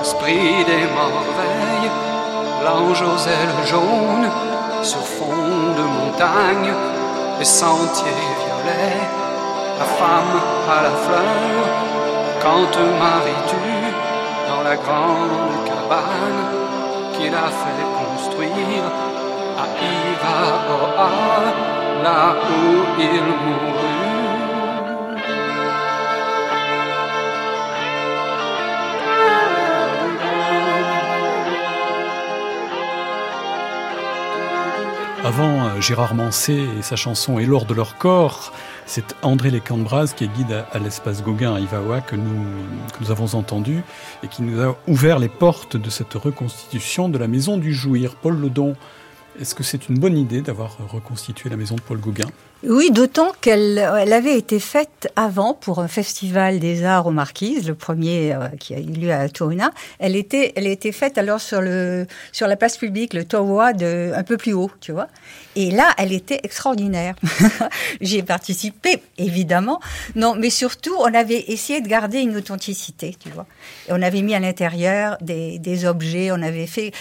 [0.00, 1.90] Esprit des merveilles,
[2.64, 4.28] l'ange aux ailes jaunes,
[4.82, 5.24] sur fond
[5.76, 6.72] de montagne,
[7.38, 8.06] les sentiers
[8.42, 8.96] violets,
[9.78, 10.36] la femme
[10.70, 11.64] à la fleur,
[12.42, 13.68] quand te maries-tu
[14.48, 16.40] dans la grande cabane
[17.14, 17.87] qu'il a fait
[18.38, 18.84] construire
[19.58, 21.10] à Ivaoa,
[22.04, 22.34] là
[35.28, 38.50] Avant euh, Gérard Manset et sa chanson Et l'or de leur corps,
[38.86, 41.66] c'est André Lécambraz qui est guide à, l'espace Gauguin à nous,
[42.06, 43.82] que nous avons entendu
[44.24, 48.14] et qui nous a ouvert les portes de cette reconstitution de la maison du Jouir.
[48.14, 48.74] Paul Lodon,
[49.38, 52.28] est-ce que c'est une bonne idée d'avoir reconstitué la maison de Paul Gauguin?
[52.64, 57.68] Oui, d'autant qu'elle elle avait été faite avant pour un festival des arts aux Marquises,
[57.68, 59.70] le premier euh, qui a eu lieu à Tourna.
[60.00, 64.22] Elle était, elle était faite alors sur le sur la place publique, le Towa, un
[64.24, 65.06] peu plus haut, tu vois.
[65.54, 67.14] Et là, elle était extraordinaire.
[68.00, 69.80] J'y ai participé, évidemment.
[70.16, 73.46] Non, mais surtout, on avait essayé de garder une authenticité, tu vois.
[73.88, 76.30] On avait mis à l'intérieur des, objets.
[76.32, 76.92] On avait fait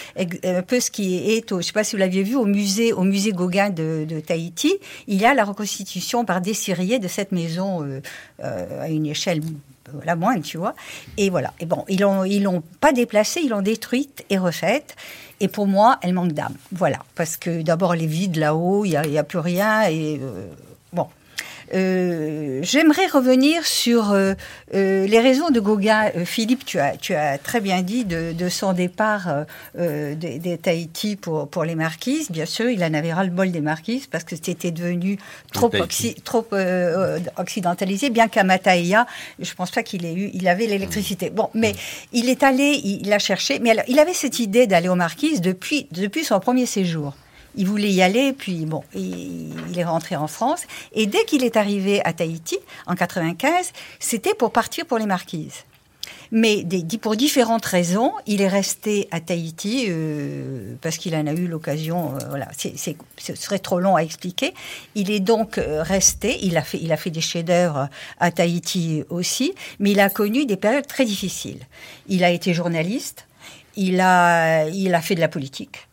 [0.44, 2.94] un peu ce qui est, au, je sais pas si vous l'aviez vu, au musée,
[2.94, 4.76] au musée Gauguin de, de Tahiti.
[5.08, 8.02] Il y a la reconstitution par des Syriens de cette maison euh,
[8.44, 9.42] euh, à une échelle
[9.90, 10.76] euh, la moindre, tu vois.
[11.18, 11.54] Et voilà.
[11.60, 14.96] Et bon, ils l'ont, ils l'ont pas déplacée, ils l'ont détruite et refaite.
[15.40, 16.56] Et pour moi, elle manque d'âme.
[16.72, 17.00] Voilà.
[17.16, 19.84] Parce que d'abord, elle est vide là-haut, il n'y a, plus rien.
[19.90, 20.20] Et
[20.94, 21.08] bon.
[21.74, 24.34] Euh, J'aimerais revenir sur euh,
[24.74, 26.12] euh, les raisons de Gauguin.
[26.26, 29.46] Philippe, tu as, tu as très bien dit de, de son départ
[29.78, 32.32] euh, des, des Tahiti pour, pour les marquises.
[32.32, 35.18] Bien sûr, il en avait ras-le-bol des marquises parce que c'était devenu
[35.54, 36.14] trop, Tahiti.
[36.14, 36.46] oxy- trop
[37.38, 39.06] occidentalisé, bien qu'à Mataïa,
[39.40, 41.30] je pense pas qu'il ait eu, il avait l'électricité.
[41.30, 41.74] Bon, mais
[42.14, 44.96] il est allé, il, il a cherché, mais alors, il avait cette idée d'aller aux
[44.96, 47.16] marquises depuis, depuis son premier séjour.
[47.58, 50.62] Il voulait y aller, puis bon, il, est rentré en France.
[50.94, 55.64] Et dès qu'il est arrivé à Tahiti, en 95, c'était pour partir pour les marquises.
[56.32, 56.66] Mais
[57.02, 62.16] pour différentes raisons, il est resté à Tahiti euh, parce qu'il en a eu l'occasion.
[62.16, 64.54] euh, voilà, ce serait trop long à expliquer.
[64.96, 66.38] Il est donc euh, resté.
[66.44, 67.90] Il a fait, il a fait des chefs-d'œuvre
[68.20, 71.62] à Tahiti aussi, mais il a connu des périodes très difficiles.
[72.08, 73.26] Il a été journaliste.
[73.78, 75.87] Il a, il a fait de la politique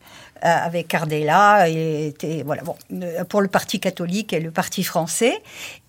[0.45, 5.35] avec Cardella, était voilà bon euh, pour le parti catholique et le parti français,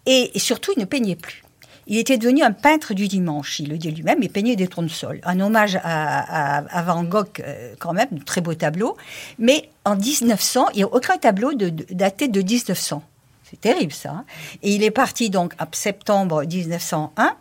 [0.05, 1.43] et, et surtout il ne peignait plus.
[1.87, 5.19] Il était devenu un peintre du dimanche, il le dit lui-même, il peignait des tournesols.
[5.23, 8.97] Un hommage à, à- Van Gogh, euh, quand même, très beau tableau.
[9.37, 13.03] Mais en 1900, il n'y a aucun tableau de- daté de 1900.
[13.43, 14.09] C'est terrible ça.
[14.09, 14.25] hein.
[14.63, 17.35] Et il est parti donc en septembre 1901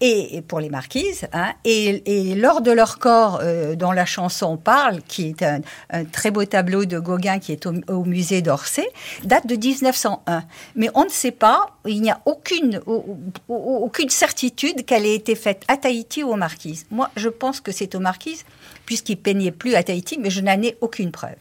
[0.00, 1.26] et pour les marquises.
[1.32, 5.60] hein, et, et lors de leur corps, euh, dont la chanson parle, qui est un,
[6.12, 8.86] très beau tableau de Gauguin qui est au, musée d'Orsay,
[9.24, 10.42] date de 1901.
[10.76, 13.04] Mais on ne sait pas, il n'y a aucune, au-
[13.48, 13.54] au-
[13.84, 16.84] aucune certitude qu'elle ait été faite à Tahiti ou aux marquises.
[16.90, 18.44] Moi, je pense que c'est aux marquises
[18.86, 21.36] puisqu'il peignait plus à Tahiti, mais je n'en ai aucune preuve.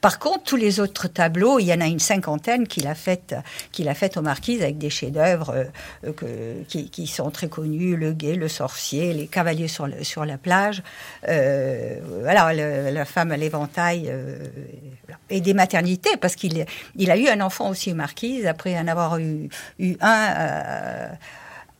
[0.00, 3.34] Par contre, tous les autres tableaux, il y en a une cinquantaine qu'il a fait,
[3.72, 5.66] qu'il fait aux marquises avec des chefs-d'œuvre
[6.04, 10.82] euh, qui, sont très connus le guet, le sorcier, les cavaliers sur, sur la plage,
[11.28, 14.38] euh, voilà, la femme à l'éventail euh,
[15.30, 16.64] et des maternités, parce qu'il
[16.96, 19.48] il a eu un enfant aussi aux marquises après en avoir eu
[20.00, 21.08] un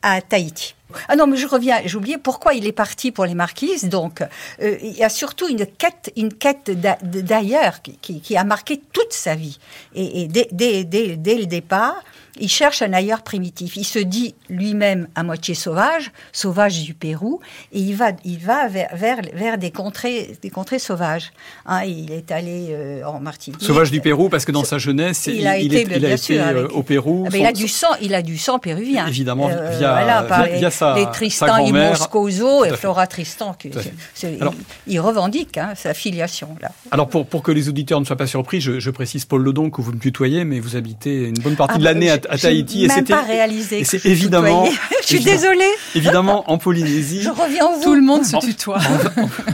[0.01, 0.75] à Tahiti.
[1.07, 3.89] Ah non, mais je reviens, oublié pourquoi il est parti pour les marquises.
[3.89, 4.21] Donc,
[4.61, 9.35] euh, il y a surtout une quête, une quête d'ailleurs qui, a marqué toute sa
[9.35, 9.59] vie.
[9.93, 12.03] Et, dès, dès, dès, le départ,
[12.39, 13.75] il cherche un ailleurs primitif.
[13.75, 17.39] Il se dit lui-même à moitié sauvage, sauvage du Pérou,
[17.71, 21.31] et il va, il va vers, vers, vers des contrées, des contrées sauvages.
[21.65, 23.61] Hein, il est allé euh, en Martinique.
[23.61, 26.67] Sauvage du Pérou, parce que dans sa jeunesse, il, a été, il a été euh,
[26.69, 27.27] au Pérou.
[27.31, 29.07] Ah, il a du sang, il a du sang péruvien.
[29.07, 30.25] Évidemment, euh, via,
[30.57, 33.53] via, sa, les Tristan y Moscoso et Flora Tristan.
[33.53, 33.71] Qui,
[34.39, 34.53] Alors,
[34.87, 36.71] il, revendique hein, sa filiation là.
[36.91, 39.69] Alors pour, pour que les auditeurs ne soient pas surpris, je, je précise Paul Ledon
[39.69, 42.37] que vous me tutoyez, mais vous habitez une bonne partie ah, de l'année à, à
[42.37, 42.85] Tahiti.
[42.85, 43.83] et c'était pas réalisé.
[43.83, 44.65] C'est évidemment.
[45.01, 45.69] je suis désolée.
[45.95, 47.21] Évidemment, en Polynésie.
[47.23, 47.83] Je reviens au vous.
[47.83, 48.79] Tout le monde se tutoie.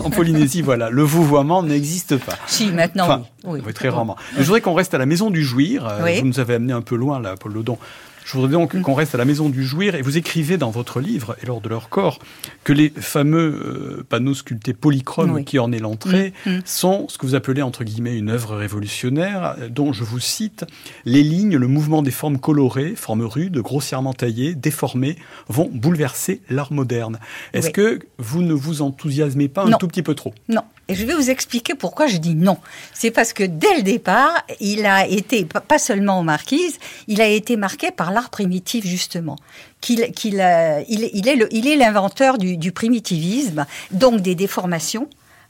[0.04, 2.36] En, Polynésie, voilà, le vouvoiement n'existe pas.
[2.48, 3.62] Si, maintenant, oui.
[3.66, 3.74] oui.
[3.74, 4.16] Très rarement.
[4.38, 5.86] je voudrais qu'on reste à la maison du Jouir.
[5.88, 7.78] Euh, vous nous avez amené un peu loin, là, Paul Ledon.
[8.26, 8.82] Je voudrais donc mm.
[8.82, 9.96] qu'on reste à la maison du jouir.
[9.96, 12.20] Et vous écrivez dans votre livre, et lors de leur corps,
[12.64, 16.52] que les fameux euh, panneaux sculptés polychromes qui en est l'entrée mm.
[16.52, 16.62] Mm.
[16.66, 20.66] sont ce que vous appelez, entre guillemets, une œuvre révolutionnaire, dont je vous cite,
[21.06, 26.74] les lignes, le mouvement des formes colorées, formes rudes, grossièrement taillées, déformées, vont bouleverser l'art
[26.74, 27.20] moderne.
[27.54, 30.34] Est-ce que vous ne vous enthousiasmez pas un tout petit peu trop?
[30.50, 30.64] Non.
[30.88, 32.58] Et je vais vous expliquer pourquoi je dis non.
[32.94, 36.78] C'est parce que dès le départ, il a été, pas seulement aux marquises,
[37.08, 39.36] il a été marqué par l'art primitif, justement.
[39.82, 40.44] Qu'il, qu'il,
[40.90, 45.08] il, est l'inventeur du, primitivisme, donc des déformations.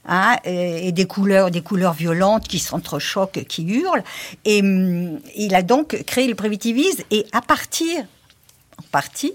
[0.08, 4.04] Hein, et, des couleurs, des couleurs violentes qui s'entrechoquent, qui hurlent.
[4.44, 7.02] Et hum, il a donc créé le primitivisme.
[7.10, 8.04] Et à partir,
[8.78, 9.32] en partie,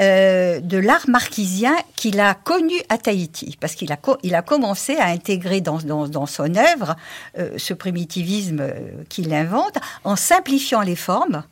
[0.00, 4.94] euh, de l'art marquisien qu'il a connu à Tahiti, parce qu'il a, il a commencé
[4.94, 6.94] à intégrer dans, dans, son œuvre
[7.36, 8.72] euh, ce primitivisme euh,
[9.08, 11.42] qu'il invente en simplifiant les formes.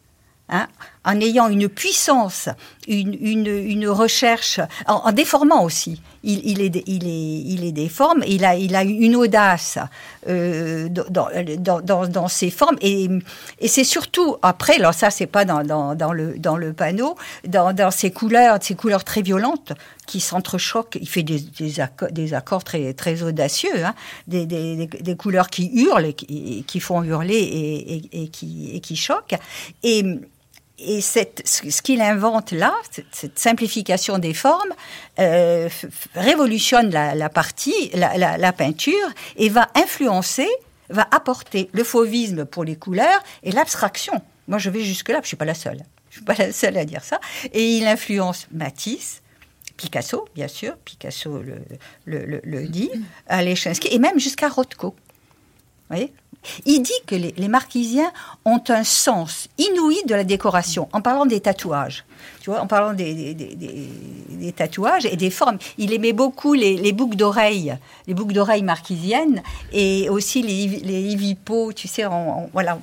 [0.48, 0.68] Hein,
[1.06, 2.48] en ayant une puissance,
[2.88, 3.14] une,
[3.46, 6.02] une, recherche, en, déformant aussi.
[6.24, 9.78] Il, il, est, il, est, il est déforme, il a, il a une audace
[10.28, 11.28] euh, dans,
[11.58, 12.76] dans, dans, dans, ses formes.
[12.80, 13.08] Et,
[13.60, 15.62] et c'est surtout, après, alors ça, c'est pas dans,
[15.94, 17.14] dans, le, dans le panneau,
[17.46, 19.72] dans, dans ces couleurs, ces couleurs très violentes
[20.06, 20.98] qui s'entrechoquent.
[21.00, 23.94] Il fait des, des, accords, très, très audacieux, hein,
[24.26, 28.72] des, des, des, couleurs qui hurlent, et qui, qui font hurler et, et, et, qui,
[28.74, 29.36] et qui choquent.
[29.84, 30.04] Et
[30.78, 34.74] et ce qu'il invente là, cette, simplification des formes,
[35.18, 35.68] euh,
[36.14, 40.48] révolutionne la, partie, la, peinture, et va influencer,
[40.90, 44.20] va apporter le fauvisme pour les couleurs et l'abstraction.
[44.48, 45.82] Moi, je vais jusque-là, je suis pas la seule.
[46.10, 47.20] Je suis pas la seule à dire ça.
[47.52, 49.22] Et il influence Matisse,
[49.76, 51.58] Picasso, bien sûr, Picasso le,
[52.04, 52.90] le, le, dit,
[53.26, 54.90] Alechinsky, et même jusqu'à Rothko.
[54.90, 56.12] Vous voyez?
[56.64, 58.12] Il dit que les, marquisiens
[58.44, 62.04] ont un sens inouï de la décoration, en parlant des tatouages.
[62.40, 63.36] Tu vois, en parlant des,
[64.54, 65.58] tatouages et des formes.
[65.78, 67.76] Il aimait beaucoup les, boucles d'oreilles,
[68.06, 69.42] les boucles d'oreilles marquisiennes
[69.72, 71.36] et aussi les, les
[71.74, 72.04] tu sais,
[72.52, 72.78] voilà,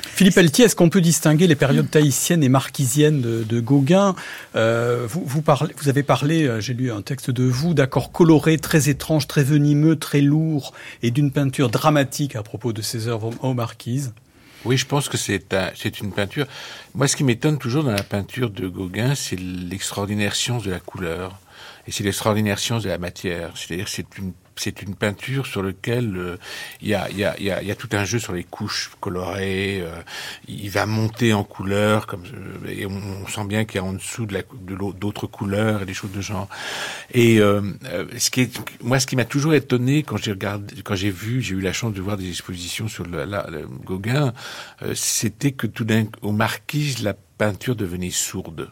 [0.00, 4.14] Philippe Pelletier, est-ce qu'on peut distinguer les périodes tahitiennes et marquisiennes de, Gauguin?
[4.56, 8.12] Euh, vous, vous, parlez, vous avez parlé, euh, j'ai lu un texte de vous, d'accords
[8.12, 10.72] colorés, très étranges, très venimeux, très lourds,
[11.02, 14.12] et d'une peinture dramatique à propos de ces œuvres aux marquises.
[14.64, 16.46] Oui, je pense que c'est c'est une peinture.
[16.94, 20.80] Moi, ce qui m'étonne toujours dans la peinture de Gauguin, c'est l'extraordinaire science de la
[20.80, 21.38] couleur
[21.86, 23.52] et c'est l'extraordinaire science de la matière.
[23.54, 26.36] C'est-à-dire, c'est une c'est une peinture sur laquelle euh,
[26.82, 29.80] il y, a, y, y, a, tout un jeu sur les couches colorées.
[29.80, 30.00] Euh,
[30.48, 33.92] il va monter en couleur, comme euh, et on, sent bien qu'il y a en
[33.92, 34.44] dessous de
[34.98, 36.48] d'autres couleurs et des choses de genre.
[37.12, 41.60] Et ce qui est, moi, ce qui m'a toujours étonné quand j'ai vu, j'ai eu
[41.60, 44.32] la chance de voir des expositions sur le, le Gauguin,
[44.94, 48.70] c'était que tout d'un, au Marquise, la peinture devenait sourde.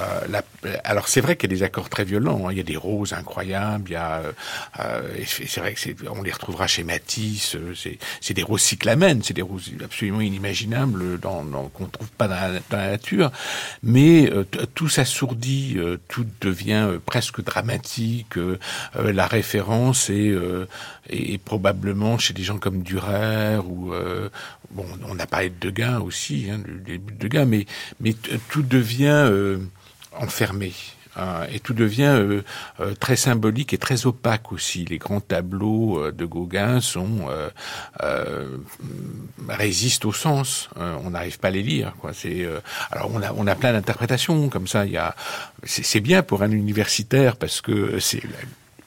[0.00, 0.40] Euh,
[0.84, 2.46] alors c'est vrai qu'il y a des accords très violents.
[2.46, 2.52] Hein.
[2.52, 3.90] Il y a des roses incroyables.
[3.90, 4.32] Il y a, euh,
[4.80, 7.56] euh c'est vrai que c'est, on les retrouvera chez Matisse.
[7.56, 9.22] Euh, c'est, c'est des roses cyclamènes.
[9.22, 13.30] C'est des roses absolument inimaginables dans, dans qu'on trouve pas dans la, dans la nature.
[13.82, 14.30] Mais
[14.74, 15.78] tout s'assourdit,
[16.08, 18.34] tout devient presque dramatique.
[18.94, 20.34] la référence est,
[21.08, 23.92] est, probablement chez des gens comme Durer ou
[24.72, 27.66] bon, on a parlé de Degas aussi, hein, de mais
[28.00, 28.14] mais
[28.50, 29.58] tout devient
[30.12, 30.72] enfermé.
[31.18, 32.42] Euh, et tout devient euh,
[32.80, 34.86] euh, très symbolique et très opaque aussi.
[34.86, 37.28] Les grands tableaux de Gauguin sont
[39.48, 40.68] résistent au sens.
[40.76, 41.94] on n'arrive pas à les lire.
[42.00, 42.12] Quoi.
[42.12, 42.46] C'est
[42.90, 44.86] alors on a on a plein d'interprétations comme ça.
[44.86, 45.14] Il y a
[45.64, 48.22] c'est bien pour un universitaire parce que c'est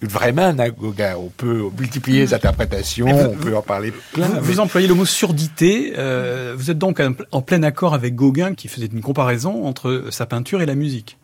[0.02, 1.16] vraiment Gauguin.
[1.18, 4.28] On peut multiplier les interprétations, on peut en parler plein.
[4.42, 5.94] Vous, employez le mot surdité.
[6.56, 7.02] vous êtes donc
[7.32, 11.18] en plein accord avec Gauguin qui faisait une comparaison entre sa peinture et la musique.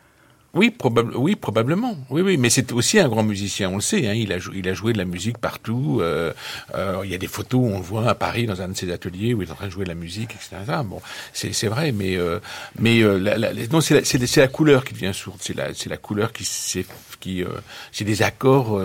[0.53, 1.95] Oui, probable, oui, probablement.
[2.09, 4.07] Oui, oui, mais c'est aussi un grand musicien, on le sait.
[4.07, 5.99] Hein, il a joué, il a joué de la musique partout.
[6.01, 6.33] Euh,
[6.75, 8.91] euh, il y a des photos, on le voit à Paris dans un de ses
[8.91, 10.57] ateliers où il est en train de jouer de la musique, etc.
[10.83, 11.01] Bon,
[11.31, 12.39] c'est c'est vrai, mais euh,
[12.77, 15.37] mais euh, la, la, non, c'est la, la, couleur qui devient sourde.
[15.39, 16.85] C'est la c'est la couleur qui c'est
[17.21, 17.47] qui euh,
[17.93, 18.77] c'est des accords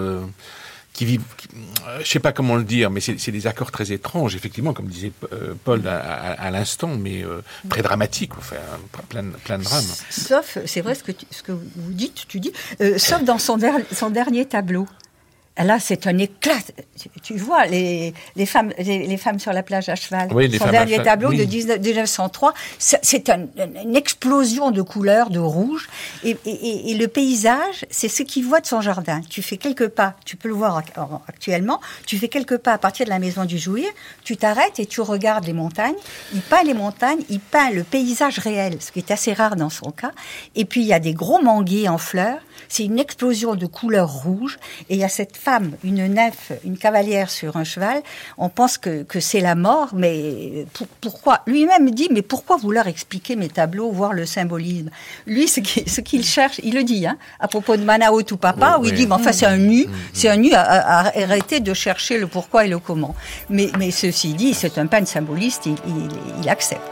[0.97, 1.23] qui vivent,
[1.87, 4.87] euh, je sais pas comment le dire, mais c'est des accords très étranges, effectivement, comme
[4.87, 8.57] disait euh, Paul à, l'instant, mais euh, très dramatiques, enfin,
[9.11, 9.85] plein, plein de drames.
[10.09, 12.53] Sauf, c'est vrai ce que, ce que vous dites, tu dis,
[12.97, 13.59] sauf dans son,
[13.93, 14.87] son dernier tableau.
[15.59, 16.59] Là, c'est un éclat.
[17.23, 20.29] Tu vois, les, les, femmes, les, femmes sur la plage à cheval.
[20.59, 25.89] Son dernier tableau de 1903, c'est une explosion de couleurs, de rouge.
[26.25, 29.23] Et, et, et le paysage, c'est ce qu'il voit de son jardin.
[29.31, 30.83] Tu fais quelques pas, tu peux le voir
[31.27, 33.89] actuellement, tu fais quelques pas à partir de la maison du Jouir,
[34.25, 35.95] tu t'arrêtes et tu regardes les montagnes.
[36.35, 39.71] Il peint les montagnes, il peint le paysage réel, ce qui est assez rare dans
[39.71, 40.13] son cas.
[40.55, 42.41] Et puis, il y a des gros manguiers en fleurs.
[42.69, 44.59] C'est une explosion de couleurs rouges.
[44.89, 48.03] Et il y a cette femme, une nef, une cavalière sur un cheval,
[48.39, 50.67] on pense que, que c'est la mort, mais
[51.01, 51.41] pourquoi?
[51.47, 54.91] Lui-même dit, mais pourquoi vouloir expliquer mes tableaux, voir le symbolisme?
[55.27, 55.61] Lui, ce
[56.01, 59.07] qu'il cherche, il le dit, hein, à propos de Manao tout papa, où il dit,
[59.07, 59.95] mais enfin c'est un nu, mm, mm.
[60.13, 63.15] c'est un nu à, arrêter de chercher le pourquoi et le comment.
[63.51, 65.77] Mais, mais ceci dit, c'est un peintre symboliste, il,
[66.43, 66.83] il, accepte.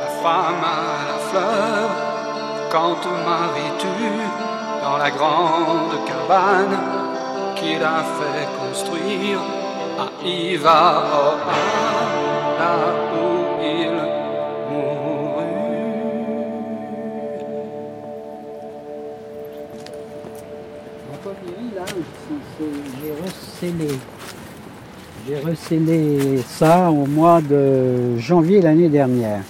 [0.00, 1.90] La femme à la fleur,
[2.70, 3.08] quand tu
[4.86, 6.78] dans la grande cabane
[7.56, 9.40] qu'il a fait construire
[9.98, 11.02] à Iva
[12.60, 12.74] là
[13.12, 13.24] où
[13.64, 13.96] il
[14.70, 15.56] mourut.
[23.00, 23.98] J'ai recélé.
[25.26, 29.40] J'ai recélé ça au mois de janvier l'année dernière.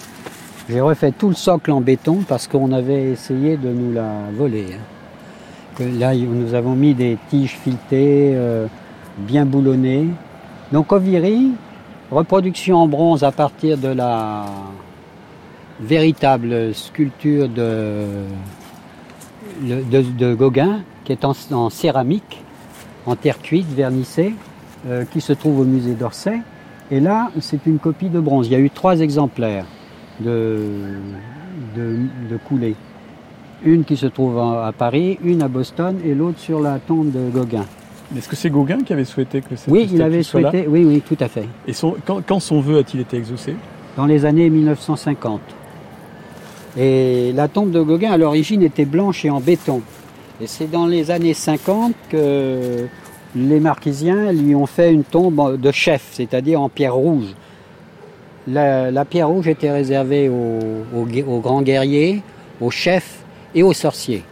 [0.70, 4.78] J'ai refait tout le socle en béton parce qu'on avait essayé de nous la voler.
[5.78, 8.66] Là, nous avons mis des tiges filetées, euh,
[9.18, 10.06] bien boulonnées.
[10.72, 11.52] Donc Oviri,
[12.10, 14.46] reproduction en bronze à partir de la
[15.78, 18.06] véritable sculpture de,
[19.60, 21.34] de, Gauguin, qui est en,
[21.68, 22.42] céramique,
[23.04, 24.34] en terre cuite, vernissée,
[24.88, 26.40] euh, qui se trouve au musée d'Orsay.
[26.90, 28.46] Et là, c'est une copie de bronze.
[28.46, 29.66] Il y a eu trois exemplaires
[30.20, 30.58] de,
[31.76, 31.98] de,
[32.30, 32.76] de coulées.
[33.64, 37.30] Une qui se trouve à Paris, une à Boston et l'autre sur la tombe de
[37.30, 37.64] Gauguin.
[38.16, 41.02] Est-ce que c'est Gauguin qui avait souhaité que cette Oui, il avait souhaité, oui, oui,
[41.06, 41.48] tout à fait.
[41.66, 41.72] Et
[42.04, 43.56] quand, son vœu a-t-il été exaucé?
[43.96, 45.40] Dans les années 1950.
[46.78, 49.80] Et la tombe de Gauguin, à l'origine, était blanche et en béton.
[50.40, 52.86] Et c'est dans les années 50 que
[53.34, 57.34] les Marquisiens lui ont fait une tombe de chef, c'est-à-dire en pierre rouge.
[58.46, 62.22] La, pierre rouge était réservée aux grands guerriers,
[62.60, 63.25] aux chefs
[63.56, 64.22] et aux sorciers.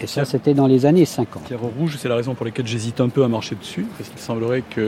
[0.00, 1.44] Et ça, c'était dans les années 50.
[1.44, 4.18] Pierre rouge, c'est la raison pour laquelle j'hésite un peu à marcher dessus, parce qu'il
[4.18, 4.84] semblerait qu'il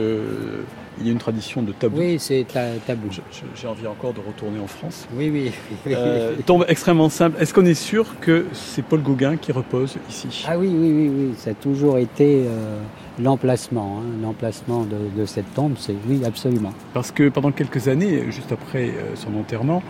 [1.01, 1.97] y ait une tradition de tabou.
[1.97, 2.45] Oui, c'est
[2.85, 3.07] tabou.
[3.55, 5.07] J'ai envie encore de retourner en France.
[5.15, 5.51] Oui, oui.
[5.87, 7.41] Euh, tombe extrêmement simple.
[7.41, 10.45] Est-ce qu'on est sûr que c'est Paul Gauguin qui repose ici?
[10.47, 11.33] Ah oui, oui, oui, oui.
[11.37, 12.77] Ça a toujours été euh,
[13.19, 14.01] l'emplacement.
[14.01, 14.19] Hein.
[14.21, 16.73] L'emplacement de, cette tombe, c'est oui, absolument.
[16.93, 19.81] Parce que pendant quelques années, juste après euh, son enterrement,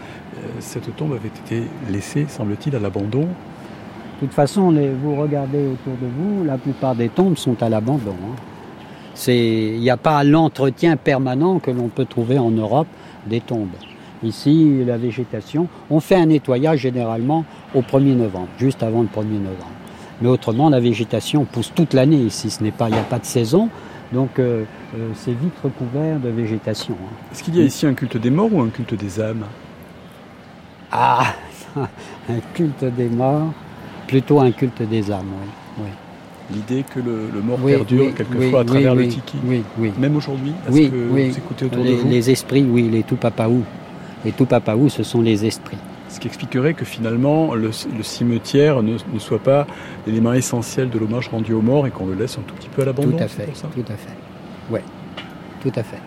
[0.59, 3.21] cette tombe avait été laissée, semble-t-il, à l'abandon.
[3.21, 8.15] De toute façon, vous regardez autour de vous, la plupart des tombes sont à l'abandon.
[8.23, 8.35] Hein.
[9.27, 12.87] Il n'y a pas l'entretien permanent que l'on peut trouver en Europe
[13.25, 13.75] des tombes.
[14.23, 17.45] Ici, la végétation, on fait un nettoyage généralement
[17.75, 19.71] au 1er novembre, juste avant le 1er novembre.
[20.21, 23.19] Mais autrement, la végétation pousse toute l'année ici, ce n'est pas, il n'y a pas
[23.19, 23.69] de saison,
[24.11, 24.63] donc euh,
[24.95, 26.95] euh, c'est vite recouvert de végétation.
[26.95, 27.13] Hein.
[27.31, 29.43] Est-ce qu'il y a ici un culte des morts ou un culte des âmes?
[30.91, 31.33] Ah,
[31.77, 33.53] un culte des morts,
[34.07, 35.25] plutôt un culte des âmes,
[35.79, 35.89] oui.
[36.49, 39.37] L'idée que le, mort perdure quelquefois à travers le tiki.
[39.43, 39.91] Oui, oui.
[39.99, 41.33] Même aujourd'hui, oui, oui.
[41.51, 43.63] autour les, de vous Les esprits, oui, les tout papaou.
[44.23, 45.77] Les tout papaou, ce sont les esprits.
[46.09, 49.67] Ce qui expliquerait que finalement le, cimetière ne, soit pas
[50.05, 52.83] l'élément essentiel de l'hommage rendu aux morts et qu'on le laisse un tout petit peu
[52.83, 53.17] à l'abandon.
[53.17, 54.15] Tout à fait, tout à fait.
[54.71, 54.79] Oui,
[55.61, 55.99] tout à fait.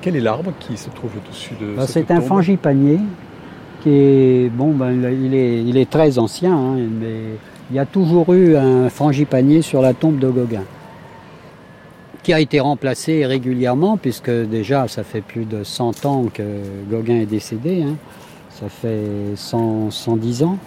[0.00, 3.00] Quel est l'arbre qui se trouve au-dessus de bah, C'est un frangipanier
[3.82, 7.16] qui est, bon, ben, il, est, il est très ancien, hein, mais
[7.70, 10.64] il y a toujours eu un frangipanier sur la tombe de Gauguin,
[12.22, 16.42] qui a été remplacé régulièrement, puisque déjà ça fait plus de 100 ans que
[16.90, 17.96] Gauguin est décédé, hein.
[18.50, 20.58] ça fait 110 ans.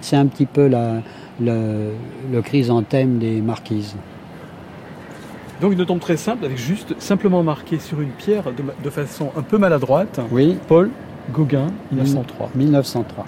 [0.00, 1.00] C'est un petit peu la,
[1.40, 1.90] le,
[2.32, 3.94] le chrysanthème des marquises.
[5.62, 9.30] Donc une tombe très simple, avec juste simplement marqué sur une pierre de, de façon
[9.36, 10.18] un peu maladroite.
[10.32, 10.58] Oui.
[10.66, 10.90] Paul
[11.32, 12.50] Gauguin, 1903.
[12.56, 13.24] 1903.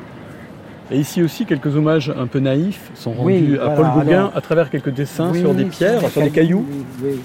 [0.90, 4.18] Et ici aussi, quelques hommages un peu naïfs sont rendus Oui, à voilà, Paul Gauguin
[4.18, 6.66] alors- à travers quelques dessins Oui, sur des pierres, sur des cailloux.
[6.68, 7.20] Oui, oui.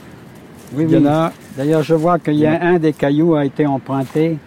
[0.76, 1.08] Oui, Il y en oui.
[1.08, 4.38] a- D'ailleurs, je vois qu'il y a un des cailloux a été emprunté.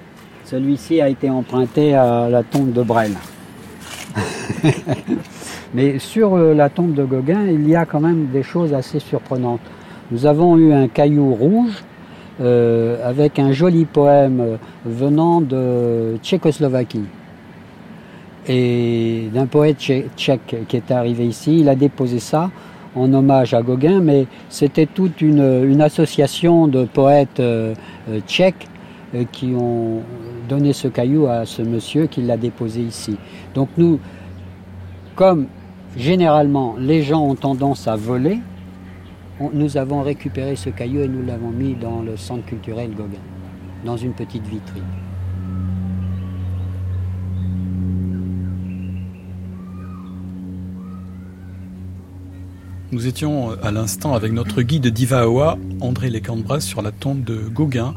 [0.44, 3.10] Celui-ci a été emprunté à la tombe de Brel.
[5.74, 9.00] Mais sur euh, la tombe de Gauguin, il y a quand même des choses assez
[9.00, 9.60] surprenantes.
[10.12, 11.82] Nous avons eu un caillou rouge
[12.42, 17.04] euh, avec un joli poème venant de Tchécoslovaquie
[18.46, 21.60] et d'un poète tchè- tchèque qui est arrivé ici.
[21.60, 22.50] Il a déposé ça
[22.94, 27.72] en hommage à Gauguin, mais c'était toute une, association de poètes euh,
[28.10, 28.68] euh, tchèques
[29.32, 30.00] qui ont
[30.46, 33.16] donné ce caillou à ce monsieur qui l'a déposé ici.
[33.54, 33.98] Donc nous,
[35.14, 35.46] comme
[35.96, 38.40] généralement les gens ont tendance à voler,
[39.42, 43.24] on- nous avons récupéré ce caillou et nous l'avons mis dans le centre culturel Gauguin,
[43.84, 44.82] dans une petite vitrine.
[52.90, 57.36] Nous étions euh, à l'instant avec notre guide d'Ivaoa, André Lecambras, sur la tombe de
[57.48, 57.94] Gauguin.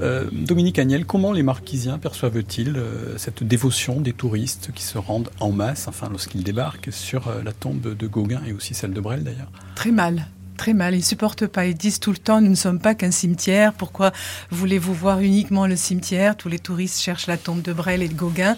[0.00, 5.30] Euh, Dominique Agnel, comment les Marquisiens perçoivent-ils euh, cette dévotion des touristes qui se rendent
[5.40, 9.00] en masse, enfin lorsqu'ils débarquent sur euh, la tombe de Gauguin et aussi celle de
[9.00, 9.50] Brel d'ailleurs?
[9.76, 10.26] Très mal.
[10.56, 11.66] Très mal, ils supportent pas.
[11.66, 13.72] Ils disent tout le temps, nous ne sommes pas qu'un cimetière.
[13.72, 14.12] Pourquoi
[14.50, 16.36] voulez-vous voir uniquement le cimetière?
[16.36, 18.56] Tous les touristes cherchent la tombe de Brel et de Gauguin.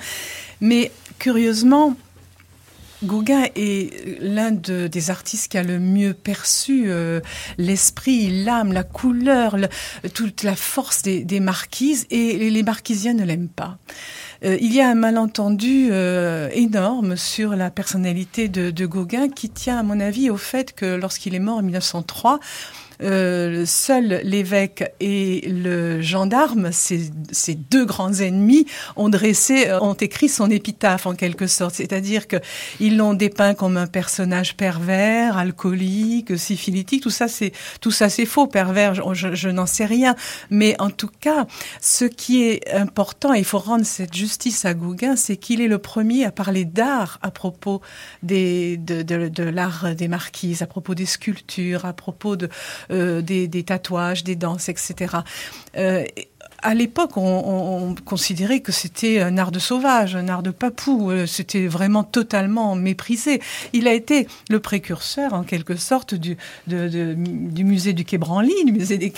[0.60, 1.96] Mais curieusement,
[3.04, 7.20] Gauguin est l'un de- des artistes qui a le mieux perçu euh,
[7.58, 9.68] l'esprit, l'âme, la couleur, le-
[10.14, 13.78] toute la force des, des marquises, et les marquisiens ne l'aiment pas.
[14.44, 19.50] Euh, il y a un malentendu euh, énorme sur la personnalité de, de Gauguin qui
[19.50, 22.40] tient, à mon avis, au fait que lorsqu'il est mort en 1903,
[23.02, 27.10] euh, seul l'évêque et le gendarme, ces,
[27.70, 28.66] deux grands ennemis,
[28.96, 31.74] ont dressé, euh, ont écrit son épitaphe en quelque sorte.
[31.74, 32.36] C'est-à-dire que
[32.80, 37.02] ils l'ont dépeint comme un personnage pervers, alcoolique, syphilitique.
[37.02, 38.46] Tout ça, c'est tout ça, c'est faux.
[38.46, 40.14] Pervers, je, je- n'en sais rien.
[40.50, 41.46] Mais en tout cas,
[41.80, 45.78] ce qui est important, il faut rendre cette justice à Gauguin, c'est qu'il est le
[45.78, 47.80] premier à parler d'art à propos
[48.22, 52.48] des, de, de, de l'art des marquises, à propos des sculptures, à propos de,
[52.90, 55.16] euh, des, tatouages, des danses, etc.
[55.76, 56.04] Euh,
[56.62, 60.50] à l'époque, on, on- on considérait que c'était un art de sauvage, un art de
[60.50, 61.10] papou.
[61.10, 63.40] euh, C'était vraiment totalement méprisé.
[63.74, 66.36] Il a été le précurseur, en quelque sorte, du,
[67.64, 69.12] musée du Quai Branly, du musée des,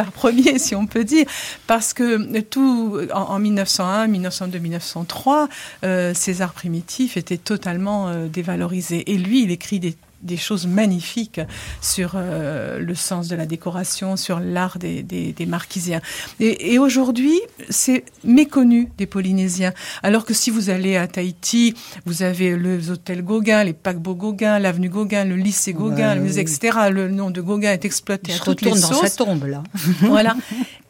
[0.00, 1.26] arts premiers, si on peut dire,
[1.66, 5.48] parce que tout en, en 1901, 1902, 1903,
[5.84, 9.10] euh, ces arts primitifs étaient totalement dévalorisés.
[9.12, 11.40] Et lui, il écrit des des choses magnifiques
[11.80, 16.00] sur euh, le sens de la décoration, sur l'art des, des, des marquisiens.
[16.40, 17.38] Et, et aujourd'hui,
[17.70, 19.72] c'est méconnu des Polynésiens.
[20.02, 21.74] Alors que si vous allez à Tahiti,
[22.06, 26.20] vous avez les hôtels Gauguin, les paquebots Gauguin, l'avenue Gauguin, le lycée Gauguin, Ouais, le
[26.22, 26.52] musée, oui.
[26.52, 26.78] etc.
[26.90, 29.16] Le nom de Gauguin est exploité à toutes les retourne dans sa sauces.
[29.16, 29.62] tombe, là.
[30.02, 30.36] voilà.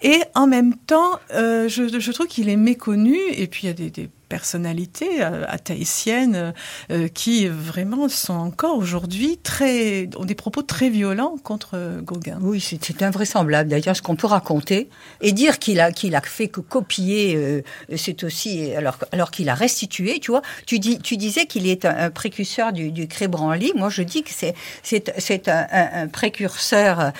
[0.03, 3.17] Et en même temps, euh, je, je trouve qu'il est méconnu.
[3.33, 6.53] Et puis il y a des, des personnalités euh, athaïsiennes
[6.91, 12.39] euh, qui vraiment sont encore aujourd'hui très ont des propos très violents contre euh, Gauguin.
[12.41, 13.71] Oui, c'est invraisemblable.
[13.71, 14.89] D'ailleurs, ce qu'on peut raconter
[15.21, 17.63] et dire qu'il a qu'il a fait que copier,
[17.97, 20.19] c'est aussi alors alors qu'il a restitué.
[20.19, 23.73] Tu vois, tu dis tu disais qu'il est un, précurseur du, du Cré-Branly.
[23.77, 27.13] Moi, je dis que c'est c'est c'est un, précurseur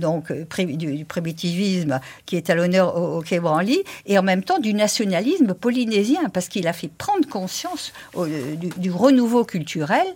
[0.00, 4.74] donc du primitivisme qui est à l'honneur au, au Cré-Branly et en même temps du
[4.74, 10.06] nationalisme polynésien parce qu'il a fait prendre conscience au- du, renouveau culturel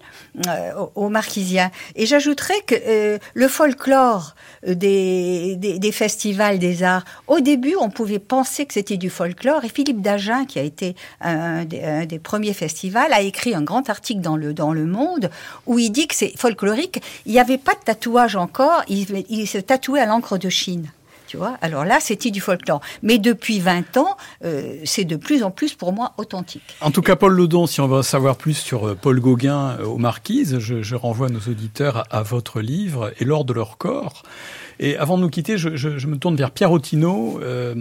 [0.48, 1.70] euh, aux, Marquisiens.
[1.94, 4.34] Et j'ajouterais que euh, le folklore
[4.66, 9.64] euh, des, festivals des arts, au début, on pouvait penser que c'était du folklore.
[9.64, 14.20] Et Philippe Dagen, qui a été un des, premiers festivals, a écrit un grand article
[14.20, 15.30] dans le, dans le Monde
[15.66, 17.02] où il dit que c'est folklorique.
[17.24, 18.82] Il n'y avait pas de tatouage encore.
[18.88, 20.90] Il se tatouait à l'encre de Chine.
[21.60, 22.80] Alors là, c'était du folklore.
[23.02, 26.76] Mais depuis 20 ans, euh, c'est de plus en plus pour moi authentique.
[26.80, 29.98] En tout cas, Paul Lodon, si on veut savoir plus sur euh, Paul Gauguin aux
[29.98, 34.22] Marquises, je, renvoie nos auditeurs à, votre livre et lors de leur corps.
[34.78, 37.40] Et avant de nous quitter, je, me tourne vers Pierre Otino.
[37.42, 37.74] Euh,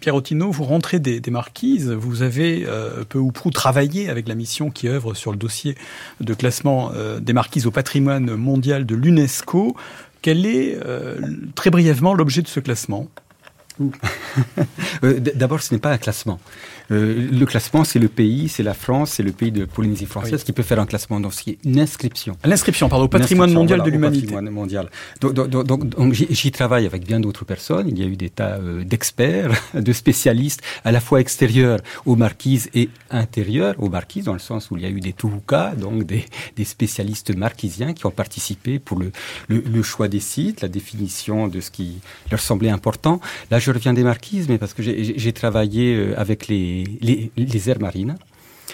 [0.00, 1.90] Pierre Otino, vous rentrez des, Marquises.
[1.90, 5.76] Vous avez euh, peu ou prou travaillé avec la mission qui œuvre sur le dossier
[6.20, 9.74] de classement euh, des Marquises au patrimoine mondial de l'UNESCO.
[10.22, 11.16] Quel est, euh,
[11.54, 13.08] très brièvement, l'objet de ce classement?
[15.04, 16.40] Euh, d'abord, ce n'est pas un classement.
[16.90, 20.40] Euh, le classement, c'est le pays, c'est la France, c'est le pays de Polynésie française
[20.40, 20.44] oui.
[20.44, 21.20] qui peut faire un classement.
[21.20, 22.36] Donc, c'est une inscription.
[22.44, 24.26] L'inscription, pardon, au patrimoine mondial voilà, de l'humanité.
[24.26, 24.90] Patrimoine mondial.
[25.20, 27.88] Donc, donc, donc, donc j'y travaille avec bien d'autres personnes.
[27.88, 32.16] Il y a eu des tas euh, d'experts, de spécialistes, à la fois extérieurs aux
[32.16, 35.74] marquises et intérieurs aux marquises, dans le sens où il y a eu des tuhukas,
[35.74, 36.24] donc des,
[36.56, 39.12] des spécialistes marquisiens qui ont participé pour le,
[39.48, 41.98] le, le choix des sites, la définition de ce qui
[42.30, 43.20] leur semblait important.
[43.50, 47.70] Là, je reviens des marquises, mais parce que j'ai travaillé euh, avec les, les, les
[47.70, 48.16] aires marines.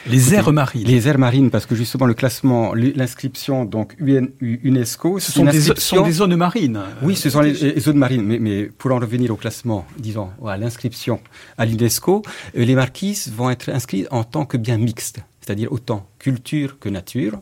[0.06, 0.86] Les aires marines.
[0.86, 5.60] Les aires marines, parce que justement le classement, l'inscription donc UN, UNESCO, ce sont des,
[5.60, 6.81] sont des, zones marines.
[7.02, 8.22] Oui, ce sont les, les zones marines.
[8.22, 11.20] Mais, mais, pour en revenir au classement, disons, à l'inscription
[11.56, 12.22] à l'UNESCO,
[12.56, 16.89] euh, les marquises vont être inscrites en tant que bien mixtes c'est-à-dire autant culture que
[16.89, 17.41] nature,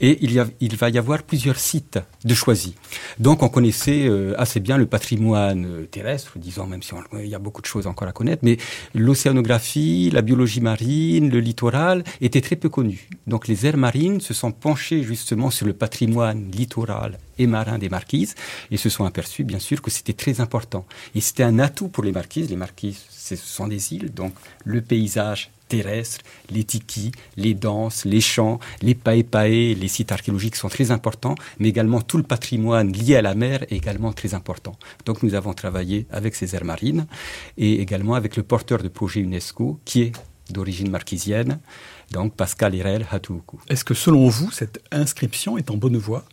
[0.00, 2.74] et il, y a, il va y avoir plusieurs sites de choisis.
[3.20, 7.28] Donc on connaissait euh, assez bien le patrimoine euh, terrestre, disons, même si on, il
[7.28, 8.56] y a beaucoup de choses encore à connaître, mais
[8.94, 13.08] l'océanographie, la biologie marine, le littoral étaient très peu connus.
[13.28, 17.88] Donc les aires marines se sont penchées justement sur le patrimoine littoral et marin des
[17.88, 18.34] marquises,
[18.72, 20.86] et se sont aperçus bien sûr que c'était très important.
[21.14, 22.50] Et c'était un atout pour les marquises.
[22.50, 26.20] Les marquises, ce sont des îles, donc le paysage terrestres,
[26.50, 31.68] les tikis, les danses, les chants, les paé-paé, les sites archéologiques sont très importants, mais
[31.68, 34.76] également tout le patrimoine lié à la mer est également très important.
[35.04, 37.06] Donc nous avons travaillé avec ces aires marines
[37.56, 40.12] et également avec le porteur de projet UNESCO qui est
[40.50, 41.58] d'origine marquisienne,
[42.12, 43.60] donc Pascal Irel Hatoukou.
[43.68, 46.24] Est-ce que selon vous, cette inscription est en bonne voie?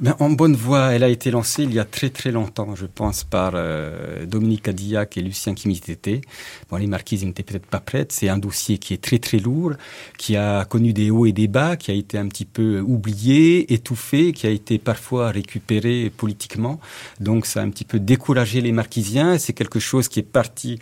[0.00, 2.86] Ben, en bonne voie, elle a été lancée il y a très très longtemps, je
[2.86, 6.22] pense, par euh, Dominique Adillac et Lucien Kimitete.
[6.70, 8.12] Bon, les marquises n'étaient peut-être pas prêtes.
[8.12, 9.72] C'est un dossier qui est très très lourd,
[10.18, 13.72] qui a connu des hauts et des bas, qui a été un petit peu oublié,
[13.72, 16.80] étouffé, qui a été parfois récupéré politiquement.
[17.20, 19.38] Donc ça a un petit peu découragé les marquisiens.
[19.38, 20.78] C'est quelque chose qui est parti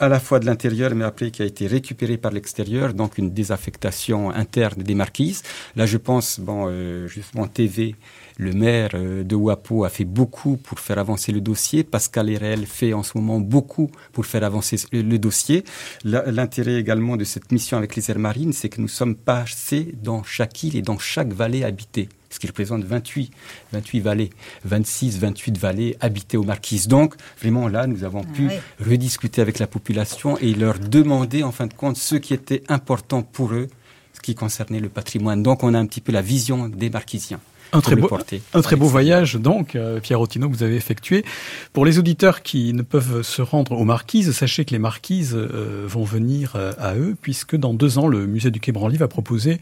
[0.00, 3.30] à la fois de l'intérieur, mais après qui a été récupéré par l'extérieur, donc une
[3.30, 5.42] désaffectation interne des marquises.
[5.76, 7.94] Là, je pense, bon, euh, justement, TV,
[8.40, 11.84] le maire euh, de Wapo a fait beaucoup pour faire avancer le dossier.
[11.84, 15.62] Pascal Herel fait en ce moment beaucoup pour faire avancer le, dossier.
[16.04, 20.22] L'intérêt également de cette mission avec les aires marines, c'est que nous sommes passés dans
[20.22, 23.32] chaque île et dans chaque vallée habitée ce qui représente 28,
[23.72, 24.30] 28 vallées,
[24.64, 26.86] 26, 28 vallées habitées aux marquises.
[26.86, 28.54] Donc, vraiment, là, nous avons pu oui.
[28.78, 33.22] rediscuter avec la population et leur demander, en fin de compte, ce qui était important
[33.22, 33.66] pour eux,
[34.14, 35.42] ce qui concernait le patrimoine.
[35.42, 37.40] Donc, on a un petit peu la vision des marquisiens.
[37.72, 38.08] Un très, beau,
[38.54, 41.24] un très beau voyage, donc, euh, Pierre Otino, que vous avez effectué.
[41.72, 45.84] Pour les auditeurs qui ne peuvent se rendre aux marquises, sachez que les marquises euh,
[45.86, 49.08] vont venir euh, à eux, puisque dans deux ans, le musée du Quai Branly va
[49.08, 49.60] proposer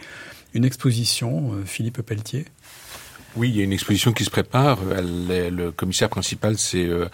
[0.54, 2.46] une exposition, euh, Philippe Pelletier.
[3.38, 4.80] Oui, il y a une exposition qui se prépare.
[4.84, 7.06] Le commissaire principal, c'est euh,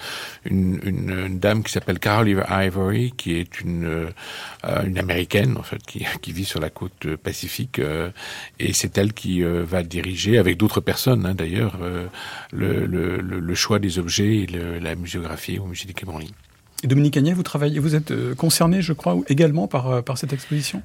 [0.47, 6.33] une, dame qui s'appelle Carol Ivory, qui est une, euh, une américaine en fait, qui,
[6.33, 8.09] vit sur la côte pacifique, euh,
[8.59, 11.79] et c'est elle qui va diriger, avec d'autres personnes hein, d'ailleurs,
[12.53, 14.47] le, choix des objets et
[14.81, 16.07] la muséographie au musée du Quai
[16.85, 20.83] Dominique Agnès, vous travaillez, vous êtes concerné, je crois, également par cette exposition?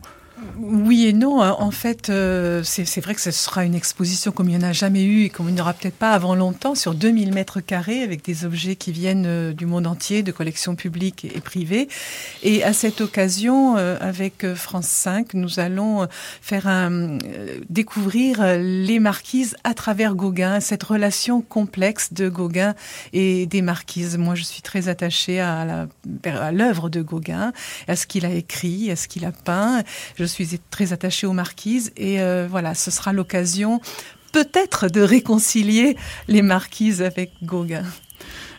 [0.57, 1.39] Oui et non.
[1.41, 4.73] En fait, euh, c'est vrai que ce sera une exposition comme il n'y en a
[4.73, 8.03] jamais eu et comme il n'y aura peut-être pas avant longtemps, sur 2000 mètres carrés,
[8.03, 11.87] avec des objets qui viennent euh, du monde entier, de collections publiques et, privées.
[12.43, 16.07] Et à cette occasion, euh, avec France 5, nous allons
[16.41, 17.17] faire un,
[17.69, 22.75] découvrir les marquises à travers Gauguin, cette relation complexe de Gauguin
[23.13, 24.17] et des marquises.
[24.17, 25.87] Moi, je suis très attachée à
[26.51, 27.53] l'œuvre de Gauguin,
[27.87, 29.83] à ce qu'il a écrit, à ce qu'il a peint.
[30.29, 33.81] Suis très attachée aux marquises et euh, voilà, ce sera l'occasion
[34.31, 35.97] peut-être de réconcilier
[36.27, 37.83] les marquises avec Gauguin.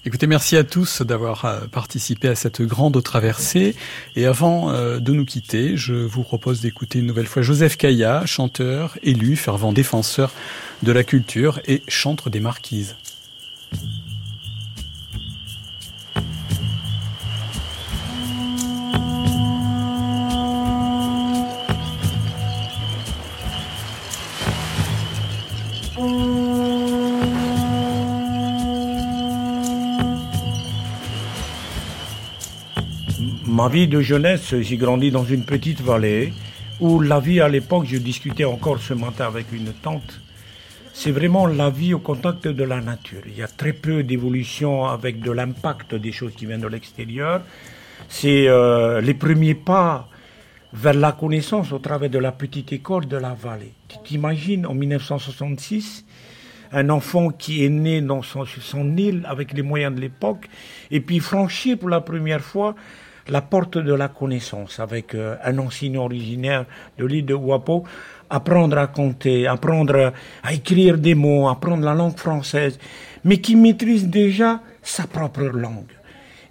[0.06, 3.76] Écoutez, merci à tous d'avoir euh, participé à cette grande traversée.
[4.16, 8.24] Et avant euh, de nous quitter, je vous propose d'écouter une nouvelle fois Joseph Caillat,
[8.24, 10.32] chanteur, élu, fervent défenseur
[10.82, 12.97] de la culture et chantre des marquises.
[33.61, 36.32] Ma vie de jeunesse, j'ai grandi dans une petite vallée
[36.81, 40.19] où la vie à l'époque, je discutais encore ce matin avec une tante,
[40.95, 43.20] c'est vraiment la vie au contact de la nature.
[43.27, 47.43] Il y a très peu d'évolution avec de l'impact des choses qui viennent de l'extérieur.
[48.09, 50.09] C'est euh, les premiers pas
[50.73, 53.74] vers la connaissance au travers de la petite école de la vallée.
[53.89, 56.07] Tu t'imagines en 1966
[56.73, 60.49] un enfant qui est né dans son, son île avec les moyens de l'époque
[60.91, 62.74] et puis franchir pour la première fois
[63.31, 66.66] la porte de la connaissance avec euh, un enseignant originaire
[66.98, 67.85] de l'île de Wapo,
[68.28, 70.12] apprendre à compter, apprendre
[70.43, 72.78] à écrire des mots, apprendre la langue française,
[73.24, 75.93] mais qui maîtrise déjà sa propre langue.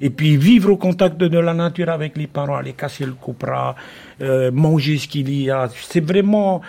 [0.02, 3.76] Et puis vivre au contact de la nature avec les parents, aller casser le copra,
[4.22, 5.70] euh, manger ce qu'il y a.
[5.74, 6.62] C'est vraiment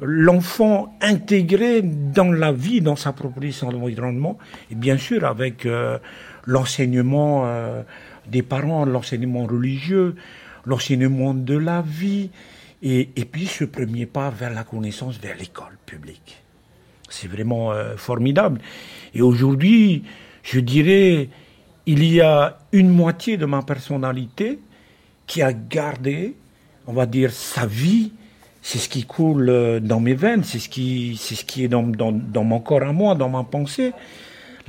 [0.00, 4.36] l'enfant intégré dans la vie, dans sa proposition environnement,
[4.70, 5.98] et bien sûr avec euh,
[6.44, 7.82] l'enseignement euh,
[8.26, 10.16] des parents, l'enseignement religieux,
[10.64, 12.30] l'enseignement de la vie,
[12.82, 16.42] et, et, puis ce premier pas vers la connaissance, vers l'école publique.
[17.08, 18.60] C'est vraiment euh, formidable.
[19.14, 20.02] Et aujourd'hui,
[20.42, 21.28] je dirais,
[21.86, 24.58] il y a une moitié de ma personnalité
[25.26, 26.34] qui a gardé,
[26.86, 28.12] on va dire, sa vie.
[28.62, 31.68] C'est ce qui coule euh, dans mes veines, c'est ce qui, c'est ce qui est
[31.68, 33.92] dans, dans, dans mon corps à moi, dans ma pensée.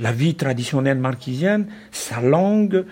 [0.00, 2.84] La vie traditionnelle marquisienne, sa langue,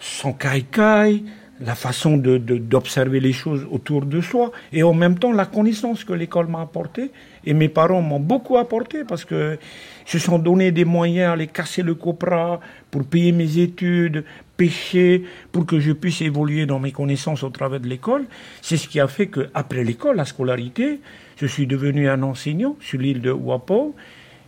[0.00, 1.22] son caïcaï,
[1.60, 6.04] la façon de, d'observer les choses autour de soi, et en même temps la connaissance
[6.04, 7.10] que l'école m'a apportée,
[7.44, 9.58] et mes parents m'ont beaucoup apporté parce que
[10.06, 12.60] se sont donné des moyens à aller casser le copra
[12.90, 14.24] pour payer mes études,
[14.56, 18.24] pêcher, pour que je puisse évoluer dans mes connaissances au travers de l'école.
[18.62, 21.00] C'est ce qui a fait qu'après l'école, la scolarité,
[21.36, 23.94] je suis devenu un enseignant sur l'île de Wapo,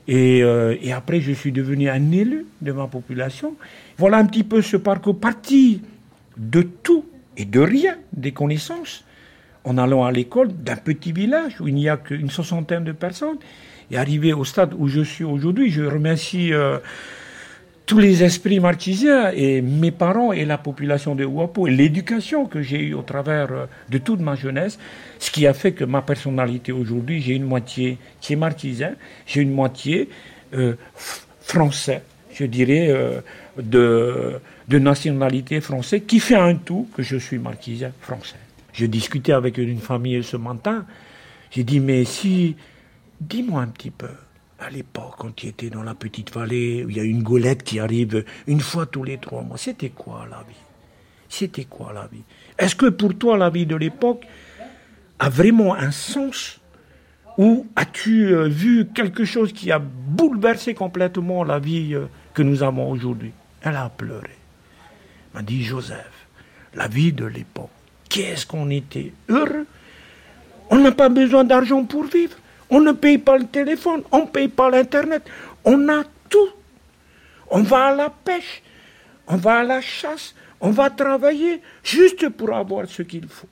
[0.09, 3.55] et, euh, et après je suis devenu un élu de ma population.
[3.99, 5.83] Voilà un petit peu ce parcours parti
[6.37, 7.05] de tout
[7.37, 9.05] et de rien, des connaissances,
[9.65, 13.39] en allant à l'école d'un petit village où il n'y a qu'une soixantaine de personnes,
[13.91, 16.79] et arrivé au stade où je suis aujourd'hui, je remercie euh,
[17.93, 22.63] tous les esprits marquisiens et mes parents et la population de Ouapo et l'éducation que
[22.63, 24.79] j'ai eue au travers euh, de toute ma jeunesse,
[25.19, 28.95] ce qui a fait que ma personnalité aujourd'hui, j'ai une moitié qui est marquisien,
[29.27, 30.09] j'ai une moitié
[30.55, 30.75] euh,
[31.43, 32.03] français,
[32.33, 32.91] je dirais,
[33.59, 38.41] de de nationalité française qui fait un tout que je suis marquisien français.
[38.73, 40.87] Je discutais avec une famille ce matin.
[41.51, 42.57] J'ai dit, mais si,
[43.21, 44.09] dis-moi un petit peu,
[44.63, 47.81] à l'époque, quand tu étais dans la petite vallée, il y a une golette qui
[47.81, 50.63] arrive une fois tous les trois mois, c'était quoi la vie?
[51.29, 52.23] C'était quoi la vie?
[52.59, 54.25] Est-ce que pour toi, la vie de l'époque
[55.19, 56.61] a vraiment un sens?
[57.39, 62.63] Ou as-tu euh, vu quelque chose qui a bouleversé complètement la vie euh, que nous
[62.63, 63.33] avons aujourd'hui?
[63.63, 64.37] Elle a pleuré.
[65.35, 66.27] M'a dit Joseph,
[66.75, 67.71] la vie de l'époque,
[68.11, 69.67] qu'est-ce qu'on était heureux?
[70.69, 72.37] On n'a pas besoin d'argent pour vivre.
[72.73, 75.23] On ne paye pas le téléphone, on ne paye pas l'Internet.
[75.63, 76.49] On a tout.
[77.51, 78.63] On va à la pêche,
[79.29, 83.49] on va à la chasse, on va travailler juste pour avoir ce qu'il faut.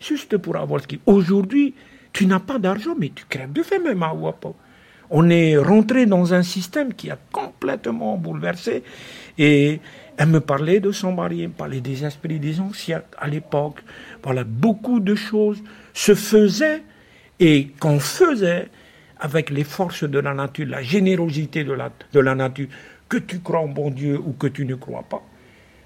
[0.00, 1.12] Juste pour avoir ce qu'il faut.
[1.12, 1.74] Aujourd'hui,
[2.14, 4.56] tu n'as pas d'argent, mais tu crèves de faim même à Wapo.
[5.10, 8.82] On est rentré dans un système qui a complètement bouleversé
[9.36, 9.80] et
[10.16, 13.82] elle me parlait de son mari, elle me parlait des esprits des anciens à l'époque.
[14.22, 15.62] Voilà, beaucoup de choses
[15.92, 16.82] se faisaient
[17.40, 18.68] et qu'on faisait
[19.18, 22.68] avec les forces de la nature, la générosité de la, nature,
[23.08, 25.22] que tu crois en bon Dieu ou que tu ne crois pas.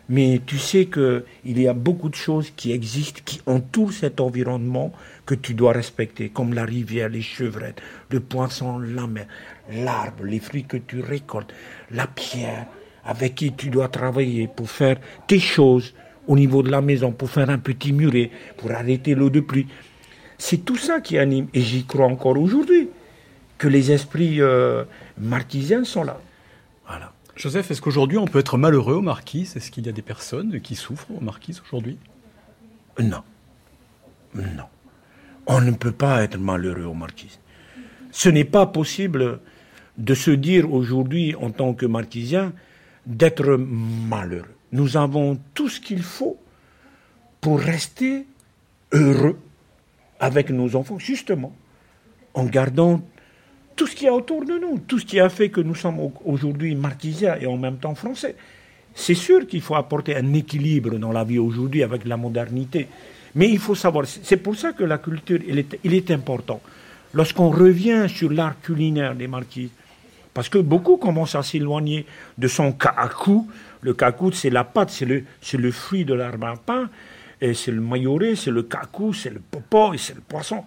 [0.09, 1.23] Mais tu sais qu'il
[1.61, 4.93] y a beaucoup de choses qui existent, qui entourent cet environnement
[5.25, 9.27] que tu dois respecter, comme la rivière, les chevrettes, le poisson, la mer,
[9.73, 11.55] l'arbre, les fruits que tu récoltes,
[11.91, 12.67] la pierre,
[13.07, 15.95] avec qui tu dois travailler pour faire tes choses
[16.27, 19.67] au niveau de la maison, pour faire un petit muret, pour arrêter l'eau de pluie.
[20.47, 22.91] C'est tout ça qui anime, et j'y crois encore aujourd'hui,
[23.57, 24.85] que les esprits euh,
[25.17, 26.21] marquisiens sont là.
[26.87, 27.15] Voilà.
[27.35, 29.57] Joseph, est-ce qu'aujourd'hui on peut être malheureux aux marquises?
[29.57, 31.97] Est-ce qu'il y a des personnes qui souffrent aux marquises aujourd'hui?
[32.99, 33.23] Non.
[34.35, 34.69] Non.
[35.47, 37.39] On ne peut pas être malheureux aux marquises.
[38.11, 39.41] Ce n'est pas possible
[39.97, 42.53] de se dire aujourd'hui en tant que marquisien,
[43.07, 44.55] d'être malheureux.
[44.73, 46.39] Nous avons tout ce qu'il faut
[47.41, 48.27] pour rester
[48.93, 49.39] heureux
[50.25, 51.53] avec nos enfants, justement,
[52.33, 53.03] en gardant
[53.77, 55.75] tout ce qu'il y a autour de nous, tout ce qui a fait que nous
[55.75, 58.35] sommes aujourd'hui marquisiens et en même temps français.
[58.95, 62.89] C'est sûr qu'il faut apporter un équilibre dans la vie aujourd'hui avec la modernité.
[63.35, 66.61] Mais il faut savoir, c'est pour ça que la culture, il est, il est important.
[67.13, 69.71] Lorsqu'on revient sur l'art culinaire des marquises,
[70.33, 72.07] parce que beaucoup commencent à s'éloigner
[72.39, 73.47] de son kaku.
[73.83, 76.89] Le kaku, c'est la pâte, c'est le, le fruit de l'arbre à pain.
[77.41, 80.65] Et c'est le mayoré, c'est le cacou, c'est le popo et c'est le poisson,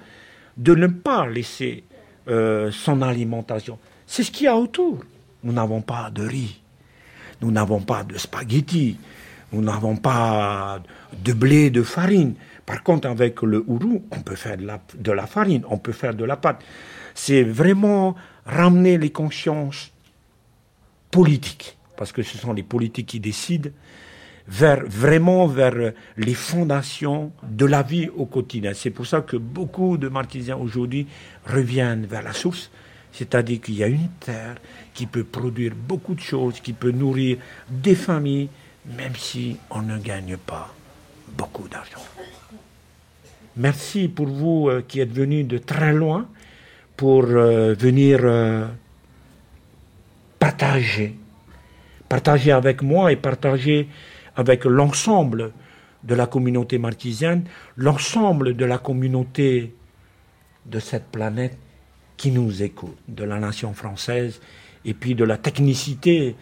[0.55, 1.83] de ne pas laisser
[2.27, 3.79] euh, son alimentation.
[4.05, 5.03] C'est ce qu'il y a autour.
[5.43, 6.61] Nous n'avons pas de riz,
[7.41, 8.97] nous n'avons pas de spaghettis,
[9.51, 10.81] nous n'avons pas
[11.23, 12.35] de blé, de farine.
[12.65, 16.25] Par contre, avec le ourou, on peut faire de la farine, on peut faire de
[16.25, 16.63] la pâte.
[17.13, 18.15] C'est vraiment
[18.45, 19.91] ramener les consciences
[21.11, 23.69] politiques, parce que ce sont les politiques qui décident,
[24.47, 28.73] vers, vraiment vers les fondations de la vie au quotidien.
[28.73, 31.07] C'est pour ça que beaucoup de marquisiens aujourd'hui
[31.45, 32.71] reviennent vers la source,
[33.11, 34.55] c'est-à-dire qu'il y a une terre
[34.93, 37.37] qui peut produire beaucoup de choses, qui peut nourrir
[37.69, 38.49] des familles,
[38.97, 40.73] même si on ne gagne pas
[41.37, 42.03] beaucoup d'argent.
[43.57, 46.27] Merci pour vous euh, qui êtes venus de très loin
[46.95, 48.67] pour euh, venir euh,
[50.37, 51.15] partager,
[52.07, 53.87] partager avec moi et partager
[54.37, 55.51] avec l'ensemble
[56.03, 57.43] de la communauté marquisienne,
[57.75, 59.75] l'ensemble de la communauté
[60.65, 61.57] de cette planète
[62.15, 64.39] qui nous écoute, de la nation française
[64.85, 66.35] et puis de la technicité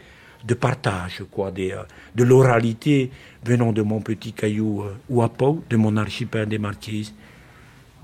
[0.43, 3.09] de partage, quoi, euh, de l'oralité
[3.43, 7.15] venant de mon petit caillou euh, de mon archipel des Marquises,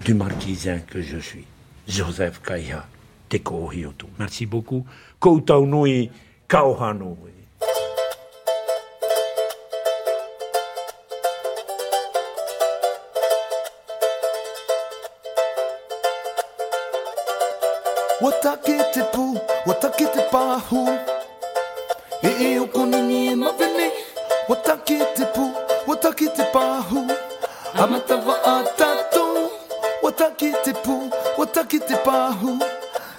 [0.03, 1.45] du marquisien que je suis,
[1.87, 2.87] Joseph Kaya
[3.29, 4.09] Teko Hioto.
[4.17, 4.85] Merci beaucoup.
[5.19, 6.09] Koutau nui,
[18.21, 20.89] watakete pu watakete pahu
[22.21, 23.91] e e o konini e mawene
[24.49, 25.51] watakete pu
[25.87, 27.07] watakete pahu
[27.73, 29.51] amatawa atato
[30.01, 32.57] watakete pu watakete pahu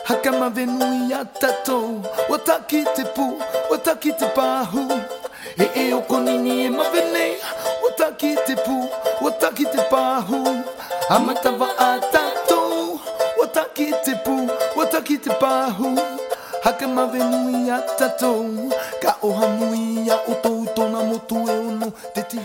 [0.05, 1.91] hakama venu ya tato
[2.29, 5.01] watakete pu watakete pahu
[5.59, 7.37] e e o konini e mawene
[7.85, 8.89] watakete pu
[9.21, 10.59] watakete pahu
[11.09, 12.72] amatawa atato
[13.43, 13.73] e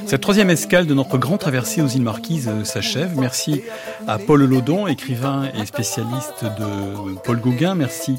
[0.06, 3.12] Cette troisième escale de notre grand traversée aux îles Marquises euh, s'achève.
[3.20, 3.64] Merci
[4.08, 7.76] à Paul Laudon, écrivain et spécialiste de Paul Gauguin.
[7.76, 8.18] Merci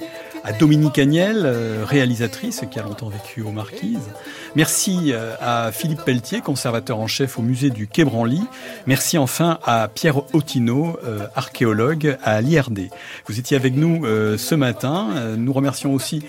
[0.49, 4.09] à Dominique Agnel, euh, réalisatrice qui a longtemps vécu aux Marquises.
[4.57, 8.41] Merci euh, à Philippe Pelletier, conservateur en chef au musée du Quai Branly.
[8.87, 12.89] Merci enfin à Pierre Otino, euh, archéologue à l'IRD.
[13.27, 14.07] Vous étiez avec nous
[14.39, 15.09] ce matin.
[15.37, 16.23] Nous remercions aussi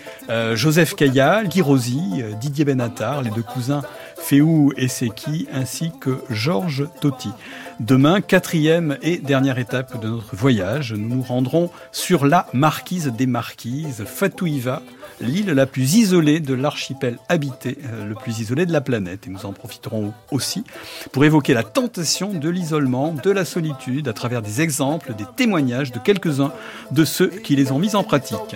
[0.54, 3.82] Joseph Caillat, Guy Rosy, Didier Benatar, les deux cousins
[4.18, 7.30] Féou et Seki, ainsi que Georges Totti.
[7.80, 13.26] Demain, quatrième et dernière étape de notre voyage, nous nous rendrons sur la marquise des
[13.26, 14.81] marquises, Fatouiva,
[15.22, 19.27] l'île la plus isolée de l'archipel habité, euh, le plus isolé de la planète.
[19.27, 20.64] Et nous en profiterons aussi
[21.11, 25.91] pour évoquer la tentation de l'isolement, de la solitude, à travers des exemples, des témoignages
[25.91, 26.52] de quelques-uns
[26.91, 28.56] de ceux qui les ont mis en pratique.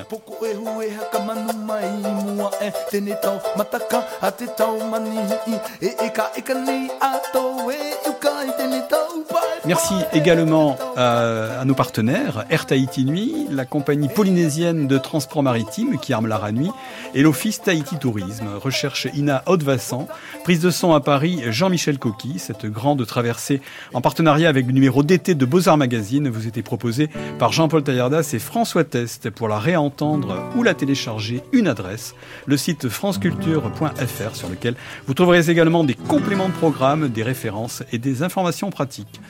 [9.66, 15.98] Merci également à, à nos partenaires, Air Tahiti Nuit, la compagnie polynésienne de transport maritime
[16.00, 16.72] qui arme la Nuit
[17.16, 18.48] et l'Office Tahiti Tourisme.
[18.62, 20.08] Recherche Ina Haute-Vassan,
[20.44, 22.40] prise de son à Paris Jean-Michel Coqui.
[22.40, 23.62] Cette grande traversée
[23.94, 27.10] en partenariat avec le numéro d'été de Beaux-Arts Magazine vous était proposée
[27.40, 29.30] par Jean-Paul Taillardas et François Test.
[29.30, 32.16] Pour la réentendre ou la télécharger, une adresse,
[32.48, 34.76] le site franceculture.fr sur lequel
[35.08, 39.22] vous trouverez également des compléments de programme, des références et des informations pratiques.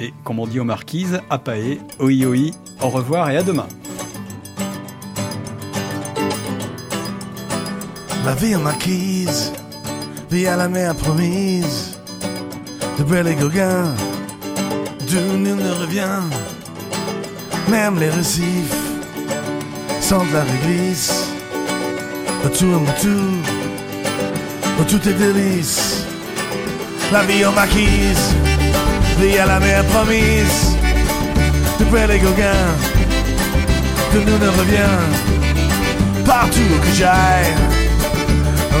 [0.00, 3.66] Et comme on dit aux marquises, apae, oi oi, au revoir et à demain.
[8.24, 9.52] La vie en marquise,
[10.30, 11.98] vie à la mer promise,
[12.98, 13.92] de Brel et Gauguin,
[15.08, 16.22] d'où nul ne revient.
[17.68, 18.76] Même les récifs
[20.00, 21.28] sentent la réglisse,
[22.44, 23.32] autour en autour,
[24.80, 25.18] où tout est.
[27.10, 28.34] La vie en marquise,
[29.20, 30.76] vie à la mer promise,
[31.78, 32.66] de Brel et Gauguin,
[34.12, 34.98] d'où nul ne revient.
[36.24, 37.54] Partout où que j'aille,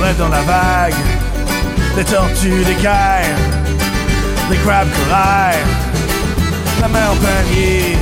[0.02, 0.94] rêve dans la vague,
[1.96, 3.34] les tortues, les cailles,
[4.50, 5.58] les crabes corail,
[6.80, 7.96] la mer en panier,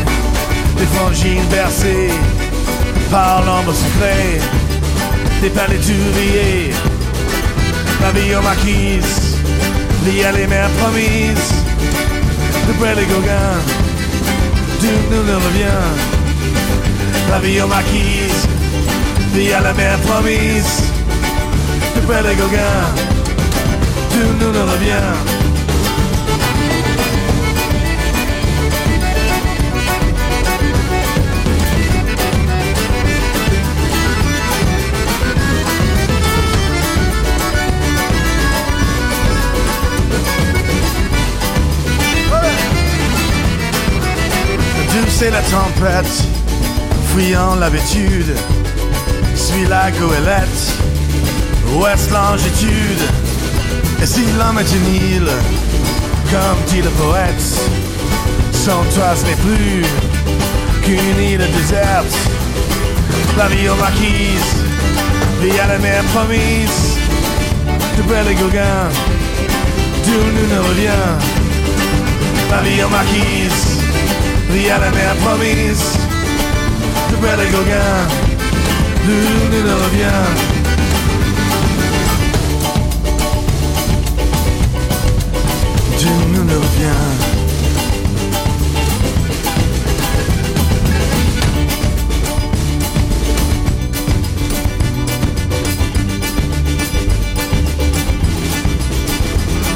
[0.79, 2.11] les frangines bercées
[3.11, 4.41] par l'ombre secret,
[5.41, 6.73] des palais touriers,
[8.03, 9.39] la vie en marquise,
[10.05, 11.56] liée à les mers promises, de
[12.79, 13.59] près les Gauguins,
[14.81, 15.85] d'où nous le revient,
[17.31, 18.47] la vie en marquise,
[19.35, 20.83] liée à la mer promise.
[21.95, 22.87] De près les Gauguins,
[24.11, 25.36] tout nous le revient.
[45.09, 46.25] C'est la tempête,
[47.13, 48.35] fuyant l'habitude,
[49.35, 50.75] suis la goélette,
[51.75, 53.03] ouest longitude.
[54.03, 55.31] Et si l'homme est une île,
[56.31, 57.61] comme dit le poète,
[58.53, 59.85] sans toi ce n'est plus
[60.83, 62.17] qu'une île déserte.
[63.37, 64.57] La vie aux marquises,
[65.43, 66.97] via la mer promise,
[67.97, 68.89] de belles Gauguin,
[70.05, 71.07] d'où nous ne revient.
[72.51, 73.66] La vie aux marquises,
[74.57, 75.85] via la mer promise,
[77.11, 77.97] de belles Gauguin,
[79.05, 79.19] d'où
[79.51, 80.25] nous ne revient.
[85.99, 87.05] Dieu nous ne revient.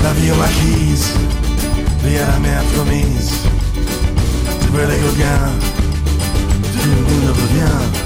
[0.02, 1.12] La vie aux marquises,
[2.02, 3.43] via la mer promise,
[4.81, 5.52] trouver les Gauguins.
[6.73, 6.89] Tout
[7.55, 7.99] le.